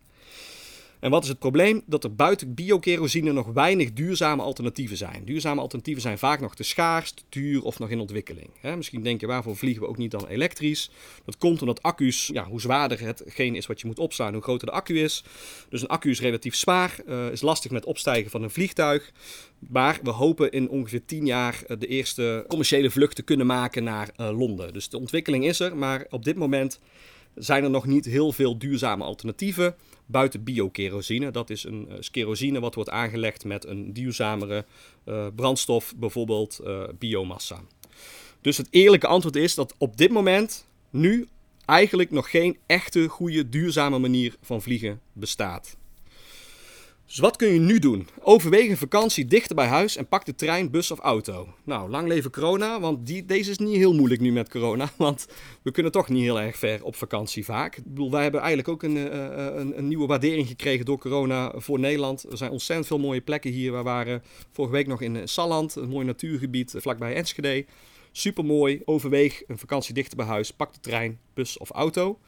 En 0.99 1.09
wat 1.09 1.23
is 1.23 1.29
het 1.29 1.39
probleem? 1.39 1.81
Dat 1.85 2.03
er 2.03 2.15
buiten 2.15 2.53
biokerosine 2.53 3.31
nog 3.31 3.47
weinig 3.47 3.93
duurzame 3.93 4.41
alternatieven 4.41 4.97
zijn. 4.97 5.25
Duurzame 5.25 5.61
alternatieven 5.61 6.01
zijn 6.01 6.17
vaak 6.17 6.39
nog 6.39 6.55
te 6.55 6.63
schaars, 6.63 7.11
te 7.11 7.23
duur 7.29 7.63
of 7.63 7.79
nog 7.79 7.89
in 7.89 7.99
ontwikkeling. 7.99 8.49
Misschien 8.75 9.03
denk 9.03 9.21
je, 9.21 9.27
waarvoor 9.27 9.55
vliegen 9.55 9.81
we 9.81 9.87
ook 9.87 9.97
niet 9.97 10.11
dan 10.11 10.27
elektrisch? 10.27 10.89
Dat 11.25 11.37
komt 11.37 11.61
omdat 11.61 11.83
accu's, 11.83 12.29
ja, 12.33 12.45
hoe 12.45 12.61
zwaarder 12.61 12.99
hetgeen 12.99 13.55
is 13.55 13.65
wat 13.65 13.81
je 13.81 13.87
moet 13.87 13.99
opslaan, 13.99 14.33
hoe 14.33 14.41
groter 14.41 14.67
de 14.67 14.73
accu 14.73 14.99
is. 14.99 15.23
Dus 15.69 15.81
een 15.81 15.87
accu 15.87 16.09
is 16.09 16.21
relatief 16.21 16.55
zwaar, 16.55 16.95
uh, 17.07 17.31
is 17.31 17.41
lastig 17.41 17.71
met 17.71 17.85
opstijgen 17.85 18.31
van 18.31 18.43
een 18.43 18.49
vliegtuig. 18.49 19.11
Maar 19.59 19.99
we 20.03 20.09
hopen 20.09 20.51
in 20.51 20.69
ongeveer 20.69 21.05
10 21.05 21.25
jaar 21.25 21.63
de 21.79 21.87
eerste 21.87 22.45
commerciële 22.47 22.89
vlucht 22.89 23.15
te 23.15 23.21
kunnen 23.21 23.45
maken 23.45 23.83
naar 23.83 24.09
uh, 24.17 24.37
Londen. 24.37 24.73
Dus 24.73 24.89
de 24.89 24.97
ontwikkeling 24.97 25.45
is 25.45 25.59
er, 25.59 25.77
maar 25.77 26.05
op 26.09 26.23
dit 26.23 26.35
moment 26.35 26.79
zijn 27.39 27.63
er 27.63 27.69
nog 27.69 27.85
niet 27.85 28.05
heel 28.05 28.31
veel 28.31 28.57
duurzame 28.57 29.03
alternatieven 29.03 29.75
buiten 30.05 30.43
biokerosine. 30.43 31.31
Dat 31.31 31.49
is 31.49 31.63
een 31.63 31.87
uh, 31.89 31.95
kerosine 32.11 32.59
wat 32.59 32.75
wordt 32.75 32.89
aangelegd 32.89 33.45
met 33.45 33.65
een 33.65 33.93
duurzamere 33.93 34.65
uh, 35.05 35.27
brandstof, 35.35 35.93
bijvoorbeeld 35.95 36.59
uh, 36.63 36.83
biomassa. 36.99 37.61
Dus 38.41 38.57
het 38.57 38.67
eerlijke 38.69 39.07
antwoord 39.07 39.35
is 39.35 39.55
dat 39.55 39.75
op 39.77 39.97
dit 39.97 40.11
moment, 40.11 40.67
nu, 40.89 41.27
eigenlijk 41.65 42.11
nog 42.11 42.29
geen 42.29 42.57
echte 42.65 43.07
goede 43.07 43.49
duurzame 43.49 43.99
manier 43.99 44.35
van 44.41 44.61
vliegen 44.61 45.01
bestaat. 45.13 45.77
Dus 47.09 47.17
wat 47.17 47.35
kun 47.35 47.47
je 47.47 47.59
nu 47.59 47.79
doen? 47.79 48.07
Overweeg 48.19 48.69
een 48.69 48.77
vakantie 48.77 49.25
dichter 49.25 49.55
bij 49.55 49.67
huis 49.67 49.95
en 49.95 50.07
pak 50.07 50.25
de 50.25 50.35
trein, 50.35 50.71
bus 50.71 50.91
of 50.91 50.99
auto. 50.99 51.47
Nou, 51.63 51.89
lang 51.89 52.07
leven 52.07 52.31
corona, 52.31 52.79
want 52.79 53.05
die, 53.07 53.25
deze 53.25 53.51
is 53.51 53.57
niet 53.57 53.75
heel 53.75 53.93
moeilijk 53.93 54.21
nu 54.21 54.31
met 54.31 54.49
corona. 54.49 54.89
Want 54.97 55.27
we 55.61 55.71
kunnen 55.71 55.91
toch 55.91 56.09
niet 56.09 56.23
heel 56.23 56.39
erg 56.39 56.57
ver 56.57 56.83
op 56.83 56.95
vakantie 56.95 57.45
vaak. 57.45 57.77
Ik 57.77 57.83
bedoel, 57.83 58.11
wij 58.11 58.21
hebben 58.21 58.39
eigenlijk 58.39 58.69
ook 58.69 58.83
een, 58.83 58.95
uh, 58.95 59.05
een, 59.55 59.77
een, 59.77 59.87
nieuwe 59.87 60.07
waardering 60.07 60.47
gekregen 60.47 60.85
door 60.85 60.97
corona 60.97 61.51
voor 61.55 61.79
Nederland. 61.79 62.23
Er 62.31 62.37
zijn 62.37 62.51
ontzettend 62.51 62.87
veel 62.87 62.99
mooie 62.99 63.21
plekken 63.21 63.51
hier. 63.51 63.71
We 63.71 63.81
waren 63.81 64.23
vorige 64.51 64.73
week 64.73 64.87
nog 64.87 65.01
in 65.01 65.27
Salland, 65.27 65.75
een 65.75 65.89
mooi 65.89 66.05
natuurgebied 66.05 66.73
vlakbij 66.77 67.15
Enschede. 67.15 67.65
Super 68.11 68.45
mooi. 68.45 68.81
Overweeg 68.85 69.43
een 69.47 69.57
vakantie 69.57 69.93
dichter 69.93 70.17
bij 70.17 70.25
huis. 70.25 70.51
Pak 70.51 70.73
de 70.73 70.79
trein, 70.79 71.19
bus 71.33 71.57
of 71.57 71.69
auto. 71.69 72.19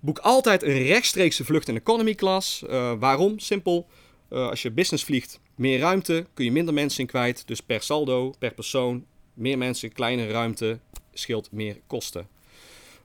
Boek 0.00 0.18
altijd 0.18 0.62
een 0.62 0.82
rechtstreekse 0.82 1.44
vlucht 1.44 1.68
in 1.68 1.76
economy 1.76 2.14
class. 2.14 2.64
Waarom? 2.98 3.38
Simpel. 3.38 3.88
Uh, 4.32 4.48
als 4.48 4.62
je 4.62 4.70
business 4.70 5.04
vliegt, 5.04 5.40
meer 5.54 5.78
ruimte, 5.78 6.26
kun 6.34 6.44
je 6.44 6.52
minder 6.52 6.74
mensen 6.74 7.00
in 7.00 7.06
kwijt. 7.06 7.46
Dus 7.46 7.60
per 7.60 7.82
saldo, 7.82 8.34
per 8.38 8.54
persoon, 8.54 9.06
meer 9.34 9.58
mensen, 9.58 9.92
kleinere 9.92 10.32
ruimte, 10.32 10.78
scheelt 11.12 11.52
meer 11.52 11.80
kosten. 11.86 12.26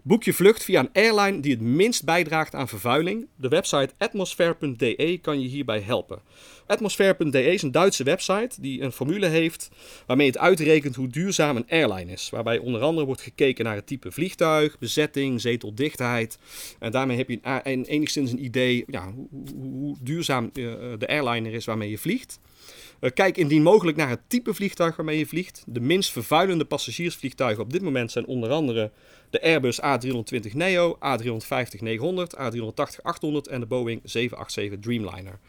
Boek 0.07 0.23
je 0.23 0.33
vlucht 0.33 0.63
via 0.63 0.79
een 0.79 0.89
airline 0.93 1.39
die 1.39 1.51
het 1.51 1.61
minst 1.61 2.03
bijdraagt 2.03 2.55
aan 2.55 2.67
vervuiling. 2.67 3.27
De 3.35 3.47
website 3.47 3.93
atmosphere.de 3.97 5.19
kan 5.21 5.41
je 5.41 5.47
hierbij 5.47 5.79
helpen. 5.79 6.21
Atmosphere.de 6.67 7.43
is 7.43 7.61
een 7.61 7.71
Duitse 7.71 8.03
website 8.03 8.61
die 8.61 8.81
een 8.81 8.91
formule 8.91 9.25
heeft 9.25 9.69
waarmee 10.05 10.27
het 10.27 10.37
uitrekent 10.37 10.95
hoe 10.95 11.07
duurzaam 11.07 11.55
een 11.55 11.69
airline 11.69 12.11
is. 12.11 12.29
Waarbij 12.29 12.57
onder 12.57 12.81
andere 12.81 13.05
wordt 13.05 13.21
gekeken 13.21 13.65
naar 13.65 13.75
het 13.75 13.87
type 13.87 14.11
vliegtuig, 14.11 14.79
bezetting, 14.79 15.41
zeteldichtheid. 15.41 16.37
En 16.79 16.91
daarmee 16.91 17.17
heb 17.17 17.29
je 17.29 17.61
enigszins 17.63 18.31
een 18.31 18.43
idee 18.43 18.83
ja, 18.87 19.11
hoe, 19.11 19.27
hoe 19.55 19.97
duurzaam 20.01 20.43
uh, 20.53 20.73
de 20.97 21.07
airliner 21.07 21.53
is 21.53 21.65
waarmee 21.65 21.89
je 21.89 21.97
vliegt. 21.97 22.39
Uh, 22.99 23.11
kijk 23.13 23.38
indien 23.38 23.61
mogelijk 23.61 23.97
naar 23.97 24.09
het 24.09 24.20
type 24.28 24.53
vliegtuig 24.53 24.95
waarmee 24.95 25.18
je 25.18 25.26
vliegt. 25.26 25.63
De 25.65 25.80
minst 25.80 26.11
vervuilende 26.11 26.65
passagiersvliegtuigen 26.65 27.63
op 27.63 27.74
dit 27.74 27.82
moment 27.82 28.11
zijn 28.11 28.26
onder 28.26 28.49
andere 28.49 28.91
de 29.30 29.41
Airbus 29.41 29.80
A320neo, 29.82 30.95
A350-900, 30.95 30.99
A380-800 32.39 33.49
en 33.49 33.59
de 33.59 33.65
Boeing 33.68 34.01
787 34.03 34.80
Dreamliner. 34.80 35.39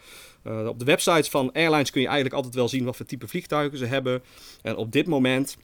Uh, 0.44 0.66
op 0.66 0.78
de 0.78 0.84
websites 0.84 1.28
van 1.28 1.52
airlines 1.52 1.90
kun 1.90 2.00
je 2.00 2.06
eigenlijk 2.06 2.36
altijd 2.36 2.54
wel 2.54 2.68
zien 2.68 2.84
wat 2.84 2.96
voor 2.96 3.06
type 3.06 3.28
vliegtuigen 3.28 3.78
ze 3.78 3.84
hebben. 3.84 4.22
En 4.62 4.76
op 4.76 4.92
dit 4.92 5.06
moment 5.06 5.56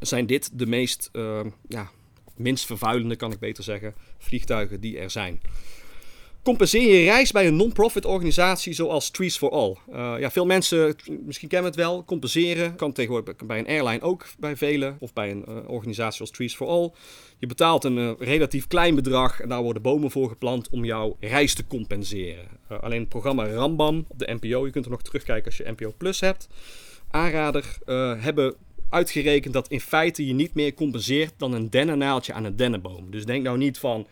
zijn 0.00 0.26
dit 0.26 0.50
de 0.58 0.66
meest, 0.66 1.08
uh, 1.12 1.40
ja, 1.68 1.90
minst 2.36 2.66
vervuilende, 2.66 3.16
kan 3.16 3.32
ik 3.32 3.38
beter 3.38 3.64
zeggen, 3.64 3.94
vliegtuigen 4.18 4.80
die 4.80 4.98
er 4.98 5.10
zijn. 5.10 5.40
Compenseer 6.44 6.94
je 6.94 7.04
reis 7.04 7.32
bij 7.32 7.46
een 7.46 7.56
non-profit 7.56 8.04
organisatie 8.04 8.72
zoals 8.72 9.10
Trees 9.10 9.36
for 9.36 9.50
All. 9.50 9.76
Uh, 9.88 10.14
ja, 10.18 10.30
veel 10.30 10.46
mensen, 10.46 10.96
misschien 11.22 11.48
kennen 11.48 11.70
het 11.70 11.80
wel, 11.80 12.04
compenseren 12.04 12.76
kan 12.76 12.92
tegenwoordig 12.92 13.36
bij 13.46 13.58
een 13.58 13.66
airline 13.66 14.00
ook 14.00 14.26
bij 14.38 14.56
velen 14.56 14.96
of 15.00 15.12
bij 15.12 15.30
een 15.30 15.44
uh, 15.48 15.56
organisatie 15.66 16.20
als 16.20 16.30
Trees 16.30 16.54
for 16.54 16.66
All. 16.66 16.90
Je 17.38 17.46
betaalt 17.46 17.84
een 17.84 17.96
uh, 17.96 18.10
relatief 18.18 18.66
klein 18.66 18.94
bedrag 18.94 19.40
en 19.40 19.48
daar 19.48 19.62
worden 19.62 19.82
bomen 19.82 20.10
voor 20.10 20.28
geplant 20.28 20.68
om 20.68 20.84
jouw 20.84 21.16
reis 21.20 21.54
te 21.54 21.66
compenseren. 21.66 22.46
alleen 22.68 23.00
het 23.00 23.08
programma 23.08 23.46
Rambam 23.46 24.04
op 24.08 24.18
de 24.18 24.36
NPO, 24.40 24.66
je 24.66 24.72
kunt 24.72 24.84
er 24.84 24.90
nog 24.90 25.02
terugkijken 25.02 25.46
als 25.46 25.56
je 25.56 25.70
NPO 25.76 25.94
Plus 25.96 26.20
hebt. 26.20 26.48
Aanrader 27.10 27.78
hebben 28.18 28.54
uitgerekend 28.88 29.54
dat 29.54 29.68
in 29.68 29.80
feite 29.80 30.26
je 30.26 30.32
niet 30.32 30.54
meer 30.54 30.74
compenseert 30.74 31.32
dan 31.36 31.52
een 31.52 31.70
dennennaaltje 31.70 32.32
aan 32.32 32.44
een 32.44 32.56
dennenboom. 32.56 33.10
Dus 33.10 33.24
denk 33.24 33.42
nou 33.42 33.58
niet 33.58 33.78
van 33.78 34.06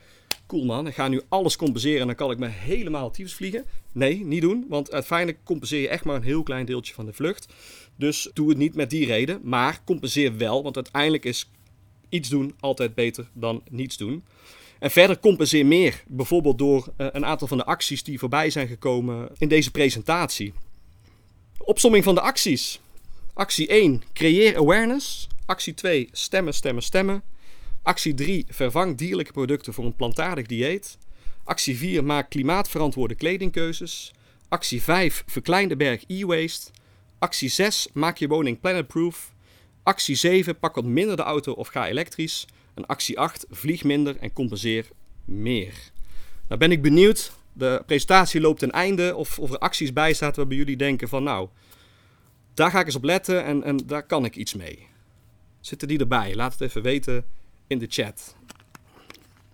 cool 0.52 0.64
man, 0.64 0.86
ik 0.86 0.94
ga 0.94 1.08
nu 1.08 1.20
alles 1.28 1.56
compenseren 1.56 2.00
en 2.00 2.06
dan 2.06 2.16
kan 2.16 2.30
ik 2.30 2.38
me 2.38 2.46
helemaal 2.46 3.10
tyfus 3.10 3.34
vliegen. 3.34 3.64
Nee, 3.92 4.24
niet 4.24 4.40
doen, 4.40 4.66
want 4.68 4.92
uiteindelijk 4.92 5.38
compenseer 5.44 5.80
je 5.80 5.88
echt 5.88 6.04
maar 6.04 6.16
een 6.16 6.22
heel 6.22 6.42
klein 6.42 6.66
deeltje 6.66 6.94
van 6.94 7.06
de 7.06 7.12
vlucht. 7.12 7.52
Dus 7.96 8.30
doe 8.34 8.48
het 8.48 8.58
niet 8.58 8.74
met 8.74 8.90
die 8.90 9.06
reden, 9.06 9.40
maar 9.42 9.80
compenseer 9.84 10.36
wel, 10.36 10.62
want 10.62 10.74
uiteindelijk 10.74 11.24
is 11.24 11.50
iets 12.08 12.28
doen 12.28 12.54
altijd 12.60 12.94
beter 12.94 13.28
dan 13.32 13.62
niets 13.70 13.96
doen. 13.96 14.24
En 14.78 14.90
verder 14.90 15.18
compenseer 15.18 15.66
meer, 15.66 16.02
bijvoorbeeld 16.06 16.58
door 16.58 16.88
uh, 16.98 17.06
een 17.12 17.26
aantal 17.26 17.48
van 17.48 17.58
de 17.58 17.64
acties 17.64 18.02
die 18.02 18.18
voorbij 18.18 18.50
zijn 18.50 18.68
gekomen 18.68 19.28
in 19.38 19.48
deze 19.48 19.70
presentatie. 19.70 20.52
Opsomming 21.58 22.04
van 22.04 22.14
de 22.14 22.20
acties. 22.20 22.80
Actie 23.34 23.66
1, 23.66 24.02
creëer 24.12 24.56
awareness. 24.56 25.28
Actie 25.46 25.74
2, 25.74 26.08
stemmen, 26.12 26.54
stemmen, 26.54 26.82
stemmen. 26.82 27.22
Actie 27.82 28.14
3. 28.14 28.44
Vervang 28.48 28.96
dierlijke 28.96 29.32
producten 29.32 29.72
voor 29.72 29.84
een 29.84 29.96
plantaardig 29.96 30.46
dieet. 30.46 30.98
Actie 31.44 31.76
4. 31.76 32.04
Maak 32.04 32.30
klimaatverantwoorde 32.30 33.14
kledingkeuzes. 33.14 34.12
Actie 34.48 34.82
5. 34.82 35.24
Verklein 35.26 35.68
de 35.68 35.76
berg 35.76 36.04
e-waste. 36.06 36.70
Actie 37.18 37.48
6. 37.48 37.88
Maak 37.92 38.16
je 38.16 38.28
woning 38.28 38.60
planetproof. 38.60 39.32
Actie 39.82 40.14
7. 40.14 40.58
Pak 40.58 40.74
wat 40.74 40.84
minder 40.84 41.16
de 41.16 41.22
auto 41.22 41.52
of 41.52 41.68
ga 41.68 41.88
elektrisch. 41.88 42.46
En 42.74 42.86
actie 42.86 43.18
8. 43.18 43.46
Vlieg 43.50 43.84
minder 43.84 44.16
en 44.16 44.32
compenseer 44.32 44.88
meer. 45.24 45.74
Nou 46.48 46.60
ben 46.60 46.72
ik 46.72 46.82
benieuwd. 46.82 47.32
De 47.52 47.82
presentatie 47.86 48.40
loopt 48.40 48.58
ten 48.58 48.70
einde. 48.70 49.16
Of, 49.16 49.38
of 49.38 49.50
er 49.50 49.58
acties 49.58 49.92
bij 49.92 50.14
zaten 50.14 50.36
waarbij 50.36 50.56
jullie 50.56 50.76
denken 50.76 51.08
van 51.08 51.22
nou, 51.22 51.48
daar 52.54 52.70
ga 52.70 52.80
ik 52.80 52.86
eens 52.86 52.94
op 52.94 53.04
letten 53.04 53.44
en, 53.44 53.62
en 53.62 53.76
daar 53.76 54.06
kan 54.06 54.24
ik 54.24 54.36
iets 54.36 54.54
mee. 54.54 54.86
Zitten 55.60 55.88
die 55.88 55.98
erbij? 55.98 56.34
Laat 56.34 56.52
het 56.52 56.60
even 56.60 56.82
weten 56.82 57.24
in 57.72 57.78
de 57.78 57.86
chat. 57.88 58.36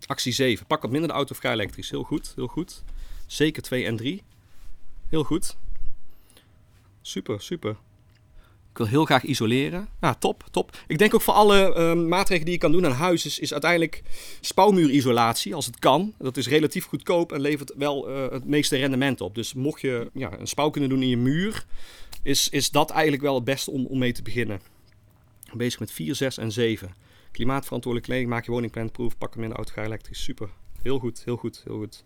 Actie 0.07 0.33
7. 0.33 0.67
Pak 0.67 0.83
wat 0.83 0.91
minder 0.91 1.09
de 1.09 1.15
auto 1.15 1.35
vrij 1.35 1.53
elektrisch. 1.53 1.91
Heel 1.91 2.03
goed, 2.03 2.33
heel 2.37 2.47
goed. 2.47 2.83
Zeker 3.27 3.63
2 3.63 3.85
en 3.85 3.97
3. 3.97 4.23
Heel 5.09 5.25
goed. 5.25 5.57
Super, 7.03 7.43
super. 7.43 7.77
Ik 8.71 8.79
wil 8.79 8.87
heel 8.87 9.05
graag 9.05 9.25
isoleren. 9.25 9.89
Ja, 10.01 10.15
top, 10.15 10.45
top. 10.51 10.77
Ik 10.87 10.99
denk 10.99 11.15
ook 11.15 11.21
voor 11.21 11.35
alle 11.35 11.75
uh, 11.77 12.07
maatregelen 12.09 12.45
die 12.45 12.55
je 12.55 12.61
kan 12.61 12.73
doen 12.73 12.87
aan 12.87 12.93
huis 12.93 13.27
is, 13.27 13.39
is 13.39 13.53
uiteindelijk 13.53 14.03
spouwmuurisolatie, 14.41 15.55
als 15.55 15.67
het 15.67 15.79
kan. 15.79 16.15
Dat 16.19 16.37
is 16.37 16.49
relatief 16.49 16.85
goedkoop 16.85 17.33
en 17.33 17.41
levert 17.41 17.73
wel 17.77 18.11
uh, 18.11 18.31
het 18.31 18.45
meeste 18.45 18.77
rendement 18.77 19.21
op. 19.21 19.35
Dus 19.35 19.55
mocht 19.55 19.81
je 19.81 20.11
ja, 20.15 20.39
een 20.39 20.47
spouw 20.47 20.71
kunnen 20.71 20.91
doen 20.91 21.03
in 21.03 21.09
je 21.09 21.17
muur, 21.17 21.65
is, 22.23 22.49
is 22.49 22.71
dat 22.71 22.91
eigenlijk 22.91 23.23
wel 23.23 23.35
het 23.35 23.45
beste 23.45 23.71
om, 23.71 23.87
om 23.87 23.99
mee 23.99 24.13
te 24.13 24.23
beginnen. 24.23 24.61
Bezig 25.53 25.81
met 25.81 25.93
4, 25.93 26.15
6 26.15 26.39
en 26.39 26.53
7. 26.53 26.95
Klimaatverantwoordelijk 27.33 28.11
kleding, 28.11 28.31
maak 28.31 28.45
je 28.45 28.51
woning 28.51 28.73
planproof, 28.73 29.19
pak 29.19 29.35
hem 29.35 29.43
in 29.43 29.49
de 29.49 29.55
auto, 29.57 29.73
ga 29.75 29.85
elektrisch. 29.85 30.23
Super. 30.23 30.49
Heel 30.83 30.99
goed, 30.99 31.23
heel 31.25 31.37
goed, 31.37 31.63
heel 31.65 31.79
goed. 31.79 32.05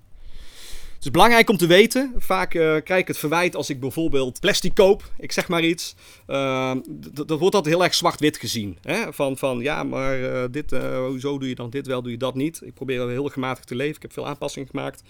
Het 0.95 1.11
is 1.11 1.17
belangrijk 1.17 1.51
om 1.51 1.57
te 1.57 1.67
weten. 1.67 2.13
Vaak 2.17 2.55
uh, 2.55 2.77
krijg 2.85 3.01
ik 3.01 3.09
het 3.09 3.19
verwijt 3.19 3.57
als 3.57 3.71
ik 3.71 3.81
bijvoorbeeld 3.81 4.41
plastic 4.41 4.75
koop. 4.75 5.13
Ik 5.19 5.33
zeg 5.33 5.49
maar 5.49 5.65
iets. 5.65 5.95
Uh, 6.29 6.75
dat 7.11 7.39
wordt 7.39 7.55
altijd 7.55 7.75
heel 7.75 7.85
erg 7.85 7.95
zwart-wit 7.95 8.37
gezien. 8.37 8.79
Hè? 8.83 9.13
Van, 9.13 9.37
van 9.37 9.59
ja, 9.61 9.83
maar 9.83 10.21
uh, 10.21 10.45
dit, 10.51 10.71
hoezo 11.09 11.39
doe 11.39 11.49
je 11.49 11.55
dan 11.55 11.71
dit 11.71 11.87
wel, 11.87 12.03
doe 12.03 12.11
je 12.11 12.19
dat 12.19 12.35
niet? 12.35 12.61
Ik 12.65 12.75
probeer 12.75 13.09
heel 13.09 13.29
gematigd 13.29 13.67
te 13.67 13.75
leven. 13.75 13.97
Ik 13.97 14.03
heb 14.03 14.13
veel 14.13 14.27
aanpassingen 14.27 14.69
gemaakt. 14.69 15.03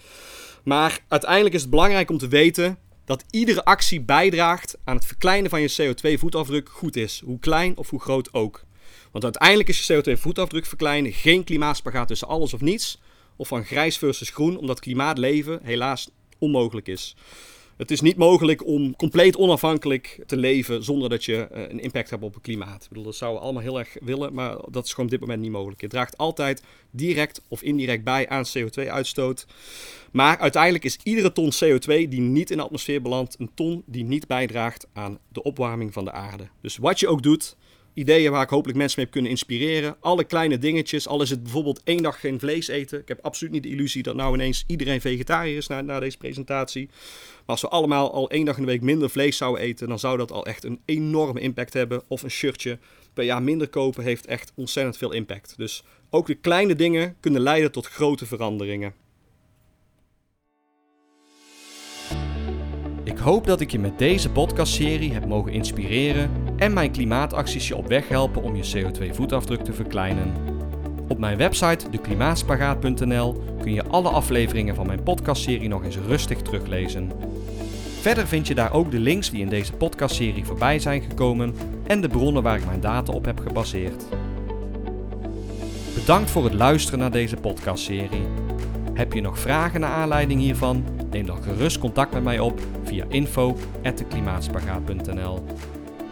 Maar 0.63 0.99
uiteindelijk 1.07 1.55
is 1.55 1.61
het 1.61 1.69
belangrijk 1.69 2.09
om 2.09 2.17
te 2.17 2.27
weten 2.27 2.77
dat 3.05 3.23
iedere 3.29 3.65
actie 3.65 4.01
bijdraagt 4.01 4.77
aan 4.83 4.95
het 4.95 5.05
verkleinen 5.05 5.49
van 5.49 5.61
je 5.61 5.71
CO2-voetafdruk 5.81 6.69
goed 6.69 6.95
is. 6.95 7.21
Hoe 7.25 7.39
klein 7.39 7.77
of 7.77 7.89
hoe 7.89 8.01
groot 8.01 8.33
ook. 8.33 8.63
Want 9.13 9.23
uiteindelijk 9.23 9.69
is 9.69 9.87
je 9.87 9.93
CO2-voetafdruk 9.93 10.65
verkleinen 10.65 11.13
geen 11.13 11.43
klimaatspagaat 11.43 12.07
tussen 12.07 12.27
alles 12.27 12.53
of 12.53 12.61
niets. 12.61 13.01
Of 13.35 13.47
van 13.47 13.65
grijs 13.65 13.97
versus 13.97 14.29
groen, 14.29 14.57
omdat 14.57 14.79
klimaatleven 14.79 15.59
helaas 15.63 16.09
onmogelijk 16.37 16.87
is. 16.87 17.15
Het 17.77 17.91
is 17.91 18.01
niet 18.01 18.17
mogelijk 18.17 18.65
om 18.65 18.95
compleet 18.95 19.37
onafhankelijk 19.37 20.23
te 20.25 20.37
leven 20.37 20.83
zonder 20.83 21.09
dat 21.09 21.25
je 21.25 21.47
uh, 21.51 21.61
een 21.61 21.79
impact 21.79 22.09
hebt 22.09 22.23
op 22.23 22.33
het 22.33 22.43
klimaat. 22.43 22.83
Ik 22.83 22.89
bedoel, 22.89 23.03
dat 23.03 23.15
zouden 23.15 23.39
we 23.39 23.45
allemaal 23.45 23.63
heel 23.63 23.79
erg 23.79 23.95
willen, 24.01 24.33
maar 24.33 24.57
dat 24.69 24.85
is 24.85 24.89
gewoon 24.89 25.05
op 25.05 25.11
dit 25.11 25.19
moment 25.19 25.41
niet 25.41 25.51
mogelijk. 25.51 25.81
Je 25.81 25.87
draagt 25.87 26.17
altijd 26.17 26.63
direct 26.91 27.41
of 27.47 27.61
indirect 27.61 28.03
bij 28.03 28.29
aan 28.29 28.45
CO2-uitstoot. 28.57 29.45
Maar 30.11 30.37
uiteindelijk 30.37 30.83
is 30.83 30.99
iedere 31.03 31.31
ton 31.31 31.51
CO2 31.63 31.85
die 31.85 32.21
niet 32.21 32.51
in 32.51 32.57
de 32.57 32.63
atmosfeer 32.63 33.01
belandt, 33.01 33.35
een 33.39 33.51
ton 33.53 33.83
die 33.85 34.03
niet 34.03 34.27
bijdraagt 34.27 34.87
aan 34.93 35.19
de 35.29 35.43
opwarming 35.43 35.93
van 35.93 36.05
de 36.05 36.11
aarde. 36.11 36.47
Dus 36.61 36.77
wat 36.77 36.99
je 36.99 37.07
ook 37.07 37.23
doet, 37.23 37.55
ideeën 37.93 38.31
waar 38.31 38.43
ik 38.43 38.49
hopelijk 38.49 38.77
mensen 38.77 38.95
mee 38.97 39.05
heb 39.05 39.15
kunnen 39.15 39.31
inspireren. 39.31 39.95
Alle 39.99 40.23
kleine 40.23 40.57
dingetjes, 40.57 41.07
al 41.07 41.21
is 41.21 41.29
het 41.29 41.43
bijvoorbeeld 41.43 41.81
één 41.83 42.03
dag 42.03 42.19
geen 42.19 42.39
vlees 42.39 42.67
eten. 42.67 42.99
Ik 42.99 43.07
heb 43.07 43.19
absoluut 43.21 43.53
niet 43.53 43.63
de 43.63 43.69
illusie 43.69 44.03
dat 44.03 44.15
nou 44.15 44.33
ineens 44.33 44.63
iedereen 44.67 45.01
vegetariër 45.01 45.57
is 45.57 45.67
na, 45.67 45.81
na 45.81 45.99
deze 45.99 46.17
presentatie. 46.17 46.87
Maar 46.87 47.41
als 47.45 47.61
we 47.61 47.67
allemaal 47.67 48.13
al 48.13 48.29
één 48.29 48.45
dag 48.45 48.55
in 48.55 48.61
de 48.61 48.71
week 48.71 48.81
minder 48.81 49.09
vlees 49.09 49.37
zouden 49.37 49.61
eten, 49.61 49.87
dan 49.87 49.99
zou 49.99 50.17
dat 50.17 50.31
al 50.31 50.45
echt 50.45 50.63
een 50.63 50.79
enorme 50.85 51.39
impact 51.39 51.73
hebben. 51.73 52.03
Of 52.07 52.23
een 52.23 52.31
shirtje 52.31 52.79
per 53.13 53.23
jaar 53.23 53.43
minder 53.43 53.67
kopen 53.67 54.03
heeft 54.03 54.25
echt 54.25 54.51
ontzettend 54.55 54.97
veel 54.97 55.11
impact. 55.11 55.53
Dus 55.57 55.83
ook 56.09 56.27
de 56.27 56.35
kleine 56.35 56.75
dingen 56.75 57.15
kunnen 57.19 57.41
leiden 57.41 57.71
tot 57.71 57.87
grote 57.87 58.25
veranderingen. 58.25 58.93
Ik 63.03 63.17
hoop 63.17 63.47
dat 63.47 63.61
ik 63.61 63.71
je 63.71 63.79
met 63.79 63.99
deze 63.99 64.29
podcastserie 64.29 65.13
heb 65.13 65.25
mogen 65.25 65.51
inspireren 65.51 66.42
en 66.55 66.73
mijn 66.73 66.91
klimaatacties 66.91 67.67
je 67.67 67.75
op 67.75 67.87
weg 67.87 68.07
helpen 68.07 68.41
om 68.41 68.55
je 68.55 68.71
CO2-voetafdruk 68.73 69.63
te 69.63 69.73
verkleinen. 69.73 70.33
Op 71.07 71.17
mijn 71.17 71.37
website 71.37 71.89
deklimaatspagaat.nl 71.89 73.43
kun 73.61 73.73
je 73.73 73.83
alle 73.83 74.09
afleveringen 74.09 74.75
van 74.75 74.87
mijn 74.87 75.03
podcastserie 75.03 75.67
nog 75.67 75.83
eens 75.83 75.97
rustig 75.97 76.41
teruglezen. 76.41 77.11
Verder 78.01 78.27
vind 78.27 78.47
je 78.47 78.55
daar 78.55 78.73
ook 78.73 78.91
de 78.91 78.99
links 78.99 79.29
die 79.29 79.41
in 79.41 79.49
deze 79.49 79.73
podcastserie 79.73 80.45
voorbij 80.45 80.79
zijn 80.79 81.01
gekomen 81.01 81.55
en 81.87 82.01
de 82.01 82.07
bronnen 82.07 82.43
waar 82.43 82.57
ik 82.57 82.65
mijn 82.65 82.81
data 82.81 83.13
op 83.13 83.25
heb 83.25 83.39
gebaseerd. 83.39 84.03
Bedankt 85.95 86.31
voor 86.31 86.43
het 86.43 86.53
luisteren 86.53 86.99
naar 86.99 87.11
deze 87.11 87.35
podcastserie. 87.35 88.23
Heb 88.93 89.13
je 89.13 89.21
nog 89.21 89.39
vragen 89.39 89.79
naar 89.79 89.91
aanleiding 89.91 90.39
hiervan? 90.39 90.83
Neem 91.11 91.25
dan 91.25 91.43
gerust 91.43 91.79
contact 91.79 92.13
met 92.13 92.23
mij 92.23 92.39
op 92.39 92.59
via 92.83 93.05
info.deklimaatspagaat.nl. 93.09 95.43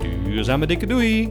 Duurzame 0.01 0.69
dikke 0.69 0.87
doei! 0.89 1.29